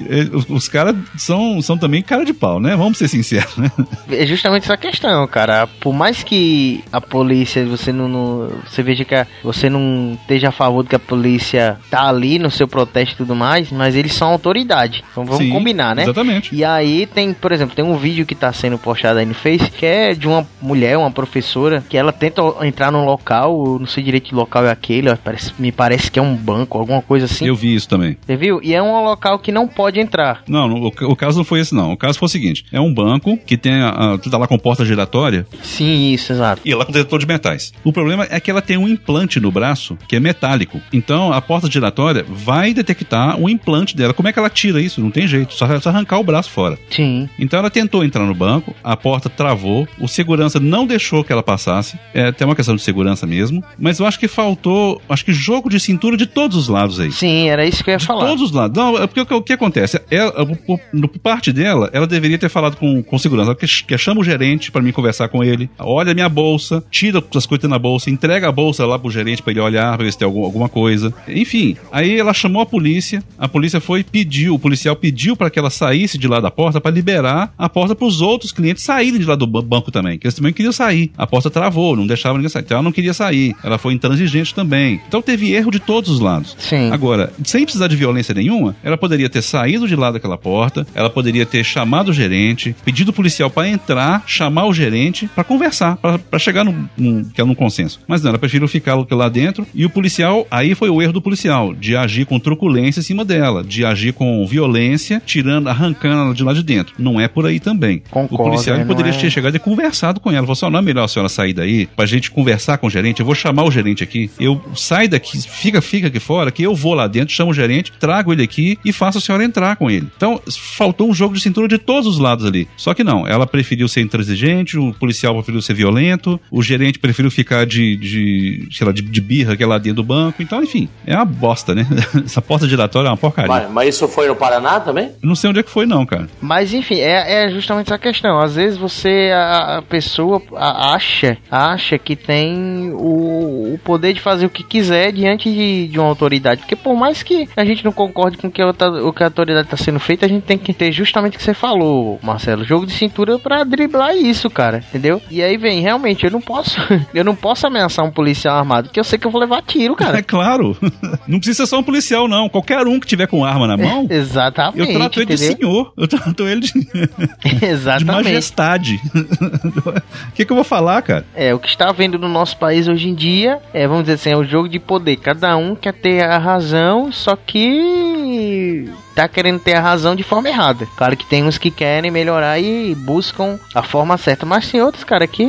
os 0.48 0.66
caras 0.66 0.96
são, 1.18 1.60
são 1.60 1.76
também 1.76 2.02
cara 2.02 2.24
de 2.24 2.32
pau, 2.32 2.58
né? 2.58 2.74
Vamos 2.74 2.96
ser 2.96 3.08
sinceros, 3.08 3.56
né? 3.58 3.70
É 4.10 4.24
justamente 4.24 4.66
essa 4.68 4.76
questão, 4.76 5.26
cara. 5.26 5.66
Por 5.66 5.94
mais 5.94 6.22
que 6.22 6.84
a 6.92 7.00
polícia, 7.00 7.64
você 7.64 7.90
não. 7.90 8.06
não 8.06 8.48
você 8.66 8.82
veja 8.82 9.04
que 9.04 9.14
a, 9.14 9.26
você 9.42 9.70
não 9.70 10.18
esteja 10.20 10.48
a 10.48 10.52
favor 10.52 10.82
de 10.82 10.90
que 10.90 10.96
a 10.96 10.98
polícia 10.98 11.78
tá 11.90 12.06
ali 12.06 12.38
no 12.38 12.50
seu 12.50 12.68
protesto 12.68 13.14
e 13.14 13.16
tudo 13.16 13.34
mais, 13.34 13.72
mas 13.72 13.96
eles 13.96 14.12
são 14.12 14.28
autoridade. 14.28 15.02
Então 15.10 15.24
vamos 15.24 15.42
Sim, 15.42 15.50
combinar, 15.50 15.96
né? 15.96 16.02
Exatamente. 16.02 16.54
E 16.54 16.64
aí 16.64 17.06
tem, 17.06 17.32
por 17.32 17.50
exemplo, 17.50 17.74
tem 17.74 17.84
um 17.84 17.96
vídeo 17.96 18.26
que 18.26 18.34
tá 18.34 18.52
sendo 18.52 18.76
postado 18.76 19.18
aí 19.18 19.26
no 19.26 19.34
Face 19.34 19.70
que 19.70 19.86
é 19.86 20.14
de 20.14 20.28
uma 20.28 20.46
mulher, 20.60 20.98
uma 20.98 21.10
professora, 21.10 21.82
que 21.88 21.96
ela 21.96 22.12
tenta 22.12 22.42
entrar 22.62 22.92
num 22.92 23.04
local, 23.04 23.78
não 23.78 23.86
sei 23.86 24.04
direito 24.04 24.28
que 24.28 24.34
local 24.34 24.66
é 24.66 24.70
aquele, 24.70 25.14
parece, 25.16 25.52
me 25.58 25.72
parece 25.72 26.10
que 26.10 26.18
é 26.18 26.22
um 26.22 26.34
banco, 26.34 26.78
alguma 26.78 27.00
coisa 27.00 27.24
assim. 27.24 27.46
Eu 27.46 27.54
vi 27.54 27.74
isso 27.74 27.88
também. 27.88 28.18
Você 28.26 28.36
viu? 28.36 28.60
E 28.62 28.74
é 28.74 28.82
um 28.82 29.04
local 29.04 29.38
que 29.38 29.50
não 29.50 29.66
pode 29.66 29.98
entrar. 29.98 30.42
Não, 30.46 30.68
o, 30.68 30.86
o 30.88 31.16
caso 31.16 31.38
não 31.38 31.44
foi 31.44 31.60
esse 31.60 31.74
não. 31.74 31.92
O 31.92 31.96
caso 31.96 32.18
foi 32.18 32.26
o 32.26 32.30
seguinte, 32.30 32.64
é 32.70 32.80
um 32.80 32.92
banco 32.92 33.38
que 33.38 33.56
tem 33.56 33.80
a, 33.80 34.14
a 34.14 34.18
tá 34.18 34.36
lá 34.36 34.46
com 34.46 34.57
porta 34.58 34.84
giratória. 34.84 35.46
Sim, 35.62 36.12
isso, 36.12 36.32
exato. 36.32 36.62
E 36.64 36.72
ela 36.72 36.84
com 36.84 36.92
detector 36.92 37.18
de 37.18 37.26
metais. 37.26 37.72
O 37.84 37.92
problema 37.92 38.26
é 38.30 38.40
que 38.40 38.50
ela 38.50 38.62
tem 38.62 38.76
um 38.76 38.88
implante 38.88 39.40
no 39.40 39.50
braço 39.50 39.96
que 40.08 40.16
é 40.16 40.20
metálico. 40.20 40.80
Então 40.92 41.32
a 41.32 41.40
porta 41.40 41.70
giratória 41.70 42.24
vai 42.28 42.72
detectar 42.72 43.40
o 43.40 43.48
implante 43.48 43.96
dela. 43.96 44.14
Como 44.14 44.28
é 44.28 44.32
que 44.32 44.38
ela 44.38 44.50
tira 44.50 44.80
isso? 44.80 45.00
Não 45.00 45.10
tem 45.10 45.26
jeito, 45.26 45.54
só, 45.54 45.80
só 45.80 45.88
arrancar 45.90 46.18
o 46.18 46.24
braço 46.24 46.50
fora. 46.50 46.78
Sim. 46.90 47.28
Então 47.38 47.58
ela 47.58 47.70
tentou 47.70 48.04
entrar 48.04 48.24
no 48.24 48.34
banco, 48.34 48.74
a 48.82 48.96
porta 48.96 49.28
travou, 49.28 49.86
o 50.00 50.08
segurança 50.08 50.58
não 50.58 50.86
deixou 50.86 51.22
que 51.22 51.32
ela 51.32 51.42
passasse. 51.42 51.98
É 52.14 52.26
até 52.28 52.44
uma 52.44 52.56
questão 52.56 52.74
de 52.76 52.82
segurança 52.82 53.26
mesmo. 53.26 53.62
Mas 53.78 53.98
eu 53.98 54.06
acho 54.06 54.18
que 54.18 54.28
faltou, 54.28 55.00
acho 55.08 55.24
que 55.24 55.32
jogo 55.32 55.68
de 55.68 55.78
cintura 55.78 56.16
de 56.16 56.26
todos 56.26 56.56
os 56.56 56.68
lados 56.68 57.00
aí. 57.00 57.12
Sim, 57.12 57.48
era 57.48 57.66
isso 57.66 57.82
que 57.84 57.90
eu 57.90 57.92
ia 57.92 57.98
de 57.98 58.06
falar. 58.06 58.26
Todos 58.26 58.42
os 58.42 58.52
lados. 58.52 58.76
Não, 58.76 58.96
é 58.96 59.06
porque 59.06 59.34
o 59.34 59.42
que 59.42 59.52
acontece? 59.52 60.00
Ela, 60.10 60.32
por, 60.44 60.78
por, 60.78 61.18
parte 61.18 61.52
dela, 61.52 61.90
ela 61.92 62.06
deveria 62.06 62.38
ter 62.38 62.48
falado 62.48 62.76
com, 62.76 63.02
com 63.02 63.18
segurança. 63.18 63.54
Que, 63.54 63.66
que 63.66 63.98
chama 63.98 64.20
o 64.20 64.24
gerente 64.24 64.47
para 64.70 64.82
mim 64.82 64.92
conversar 64.92 65.28
com 65.28 65.42
ele. 65.42 65.68
Olha 65.78 66.14
minha 66.14 66.28
bolsa, 66.28 66.82
tira 66.90 67.22
as 67.34 67.46
coisas 67.46 67.68
na 67.68 67.78
bolsa, 67.78 68.10
entrega 68.10 68.48
a 68.48 68.52
bolsa 68.52 68.86
lá 68.86 68.98
pro 68.98 69.10
gerente 69.10 69.42
para 69.42 69.52
ele 69.52 69.60
olhar, 69.60 69.96
pra 69.96 70.04
ver 70.04 70.12
se 70.12 70.18
tem 70.18 70.26
algum, 70.26 70.44
alguma 70.44 70.68
coisa. 70.68 71.12
Enfim, 71.26 71.76
aí 71.90 72.18
ela 72.18 72.32
chamou 72.32 72.62
a 72.62 72.66
polícia. 72.66 73.22
A 73.38 73.48
polícia 73.48 73.80
foi 73.80 74.04
pediu, 74.04 74.54
o 74.54 74.58
policial 74.58 74.94
pediu 74.96 75.36
para 75.36 75.50
que 75.50 75.58
ela 75.58 75.70
saísse 75.70 76.18
de 76.18 76.28
lá 76.28 76.40
da 76.40 76.50
porta 76.50 76.80
para 76.80 76.90
liberar 76.90 77.52
a 77.58 77.68
porta 77.68 77.94
para 77.94 78.06
os 78.06 78.20
outros 78.20 78.52
clientes 78.52 78.82
saírem 78.82 79.20
de 79.20 79.26
lá 79.26 79.34
do 79.34 79.46
banco 79.46 79.90
também, 79.90 80.18
que 80.18 80.26
eles 80.26 80.34
também 80.34 80.52
queriam 80.52 80.72
sair. 80.72 81.10
A 81.16 81.26
porta 81.26 81.50
travou, 81.50 81.96
não 81.96 82.06
deixava 82.06 82.36
ninguém 82.36 82.48
sair. 82.48 82.62
Então 82.62 82.76
ela 82.76 82.84
não 82.84 82.92
queria 82.92 83.14
sair. 83.14 83.54
Ela 83.62 83.78
foi 83.78 83.92
intransigente 83.94 84.54
também. 84.54 85.00
Então 85.06 85.20
teve 85.20 85.52
erro 85.52 85.70
de 85.70 85.80
todos 85.80 86.10
os 86.10 86.20
lados. 86.20 86.56
Sim. 86.58 86.90
Agora, 86.90 87.32
sem 87.44 87.64
precisar 87.64 87.88
de 87.88 87.96
violência 87.96 88.34
nenhuma, 88.34 88.76
ela 88.82 88.96
poderia 88.96 89.28
ter 89.28 89.42
saído 89.42 89.88
de 89.88 89.96
lá 89.96 90.10
daquela 90.10 90.38
porta, 90.38 90.86
ela 90.94 91.10
poderia 91.10 91.46
ter 91.46 91.64
chamado 91.64 92.10
o 92.10 92.12
gerente, 92.12 92.74
pedido 92.84 93.10
o 93.10 93.12
policial 93.12 93.50
para 93.50 93.68
entrar, 93.68 94.22
chamar 94.28 94.66
o 94.66 94.74
gerente 94.74 95.28
para 95.34 95.42
conversar, 95.42 95.96
para 95.96 96.38
chegar 96.38 96.64
num, 96.64 96.86
num, 96.96 97.28
é 97.36 97.44
num 97.44 97.54
consenso. 97.54 98.00
Mas 98.06 98.22
não, 98.22 98.30
ela 98.30 98.38
preferiu 98.38 98.68
ficar 98.68 98.94
lá 99.10 99.28
dentro 99.28 99.66
e 99.74 99.84
o 99.84 99.90
policial, 99.90 100.46
aí 100.50 100.74
foi 100.74 100.90
o 100.90 101.00
erro 101.00 101.12
do 101.12 101.22
policial, 101.22 101.74
de 101.74 101.96
agir 101.96 102.26
com 102.26 102.38
truculência 102.38 103.00
em 103.00 103.02
cima 103.02 103.24
dela, 103.24 103.64
de 103.64 103.84
agir 103.84 104.12
com 104.12 104.46
violência, 104.46 105.22
tirando, 105.24 105.68
arrancando 105.68 106.22
ela 106.22 106.34
de 106.34 106.44
lá 106.44 106.52
de 106.52 106.62
dentro. 106.62 106.94
Não 106.98 107.20
é 107.20 107.26
por 107.26 107.46
aí 107.46 107.58
também. 107.58 108.02
Concordo, 108.10 108.34
o 108.34 108.50
policial 108.50 108.84
poderia 108.86 109.12
é... 109.12 109.16
ter 109.16 109.30
chegado 109.30 109.56
e 109.56 109.58
conversado 109.58 110.20
com 110.20 110.30
ela. 110.30 110.42
Falou 110.42 110.52
assim: 110.52 110.70
não 110.70 110.78
é 110.78 110.82
melhor 110.82 111.04
a 111.04 111.08
senhora 111.08 111.28
sair 111.28 111.52
daí 111.52 111.86
pra 111.86 112.06
gente 112.06 112.30
conversar 112.30 112.78
com 112.78 112.86
o 112.86 112.90
gerente. 112.90 113.20
Eu 113.20 113.26
vou 113.26 113.34
chamar 113.34 113.64
o 113.64 113.70
gerente 113.70 114.02
aqui. 114.02 114.30
Eu 114.38 114.60
saio 114.74 115.08
daqui, 115.08 115.40
fica, 115.40 115.80
fica 115.80 116.08
aqui 116.08 116.20
fora, 116.20 116.50
que 116.50 116.62
eu 116.62 116.74
vou 116.74 116.94
lá 116.94 117.06
dentro, 117.06 117.34
chamo 117.34 117.50
o 117.50 117.54
gerente, 117.54 117.92
trago 117.98 118.32
ele 118.32 118.42
aqui 118.42 118.78
e 118.84 118.92
faço 118.92 119.18
a 119.18 119.20
senhora 119.20 119.44
entrar 119.44 119.76
com 119.76 119.90
ele. 119.90 120.08
Então, 120.16 120.40
faltou 120.76 121.08
um 121.08 121.14
jogo 121.14 121.34
de 121.34 121.40
cintura 121.40 121.68
de 121.68 121.78
todos 121.78 122.06
os 122.06 122.18
lados 122.18 122.44
ali. 122.44 122.68
Só 122.76 122.94
que 122.94 123.04
não, 123.04 123.26
ela 123.26 123.46
preferiu 123.46 123.88
ser 123.88 124.00
intransigente, 124.22 124.78
o 124.78 124.92
policial 124.94 125.34
preferiu 125.34 125.60
ser 125.62 125.74
violento, 125.74 126.40
o 126.50 126.62
gerente 126.62 126.98
preferiu 126.98 127.30
ficar 127.30 127.66
de, 127.66 127.96
de 127.96 128.68
sei 128.72 128.86
lá, 128.86 128.92
de, 128.92 129.02
de 129.02 129.20
birra 129.20 129.56
que 129.56 129.62
é 129.62 129.66
lá 129.66 129.78
dentro 129.78 129.96
do 129.96 130.04
banco. 130.04 130.42
Então, 130.42 130.62
enfim, 130.62 130.88
é 131.06 131.14
uma 131.14 131.24
bosta, 131.24 131.74
né? 131.74 131.86
Essa 132.24 132.42
porta 132.42 132.68
giratória 132.68 133.08
é 133.08 133.10
uma 133.10 133.16
porcaria. 133.16 133.48
Mas, 133.48 133.70
mas, 133.70 133.88
isso 133.94 134.08
foi 134.08 134.28
no 134.28 134.36
Paraná 134.36 134.80
também? 134.80 135.12
não 135.22 135.34
sei 135.34 135.50
onde 135.50 135.60
é 135.60 135.62
que 135.62 135.70
foi, 135.70 135.86
não, 135.86 136.04
cara. 136.06 136.28
Mas, 136.40 136.72
enfim, 136.72 136.96
é, 137.00 137.46
é 137.46 137.50
justamente 137.50 137.86
essa 137.86 137.98
questão. 137.98 138.38
Às 138.38 138.54
vezes 138.54 138.78
você, 138.78 139.30
a, 139.34 139.78
a 139.78 139.82
pessoa 139.82 140.42
a, 140.54 140.94
acha, 140.94 141.36
acha 141.50 141.98
que 141.98 142.16
tem 142.16 142.90
o, 142.92 143.74
o 143.74 143.80
poder 143.84 144.12
de 144.12 144.20
fazer 144.20 144.46
o 144.46 144.50
que 144.50 144.62
quiser 144.62 145.12
diante 145.12 145.50
de, 145.50 145.88
de 145.88 145.98
uma 145.98 146.08
autoridade. 146.08 146.60
Porque 146.60 146.76
por 146.76 146.96
mais 146.96 147.22
que 147.22 147.48
a 147.56 147.64
gente 147.64 147.84
não 147.84 147.92
concorde 147.92 148.38
com 148.38 148.50
que 148.50 148.62
a, 148.62 148.68
o 148.68 149.12
que 149.12 149.22
a 149.22 149.26
autoridade 149.26 149.66
está 149.66 149.76
sendo 149.76 150.00
feita, 150.00 150.26
a 150.26 150.28
gente 150.28 150.44
tem 150.44 150.58
que 150.58 150.72
ter 150.72 150.92
justamente 150.92 151.34
o 151.34 151.38
que 151.38 151.44
você 151.44 151.54
falou, 151.54 152.18
Marcelo. 152.22 152.64
Jogo 152.64 152.86
de 152.86 152.92
cintura 152.92 153.38
para 153.38 153.64
driblar 153.64 154.07
levar 154.08 154.16
isso, 154.16 154.48
cara, 154.50 154.78
entendeu? 154.78 155.20
E 155.30 155.42
aí 155.42 155.56
vem, 155.56 155.80
realmente, 155.80 156.24
eu 156.24 156.30
não 156.30 156.40
posso, 156.40 156.78
eu 157.14 157.24
não 157.24 157.34
posso 157.34 157.66
ameaçar 157.66 158.04
um 158.04 158.10
policial 158.10 158.56
armado, 158.56 158.88
porque 158.88 159.00
eu 159.00 159.04
sei 159.04 159.18
que 159.18 159.26
eu 159.26 159.30
vou 159.30 159.40
levar 159.40 159.62
tiro, 159.62 159.94
cara. 159.94 160.18
É 160.18 160.22
claro. 160.22 160.76
Não 161.26 161.38
precisa 161.38 161.64
ser 161.64 161.70
só 161.70 161.78
um 161.78 161.82
policial, 161.82 162.26
não. 162.26 162.48
Qualquer 162.48 162.86
um 162.86 162.98
que 162.98 163.06
tiver 163.06 163.26
com 163.26 163.44
arma 163.44 163.66
na 163.66 163.76
mão. 163.76 164.06
Exatamente. 164.08 164.78
Eu 164.78 164.94
trato 164.94 165.20
ele 165.20 165.34
entendeu? 165.34 165.48
de 165.50 165.56
senhor. 165.56 165.92
Eu 165.96 166.08
trato 166.08 166.48
ele 166.48 166.60
de, 166.60 166.72
de 166.72 167.64
Exatamente. 167.64 168.24
majestade. 168.24 169.00
O 169.14 170.32
que, 170.32 170.44
que 170.44 170.52
eu 170.52 170.56
vou 170.56 170.64
falar, 170.64 171.02
cara? 171.02 171.26
É, 171.34 171.54
o 171.54 171.58
que 171.58 171.68
está 171.68 171.90
havendo 171.90 172.18
no 172.18 172.28
nosso 172.28 172.56
país 172.56 172.88
hoje 172.88 173.08
em 173.08 173.14
dia 173.14 173.58
é, 173.74 173.86
vamos 173.86 174.04
dizer 174.04 174.14
assim, 174.14 174.30
é 174.30 174.36
o 174.36 174.44
jogo 174.44 174.68
de 174.68 174.78
poder. 174.78 175.16
Cada 175.16 175.56
um 175.56 175.74
quer 175.74 175.92
ter 175.92 176.24
a 176.24 176.38
razão, 176.38 177.12
só 177.12 177.36
que 177.36 178.88
tá 179.22 179.28
querendo 179.28 179.58
ter 179.58 179.74
a 179.74 179.80
razão 179.80 180.14
de 180.14 180.22
forma 180.22 180.48
errada. 180.48 180.86
Claro 180.96 181.16
que 181.16 181.26
tem 181.26 181.42
uns 181.42 181.58
que 181.58 181.70
querem 181.70 182.10
melhorar 182.10 182.58
e 182.60 182.94
buscam 182.94 183.58
a 183.74 183.82
forma 183.82 184.16
certa, 184.16 184.46
mas 184.46 184.70
tem 184.70 184.80
outros, 184.80 185.02
cara, 185.02 185.26
que 185.26 185.44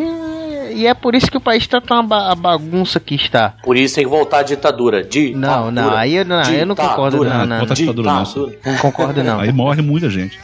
e 0.80 0.88
é 0.88 0.94
por 0.94 1.14
isso 1.16 1.30
que 1.30 1.38
o 1.38 1.42
país 1.42 1.66
tá 1.68 1.80
tão 1.82 2.00
a 2.00 2.04
ba- 2.04 2.32
a 2.32 2.36
bagunça 2.36 3.00
que 3.00 3.16
está. 3.16 3.54
Por 3.64 3.76
isso 3.78 3.96
tem 3.96 4.04
que 4.04 4.10
voltar 4.10 4.40
à 4.40 4.44
ditadura. 4.44 5.04
ditadura 5.04 5.40
Não, 5.40 5.72
não, 5.72 5.94
aí 5.96 6.16
eu 6.16 6.26
não- 6.26 6.42
eu 6.44 6.66
não 6.66 6.76
concordo, 6.76 7.24
não, 7.24 7.46
não. 7.46 7.66
Ditadura 7.66 8.12
não. 8.12 8.24
ditadura. 8.24 8.58
Não 8.66 8.78
concordo 8.78 9.24
não. 9.24 9.40
Aí 9.40 9.52
morre 9.52 9.82
muita 9.82 10.10
gente. 10.10 10.40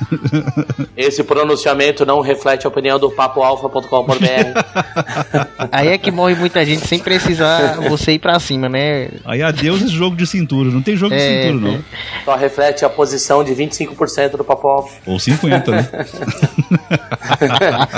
Esse 0.96 1.24
pronunciamento 1.24 2.06
não 2.06 2.22
reflete 2.22 2.66
a 2.66 2.70
opinião 2.70 2.98
do 3.00 3.10
papoalfa.com.br. 3.12 4.16
Aí 5.72 5.88
é 5.90 5.98
que 5.98 6.12
morre 6.12 6.36
muita 6.36 6.66
gente 6.66 6.88
sem 6.88 7.00
precisar 7.00 7.76
você 7.90 8.14
ir 8.14 8.20
pra 8.20 8.40
cima, 8.40 8.68
né? 8.70 9.10
Aí 9.26 9.42
adeus 9.42 9.82
esse 9.82 9.92
jogo 9.94 10.16
de 10.16 10.26
cintura. 10.28 10.70
Não 10.70 10.82
tem 10.82 10.96
jogo 10.96 11.16
de 11.16 11.22
É, 11.22 11.44
cintura, 11.52 11.72
não. 11.74 11.84
Só 12.24 12.36
reflete 12.36 12.86
a 12.86 12.90
posição 12.90 13.44
de 13.44 13.54
25% 13.54 14.38
do 14.38 14.44
Papo 14.44 14.68
Alfa. 14.68 14.96
Ou 15.06 15.20
50, 15.20 15.72
né? 15.72 15.88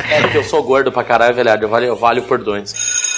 É 0.10 0.22
porque 0.22 0.38
eu 0.38 0.44
sou 0.44 0.64
gordo 0.64 0.92
pra 0.92 1.04
caralho, 1.04 1.36
velho. 1.36 1.50
Eu 1.50 1.70
valho, 1.70 1.86
eu 1.86 1.96
valho 1.96 2.24
por 2.28 2.43
dois. 2.43 3.16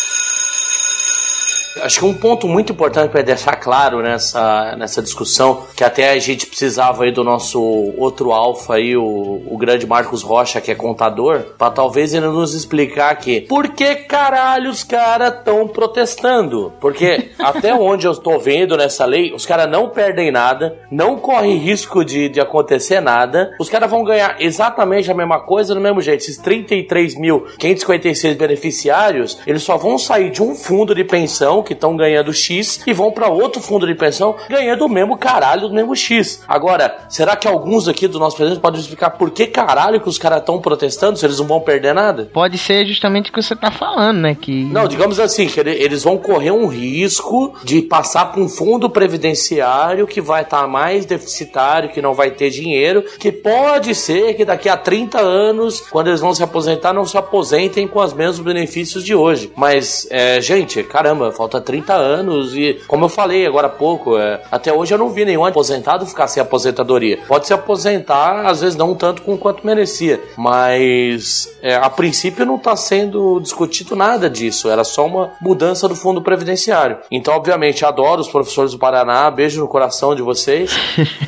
Acho 1.81 1.99
que 1.99 2.05
um 2.05 2.13
ponto 2.13 2.47
muito 2.47 2.73
importante 2.73 3.11
para 3.11 3.21
deixar 3.21 3.55
claro 3.55 4.01
nessa, 4.01 4.75
nessa 4.75 5.01
discussão, 5.01 5.65
que 5.75 5.83
até 5.83 6.11
a 6.11 6.19
gente 6.19 6.47
precisava 6.47 7.03
aí 7.03 7.11
do 7.11 7.23
nosso 7.23 7.61
outro 7.97 8.31
alfa 8.31 8.75
aí, 8.75 8.97
o, 8.97 9.43
o 9.47 9.57
grande 9.57 9.85
Marcos 9.85 10.23
Rocha, 10.23 10.59
que 10.59 10.71
é 10.71 10.75
contador, 10.75 11.41
para 11.57 11.71
talvez 11.71 12.13
ele 12.13 12.27
nos 12.27 12.53
explicar 12.53 13.11
aqui 13.11 13.41
por 13.41 13.69
que 13.69 13.95
caralho 13.95 14.69
os 14.69 14.83
caras 14.83 15.33
estão 15.35 15.67
protestando. 15.67 16.73
Porque 16.79 17.29
até 17.39 17.73
onde 17.73 18.07
eu 18.07 18.11
estou 18.13 18.39
vendo 18.39 18.75
nessa 18.75 19.05
lei, 19.05 19.33
os 19.33 19.45
caras 19.45 19.69
não 19.69 19.89
perdem 19.89 20.31
nada, 20.31 20.77
não 20.91 21.17
correm 21.17 21.57
risco 21.57 22.03
de, 22.03 22.29
de 22.29 22.39
acontecer 22.39 22.99
nada, 22.99 23.55
os 23.59 23.69
caras 23.69 23.89
vão 23.89 24.03
ganhar 24.03 24.37
exatamente 24.39 25.11
a 25.11 25.15
mesma 25.15 25.39
coisa 25.39 25.75
do 25.75 25.81
mesmo 25.81 26.01
jeito. 26.01 26.21
Esses 26.21 26.41
33.556 26.41 28.35
beneficiários, 28.35 29.39
eles 29.45 29.63
só 29.63 29.77
vão 29.77 29.97
sair 29.97 30.31
de 30.31 30.41
um 30.41 30.55
fundo 30.55 30.95
de 30.95 31.03
pensão 31.03 31.58
que 31.63 31.73
estão 31.73 31.95
ganhando 31.95 32.33
X 32.33 32.81
e 32.85 32.93
vão 32.93 33.11
para 33.11 33.27
outro 33.27 33.61
fundo 33.61 33.85
de 33.87 33.95
pensão 33.95 34.35
ganhando 34.49 34.85
o 34.85 34.89
mesmo 34.89 35.17
caralho 35.17 35.67
do 35.67 35.73
mesmo 35.73 35.95
X. 35.95 36.43
Agora, 36.47 36.97
será 37.09 37.35
que 37.35 37.47
alguns 37.47 37.87
aqui 37.87 38.07
do 38.07 38.19
nosso 38.19 38.35
presidente 38.37 38.61
podem 38.61 38.79
explicar 38.79 39.11
por 39.11 39.31
que 39.31 39.47
caralho 39.47 39.99
que 40.01 40.09
os 40.09 40.17
caras 40.17 40.39
estão 40.39 40.59
protestando 40.59 41.17
se 41.17 41.25
eles 41.25 41.39
não 41.39 41.47
vão 41.47 41.59
perder 41.61 41.93
nada? 41.93 42.29
Pode 42.33 42.57
ser 42.57 42.85
justamente 42.85 43.29
o 43.29 43.33
que 43.33 43.41
você 43.41 43.55
tá 43.55 43.71
falando, 43.71 44.17
né? 44.19 44.35
Que 44.39 44.63
Não, 44.65 44.87
digamos 44.87 45.19
assim, 45.19 45.47
que 45.47 45.59
ele- 45.59 45.71
eles 45.71 46.03
vão 46.03 46.17
correr 46.17 46.51
um 46.51 46.67
risco 46.67 47.53
de 47.63 47.81
passar 47.81 48.31
por 48.31 48.41
um 48.41 48.49
fundo 48.49 48.89
previdenciário 48.89 50.07
que 50.07 50.21
vai 50.21 50.41
estar 50.43 50.67
mais 50.67 51.05
deficitário, 51.05 51.89
que 51.89 52.01
não 52.01 52.13
vai 52.13 52.31
ter 52.31 52.49
dinheiro, 52.49 53.03
que 53.19 53.31
pode 53.31 53.93
ser 53.95 54.33
que 54.35 54.43
daqui 54.45 54.67
a 54.69 54.77
30 54.77 55.19
anos, 55.19 55.81
quando 55.89 56.07
eles 56.07 56.19
vão 56.21 56.33
se 56.33 56.43
aposentar, 56.43 56.93
não 56.93 57.05
se 57.05 57.17
aposentem 57.17 57.87
com 57.87 57.99
os 57.99 58.13
mesmos 58.13 58.39
benefícios 58.39 59.03
de 59.03 59.13
hoje. 59.15 59.51
Mas, 59.55 60.07
é, 60.11 60.41
gente, 60.41 60.83
caramba, 60.83 61.31
falta 61.31 61.48
30 61.49 61.93
anos 61.93 62.55
e, 62.55 62.81
como 62.87 63.05
eu 63.05 63.09
falei 63.09 63.45
agora 63.45 63.67
há 63.67 63.69
pouco, 63.69 64.17
é, 64.17 64.41
até 64.51 64.73
hoje 64.73 64.93
eu 64.93 64.97
não 64.97 65.09
vi 65.09 65.25
nenhum 65.25 65.45
aposentado 65.45 66.05
ficar 66.05 66.27
sem 66.27 66.41
aposentadoria. 66.41 67.19
Pode 67.27 67.47
se 67.47 67.53
aposentar, 67.53 68.45
às 68.45 68.61
vezes 68.61 68.75
não 68.75 68.93
tanto 68.93 69.21
com 69.21 69.37
quanto 69.37 69.65
merecia, 69.65 70.21
mas 70.37 71.49
é, 71.61 71.75
a 71.75 71.89
princípio 71.89 72.45
não 72.45 72.55
está 72.57 72.75
sendo 72.75 73.39
discutido 73.39 73.95
nada 73.95 74.29
disso, 74.29 74.69
era 74.69 74.83
só 74.83 75.05
uma 75.05 75.31
mudança 75.41 75.87
do 75.87 75.95
fundo 75.95 76.21
previdenciário. 76.21 76.97
Então, 77.11 77.33
obviamente, 77.33 77.85
adoro 77.85 78.21
os 78.21 78.27
professores 78.27 78.71
do 78.71 78.79
Paraná, 78.79 79.29
beijo 79.31 79.61
no 79.61 79.67
coração 79.67 80.15
de 80.15 80.21
vocês. 80.21 80.71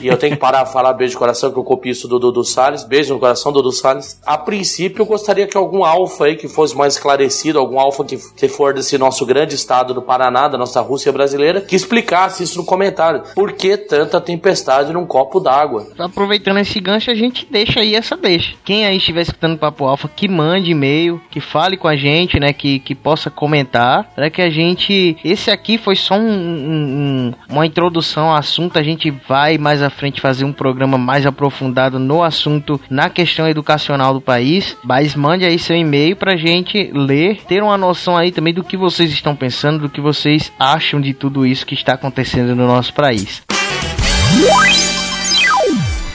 e 0.02 0.08
eu 0.08 0.18
tenho 0.18 0.34
que 0.34 0.40
parar 0.40 0.64
de 0.64 0.72
falar 0.72 0.94
beijo 0.94 1.14
no 1.14 1.20
coração, 1.20 1.52
que 1.52 1.58
eu 1.58 1.64
copio 1.64 1.92
isso 1.92 2.08
do 2.08 2.20
Dudu 2.20 2.44
Salles. 2.44 2.84
Beijo 2.84 3.14
no 3.14 3.20
coração, 3.20 3.52
Dudu 3.52 3.72
Salles. 3.72 4.20
A 4.26 4.38
princípio, 4.38 5.02
eu 5.02 5.06
gostaria 5.06 5.48
que 5.48 5.58
algum 5.58 5.84
alfa 5.84 6.26
aí 6.26 6.36
que 6.36 6.48
fosse 6.48 6.76
mais 6.76 6.96
esclarecido, 6.96 7.60
algum 7.60 7.80
alfa 7.80 8.04
que, 8.04 8.18
que 8.36 8.48
for 8.48 8.74
desse 8.74 8.98
nosso 8.98 9.26
grande 9.26 9.56
estado 9.56 9.94
do 9.94 10.02
Paraná, 10.02 10.11
da 10.18 10.58
nossa 10.58 10.82
Rússia 10.82 11.12
brasileira, 11.12 11.62
que 11.62 11.76
explicasse 11.76 12.44
isso 12.44 12.58
no 12.58 12.66
comentário. 12.66 13.24
Por 13.34 13.54
que 13.54 13.78
tanta 13.78 14.20
tempestade 14.20 14.94
num 14.94 15.06
copo 15.06 15.40
d'água? 15.40 15.88
aproveitando 16.00 16.58
esse 16.58 16.80
gancho, 16.80 17.10
a 17.12 17.16
gente 17.16 17.48
deixa 17.50 17.80
aí 17.80 17.96
essa 17.96 18.18
deixa. 18.18 18.54
Quem 18.66 18.86
aí 18.86 18.98
estiver 18.98 19.22
escutando 19.22 19.58
Papo 19.58 19.86
Alfa, 19.86 20.08
que 20.10 20.28
mande 20.28 20.72
e-mail, 20.72 21.22
que 21.30 21.40
fale 21.40 21.78
com 21.78 21.88
a 21.88 21.96
gente, 21.96 22.40
né? 22.40 22.52
Que, 22.54 22.80
que 22.80 22.94
possa 22.96 23.30
comentar, 23.30 24.10
para 24.16 24.30
que 24.30 24.42
a 24.42 24.50
gente. 24.50 25.16
Esse 25.24 25.50
aqui 25.52 25.78
foi 25.78 25.96
só 25.96 26.16
um- 26.16 26.20
um- 26.20 27.34
uma 27.50 27.66
introdução 27.66 28.30
ao 28.30 28.36
assunto. 28.36 28.78
A 28.78 28.84
gente 28.84 29.12
vai 29.28 29.58
mais 29.58 29.82
à 29.82 29.90
frente 29.90 30.20
fazer 30.22 30.46
um 30.46 30.54
programa 30.54 30.98
mais 30.98 31.26
aprofundado 31.26 32.00
no 32.00 32.24
assunto, 32.24 32.80
na 32.90 33.10
questão 33.10 33.48
educacional 33.48 34.14
do 34.14 34.22
país. 34.22 34.76
Mas 34.84 35.16
mande 35.16 35.46
aí 35.46 35.58
seu 35.60 35.76
e-mail 35.76 36.16
pra 36.16 36.36
gente 36.36 36.92
ler, 36.94 37.42
ter 37.48 37.62
uma 37.64 37.78
noção 37.78 38.18
aí 38.18 38.32
também 38.32 38.54
do 38.54 38.64
que 38.64 38.76
vocês 38.78 39.12
estão 39.12 39.36
pensando, 39.36 39.80
do 39.80 39.90
que 39.90 40.01
vocês 40.02 40.52
acham 40.60 41.00
de 41.00 41.14
tudo 41.14 41.46
isso 41.46 41.66
que 41.66 41.76
está 41.76 41.94
acontecendo 41.94 42.56
no 42.56 42.68
nosso 42.68 42.94
país. 42.94 43.42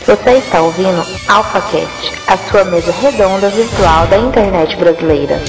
Você 0.05 0.31
está 0.31 0.61
ouvindo 0.61 1.05
AlphaCast, 1.27 2.13
a 2.29 2.37
sua 2.37 2.65
mesa 2.65 2.93
redonda 3.01 3.49
virtual 3.49 4.07
da 4.07 4.19
internet 4.19 4.77
brasileira. 4.77 5.41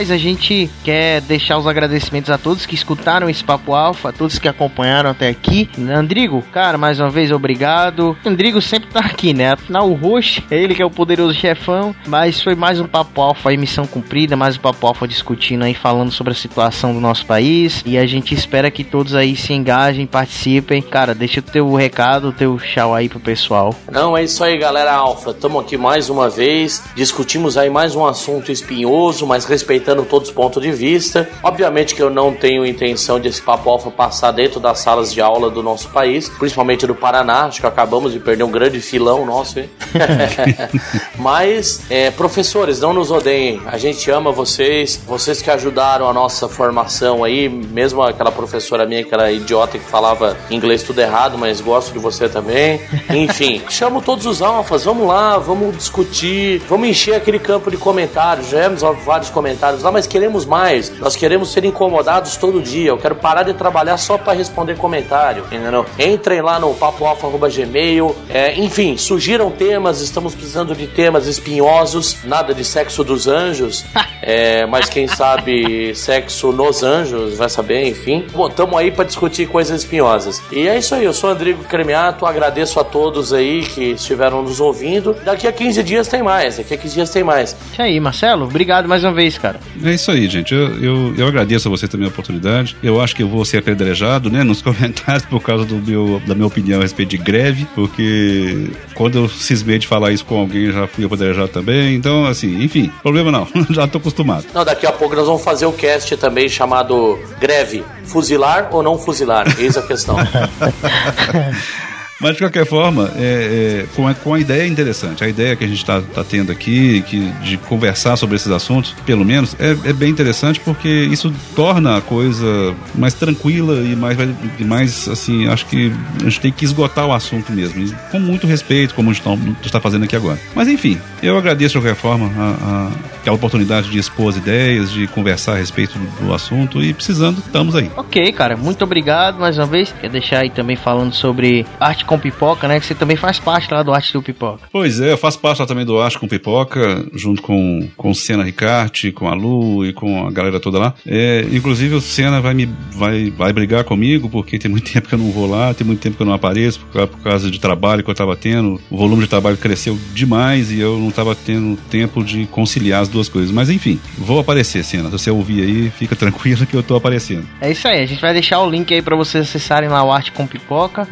Mais, 0.00 0.10
a 0.10 0.16
gente 0.16 0.70
quer 0.82 1.20
deixar 1.20 1.58
os 1.58 1.66
agradecimentos 1.66 2.30
a 2.30 2.38
todos 2.38 2.64
que 2.64 2.74
escutaram 2.74 3.28
esse 3.28 3.44
Papo 3.44 3.74
Alfa, 3.74 4.08
a 4.08 4.12
todos 4.12 4.38
que 4.38 4.48
acompanharam 4.48 5.10
até 5.10 5.28
aqui. 5.28 5.68
Andrigo, 5.94 6.42
cara, 6.50 6.78
mais 6.78 6.98
uma 6.98 7.10
vez, 7.10 7.30
obrigado. 7.30 8.16
Andrigo 8.24 8.62
sempre 8.62 8.88
tá 8.88 9.00
aqui, 9.00 9.34
né? 9.34 9.52
Afinal, 9.52 9.90
o 9.90 9.94
host 9.94 10.42
é 10.50 10.56
ele 10.56 10.74
que 10.74 10.80
é 10.80 10.86
o 10.86 10.90
poderoso 10.90 11.34
chefão. 11.34 11.94
Mas 12.06 12.40
foi 12.40 12.54
mais 12.54 12.80
um 12.80 12.86
Papo 12.86 13.20
Alfa 13.20 13.50
aí, 13.50 13.58
missão 13.58 13.86
cumprida, 13.86 14.36
mais 14.36 14.56
um 14.56 14.60
Papo 14.60 14.86
Alfa 14.86 15.06
discutindo 15.06 15.64
aí, 15.64 15.74
falando 15.74 16.10
sobre 16.10 16.32
a 16.32 16.36
situação 16.36 16.94
do 16.94 17.00
nosso 17.00 17.26
país. 17.26 17.82
E 17.84 17.98
a 17.98 18.06
gente 18.06 18.34
espera 18.34 18.70
que 18.70 18.82
todos 18.82 19.14
aí 19.14 19.36
se 19.36 19.52
engajem, 19.52 20.06
participem. 20.06 20.80
Cara, 20.80 21.14
deixa 21.14 21.40
o 21.40 21.42
teu 21.42 21.74
recado, 21.74 22.28
o 22.28 22.32
teu 22.32 22.58
tchau 22.58 22.94
aí 22.94 23.06
pro 23.06 23.20
pessoal. 23.20 23.74
Não, 23.92 24.16
é 24.16 24.24
isso 24.24 24.42
aí, 24.42 24.56
galera 24.56 24.94
Alfa. 24.94 25.32
Estamos 25.32 25.62
aqui 25.62 25.76
mais 25.76 26.08
uma 26.08 26.30
vez. 26.30 26.84
Discutimos 26.94 27.58
aí 27.58 27.68
mais 27.68 27.94
um 27.94 28.06
assunto 28.06 28.50
espinhoso, 28.50 29.26
mas 29.26 29.44
respeitando 29.44 29.89
todos 30.04 30.28
os 30.28 30.34
pontos 30.34 30.62
de 30.62 30.72
vista. 30.72 31.28
Obviamente 31.42 31.94
que 31.94 32.02
eu 32.02 32.10
não 32.10 32.32
tenho 32.32 32.64
intenção 32.64 33.18
de 33.18 33.28
esse 33.28 33.42
papo 33.42 33.68
alfa 33.68 33.90
passar 33.90 34.32
dentro 34.32 34.60
das 34.60 34.80
salas 34.80 35.12
de 35.12 35.20
aula 35.20 35.50
do 35.50 35.62
nosso 35.62 35.88
país, 35.90 36.28
principalmente 36.28 36.86
do 36.86 36.94
Paraná. 36.94 37.44
Acho 37.44 37.60
que 37.60 37.66
acabamos 37.66 38.12
de 38.12 38.18
perder 38.18 38.44
um 38.44 38.50
grande 38.50 38.80
filão 38.80 39.24
nosso, 39.24 39.60
hein? 39.60 39.70
mas, 41.18 41.82
é, 41.90 42.10
professores, 42.10 42.80
não 42.80 42.92
nos 42.92 43.10
odeiem. 43.10 43.60
A 43.66 43.78
gente 43.78 44.10
ama 44.10 44.32
vocês. 44.32 45.00
Vocês 45.06 45.42
que 45.42 45.50
ajudaram 45.50 46.08
a 46.08 46.12
nossa 46.12 46.48
formação 46.48 47.24
aí, 47.24 47.48
mesmo 47.48 48.02
aquela 48.02 48.32
professora 48.32 48.86
minha 48.86 49.04
que 49.04 49.12
era 49.12 49.30
idiota 49.32 49.78
que 49.78 49.84
falava 49.84 50.36
inglês 50.50 50.82
tudo 50.82 51.00
errado, 51.00 51.36
mas 51.38 51.60
gosto 51.60 51.92
de 51.92 51.98
você 51.98 52.28
também. 52.28 52.80
Enfim, 53.10 53.62
chamo 53.68 54.00
todos 54.00 54.26
os 54.26 54.42
alfas, 54.42 54.84
vamos 54.84 55.06
lá, 55.06 55.38
vamos 55.38 55.76
discutir, 55.76 56.62
vamos 56.68 56.88
encher 56.88 57.14
aquele 57.14 57.38
campo 57.38 57.70
de 57.70 57.76
comentários. 57.76 58.48
Já 58.48 58.68
vários 59.04 59.30
comentários 59.30 59.79
comentários 59.80 59.82
lá, 59.82 59.90
mas 59.90 60.06
queremos 60.06 60.44
mais. 60.44 60.90
Nós 60.98 61.16
queremos 61.16 61.52
ser 61.52 61.64
incomodados 61.64 62.36
todo 62.36 62.62
dia. 62.62 62.90
Eu 62.90 62.98
quero 62.98 63.14
parar 63.14 63.42
de 63.42 63.54
trabalhar 63.54 63.96
só 63.96 64.16
para 64.16 64.32
responder 64.32 64.76
comentário, 64.76 65.44
entendeu? 65.50 65.84
Entrem 65.98 66.40
lá 66.40 66.58
no 66.58 66.74
papoalfa.gmail. 66.74 68.14
É, 68.28 68.54
enfim, 68.58 68.96
sugiram 68.96 69.50
temas. 69.50 70.00
Estamos 70.00 70.34
precisando 70.34 70.74
de 70.74 70.86
temas 70.86 71.26
espinhosos. 71.26 72.18
Nada 72.24 72.54
de 72.54 72.64
sexo 72.64 73.02
dos 73.02 73.26
anjos. 73.26 73.84
é, 74.22 74.66
mas 74.66 74.88
quem 74.88 75.08
sabe 75.08 75.94
sexo 75.94 76.52
nos 76.52 76.82
anjos, 76.82 77.38
vai 77.38 77.48
saber, 77.48 77.88
enfim. 77.88 78.26
Bom, 78.32 78.48
tamo 78.48 78.76
aí 78.76 78.90
para 78.90 79.04
discutir 79.04 79.48
coisas 79.48 79.80
espinhosas. 79.82 80.42
E 80.52 80.68
é 80.68 80.78
isso 80.78 80.94
aí. 80.94 81.04
Eu 81.04 81.12
sou 81.12 81.30
Andrigo 81.30 81.64
Cremiato. 81.64 82.26
Agradeço 82.26 82.78
a 82.78 82.84
todos 82.84 83.32
aí 83.32 83.62
que 83.62 83.92
estiveram 83.92 84.42
nos 84.42 84.60
ouvindo. 84.60 85.16
Daqui 85.24 85.46
a 85.46 85.52
15 85.52 85.82
dias 85.82 86.08
tem 86.08 86.22
mais. 86.22 86.58
Daqui 86.58 86.74
a 86.74 86.76
15 86.76 86.94
dias 86.94 87.10
tem 87.10 87.24
mais. 87.24 87.56
Isso 87.72 87.82
aí, 87.82 87.98
Marcelo. 87.98 88.44
Obrigado 88.44 88.88
mais 88.88 89.02
uma 89.04 89.12
vez, 89.12 89.38
cara. 89.38 89.60
É 89.84 89.92
isso 89.92 90.10
aí, 90.10 90.28
gente. 90.28 90.54
Eu, 90.54 90.82
eu, 90.82 91.14
eu 91.16 91.26
agradeço 91.26 91.68
a 91.68 91.70
você 91.70 91.88
também 91.88 92.06
a 92.06 92.10
oportunidade. 92.10 92.76
Eu 92.82 93.00
acho 93.00 93.14
que 93.14 93.22
eu 93.22 93.28
vou 93.28 93.44
ser 93.44 93.58
apedrejado, 93.58 94.30
né, 94.30 94.42
nos 94.42 94.60
comentários 94.62 95.24
por 95.24 95.42
causa 95.42 95.64
do 95.64 95.76
meu, 95.76 96.20
da 96.26 96.34
minha 96.34 96.46
opinião 96.46 96.80
a 96.80 96.82
respeito 96.82 97.10
de 97.10 97.18
greve, 97.18 97.66
porque 97.74 98.70
quando 98.94 99.18
eu 99.18 99.28
cismei 99.28 99.78
de 99.78 99.86
falar 99.86 100.12
isso 100.12 100.24
com 100.24 100.38
alguém, 100.38 100.66
eu 100.66 100.72
já 100.72 100.86
fui 100.86 101.04
apedrejado 101.04 101.48
também. 101.48 101.94
Então, 101.94 102.26
assim, 102.26 102.62
enfim, 102.62 102.90
problema 103.02 103.30
não. 103.30 103.48
já 103.70 103.86
tô 103.86 103.98
acostumado. 103.98 104.46
Não, 104.54 104.64
daqui 104.64 104.86
a 104.86 104.92
pouco 104.92 105.14
nós 105.14 105.26
vamos 105.26 105.42
fazer 105.42 105.66
o 105.66 105.72
cast 105.72 106.16
também 106.16 106.48
chamado 106.48 107.18
Greve. 107.40 107.84
Fuzilar 108.04 108.68
ou 108.72 108.82
não 108.82 108.98
fuzilar? 108.98 109.46
Eis 109.58 109.76
a 109.76 109.82
questão. 109.82 110.16
Mas 112.20 112.34
de 112.34 112.38
qualquer 112.40 112.66
forma, 112.66 113.10
é, 113.16 113.82
é, 113.82 113.86
com, 113.96 114.06
a, 114.06 114.14
com 114.14 114.34
a 114.34 114.38
ideia 114.38 114.66
interessante, 114.66 115.24
a 115.24 115.28
ideia 115.28 115.56
que 115.56 115.64
a 115.64 115.66
gente 115.66 115.78
está 115.78 116.02
tá 116.02 116.22
tendo 116.22 116.52
aqui, 116.52 117.02
que, 117.02 117.30
de 117.42 117.56
conversar 117.56 118.16
sobre 118.16 118.36
esses 118.36 118.50
assuntos, 118.52 118.94
pelo 119.06 119.24
menos, 119.24 119.56
é, 119.58 119.70
é, 119.88 119.92
bem 119.92 120.10
interessante 120.10 120.60
porque 120.60 120.88
isso 120.88 121.32
torna 121.56 121.96
a 121.96 122.00
coisa 122.02 122.74
mais 122.94 123.14
tranquila 123.14 123.80
e 123.80 123.96
mais, 123.96 124.18
e 124.58 124.64
mais, 124.64 125.08
assim, 125.08 125.48
acho 125.48 125.64
que 125.66 125.90
a 126.20 126.24
gente 126.24 126.40
tem 126.40 126.52
que 126.52 126.64
esgotar 126.64 127.06
o 127.06 127.12
assunto 127.12 127.50
mesmo, 127.52 127.94
com 128.10 128.20
muito 128.20 128.46
respeito, 128.46 128.94
como 128.94 129.10
a 129.10 129.14
gente 129.14 129.26
está 129.64 129.80
fazendo 129.80 130.04
aqui 130.04 130.14
agora. 130.14 130.38
Mas 130.54 130.68
enfim, 130.68 131.00
eu 131.22 131.38
agradeço 131.38 131.72
de 131.72 131.80
qualquer 131.80 131.98
forma 131.98 132.30
a, 132.36 132.90
a, 133.26 133.32
oportunidade 133.32 133.88
de 133.88 133.98
expor 133.98 134.30
as 134.30 134.36
ideias, 134.36 134.90
de 134.90 135.06
conversar 135.06 135.52
a 135.52 135.56
respeito 135.56 135.98
do, 135.98 136.26
do 136.26 136.34
assunto 136.34 136.82
e 136.82 136.92
precisando, 136.92 137.38
estamos 137.38 137.74
aí. 137.74 137.90
Ok, 137.96 138.32
cara, 138.32 138.56
muito 138.56 138.84
obrigado 138.84 139.38
mais 139.38 139.56
uma 139.56 139.66
vez. 139.66 139.94
Quer 140.00 140.10
deixar 140.10 140.42
aí 140.42 140.50
também 140.50 140.76
falando 140.76 141.14
sobre 141.14 141.64
arte 141.78 142.04
com 142.10 142.18
Pipoca, 142.18 142.66
né? 142.66 142.80
Que 142.80 142.86
você 142.86 142.94
também 142.94 143.16
faz 143.16 143.38
parte 143.38 143.72
lá 143.72 143.84
do 143.84 143.94
Arte 143.94 144.12
do 144.12 144.20
Pipoca. 144.20 144.68
Pois 144.72 145.00
é, 145.00 145.12
eu 145.12 145.16
faço 145.16 145.38
parte 145.38 145.60
lá 145.60 145.66
também 145.66 145.84
do 145.84 146.00
Arte 146.00 146.18
com 146.18 146.26
Pipoca, 146.26 147.06
junto 147.14 147.40
com, 147.40 147.88
com 147.96 148.10
o 148.10 148.14
Senna 148.16 148.42
Ricarte, 148.42 149.12
com 149.12 149.28
a 149.28 149.34
Lu 149.34 149.86
e 149.86 149.92
com 149.92 150.26
a 150.26 150.30
galera 150.32 150.58
toda 150.58 150.76
lá. 150.76 150.92
É, 151.06 151.46
inclusive 151.52 151.94
o 151.94 152.00
Senna 152.00 152.40
vai, 152.40 152.52
me, 152.52 152.68
vai, 152.90 153.30
vai 153.30 153.52
brigar 153.52 153.84
comigo, 153.84 154.28
porque 154.28 154.58
tem 154.58 154.68
muito 154.68 154.90
tempo 154.92 155.06
que 155.06 155.14
eu 155.14 155.20
não 155.20 155.30
vou 155.30 155.48
lá, 155.48 155.72
tem 155.72 155.86
muito 155.86 156.00
tempo 156.00 156.16
que 156.16 156.22
eu 156.22 156.26
não 156.26 156.34
apareço, 156.34 156.80
por, 156.80 157.06
por 157.06 157.20
causa 157.20 157.48
de 157.48 157.60
trabalho 157.60 158.02
que 158.02 158.10
eu 158.10 158.14
tava 158.14 158.34
tendo. 158.34 158.80
O 158.90 158.96
volume 158.96 159.22
de 159.22 159.28
trabalho 159.28 159.56
cresceu 159.56 159.96
demais 160.12 160.72
e 160.72 160.80
eu 160.80 160.98
não 160.98 161.12
tava 161.12 161.36
tendo 161.36 161.76
tempo 161.88 162.24
de 162.24 162.44
conciliar 162.46 163.02
as 163.02 163.08
duas 163.08 163.28
coisas. 163.28 163.52
Mas 163.52 163.70
enfim, 163.70 164.00
vou 164.18 164.40
aparecer, 164.40 164.82
Senna. 164.82 165.04
Se 165.04 165.12
você 165.12 165.30
ouvir 165.30 165.62
aí, 165.62 165.90
fica 165.90 166.16
tranquilo 166.16 166.66
que 166.66 166.74
eu 166.74 166.82
tô 166.82 166.96
aparecendo. 166.96 167.46
É 167.60 167.70
isso 167.70 167.86
aí, 167.86 168.02
a 168.02 168.06
gente 168.06 168.20
vai 168.20 168.32
deixar 168.32 168.60
o 168.60 168.68
link 168.68 168.92
aí 168.92 169.00
para 169.00 169.14
vocês 169.14 169.48
acessarem 169.48 169.88
lá 169.88 170.02
o 170.02 170.10
Arte 170.10 170.32
com 170.32 170.44
Pipoca. 170.44 171.06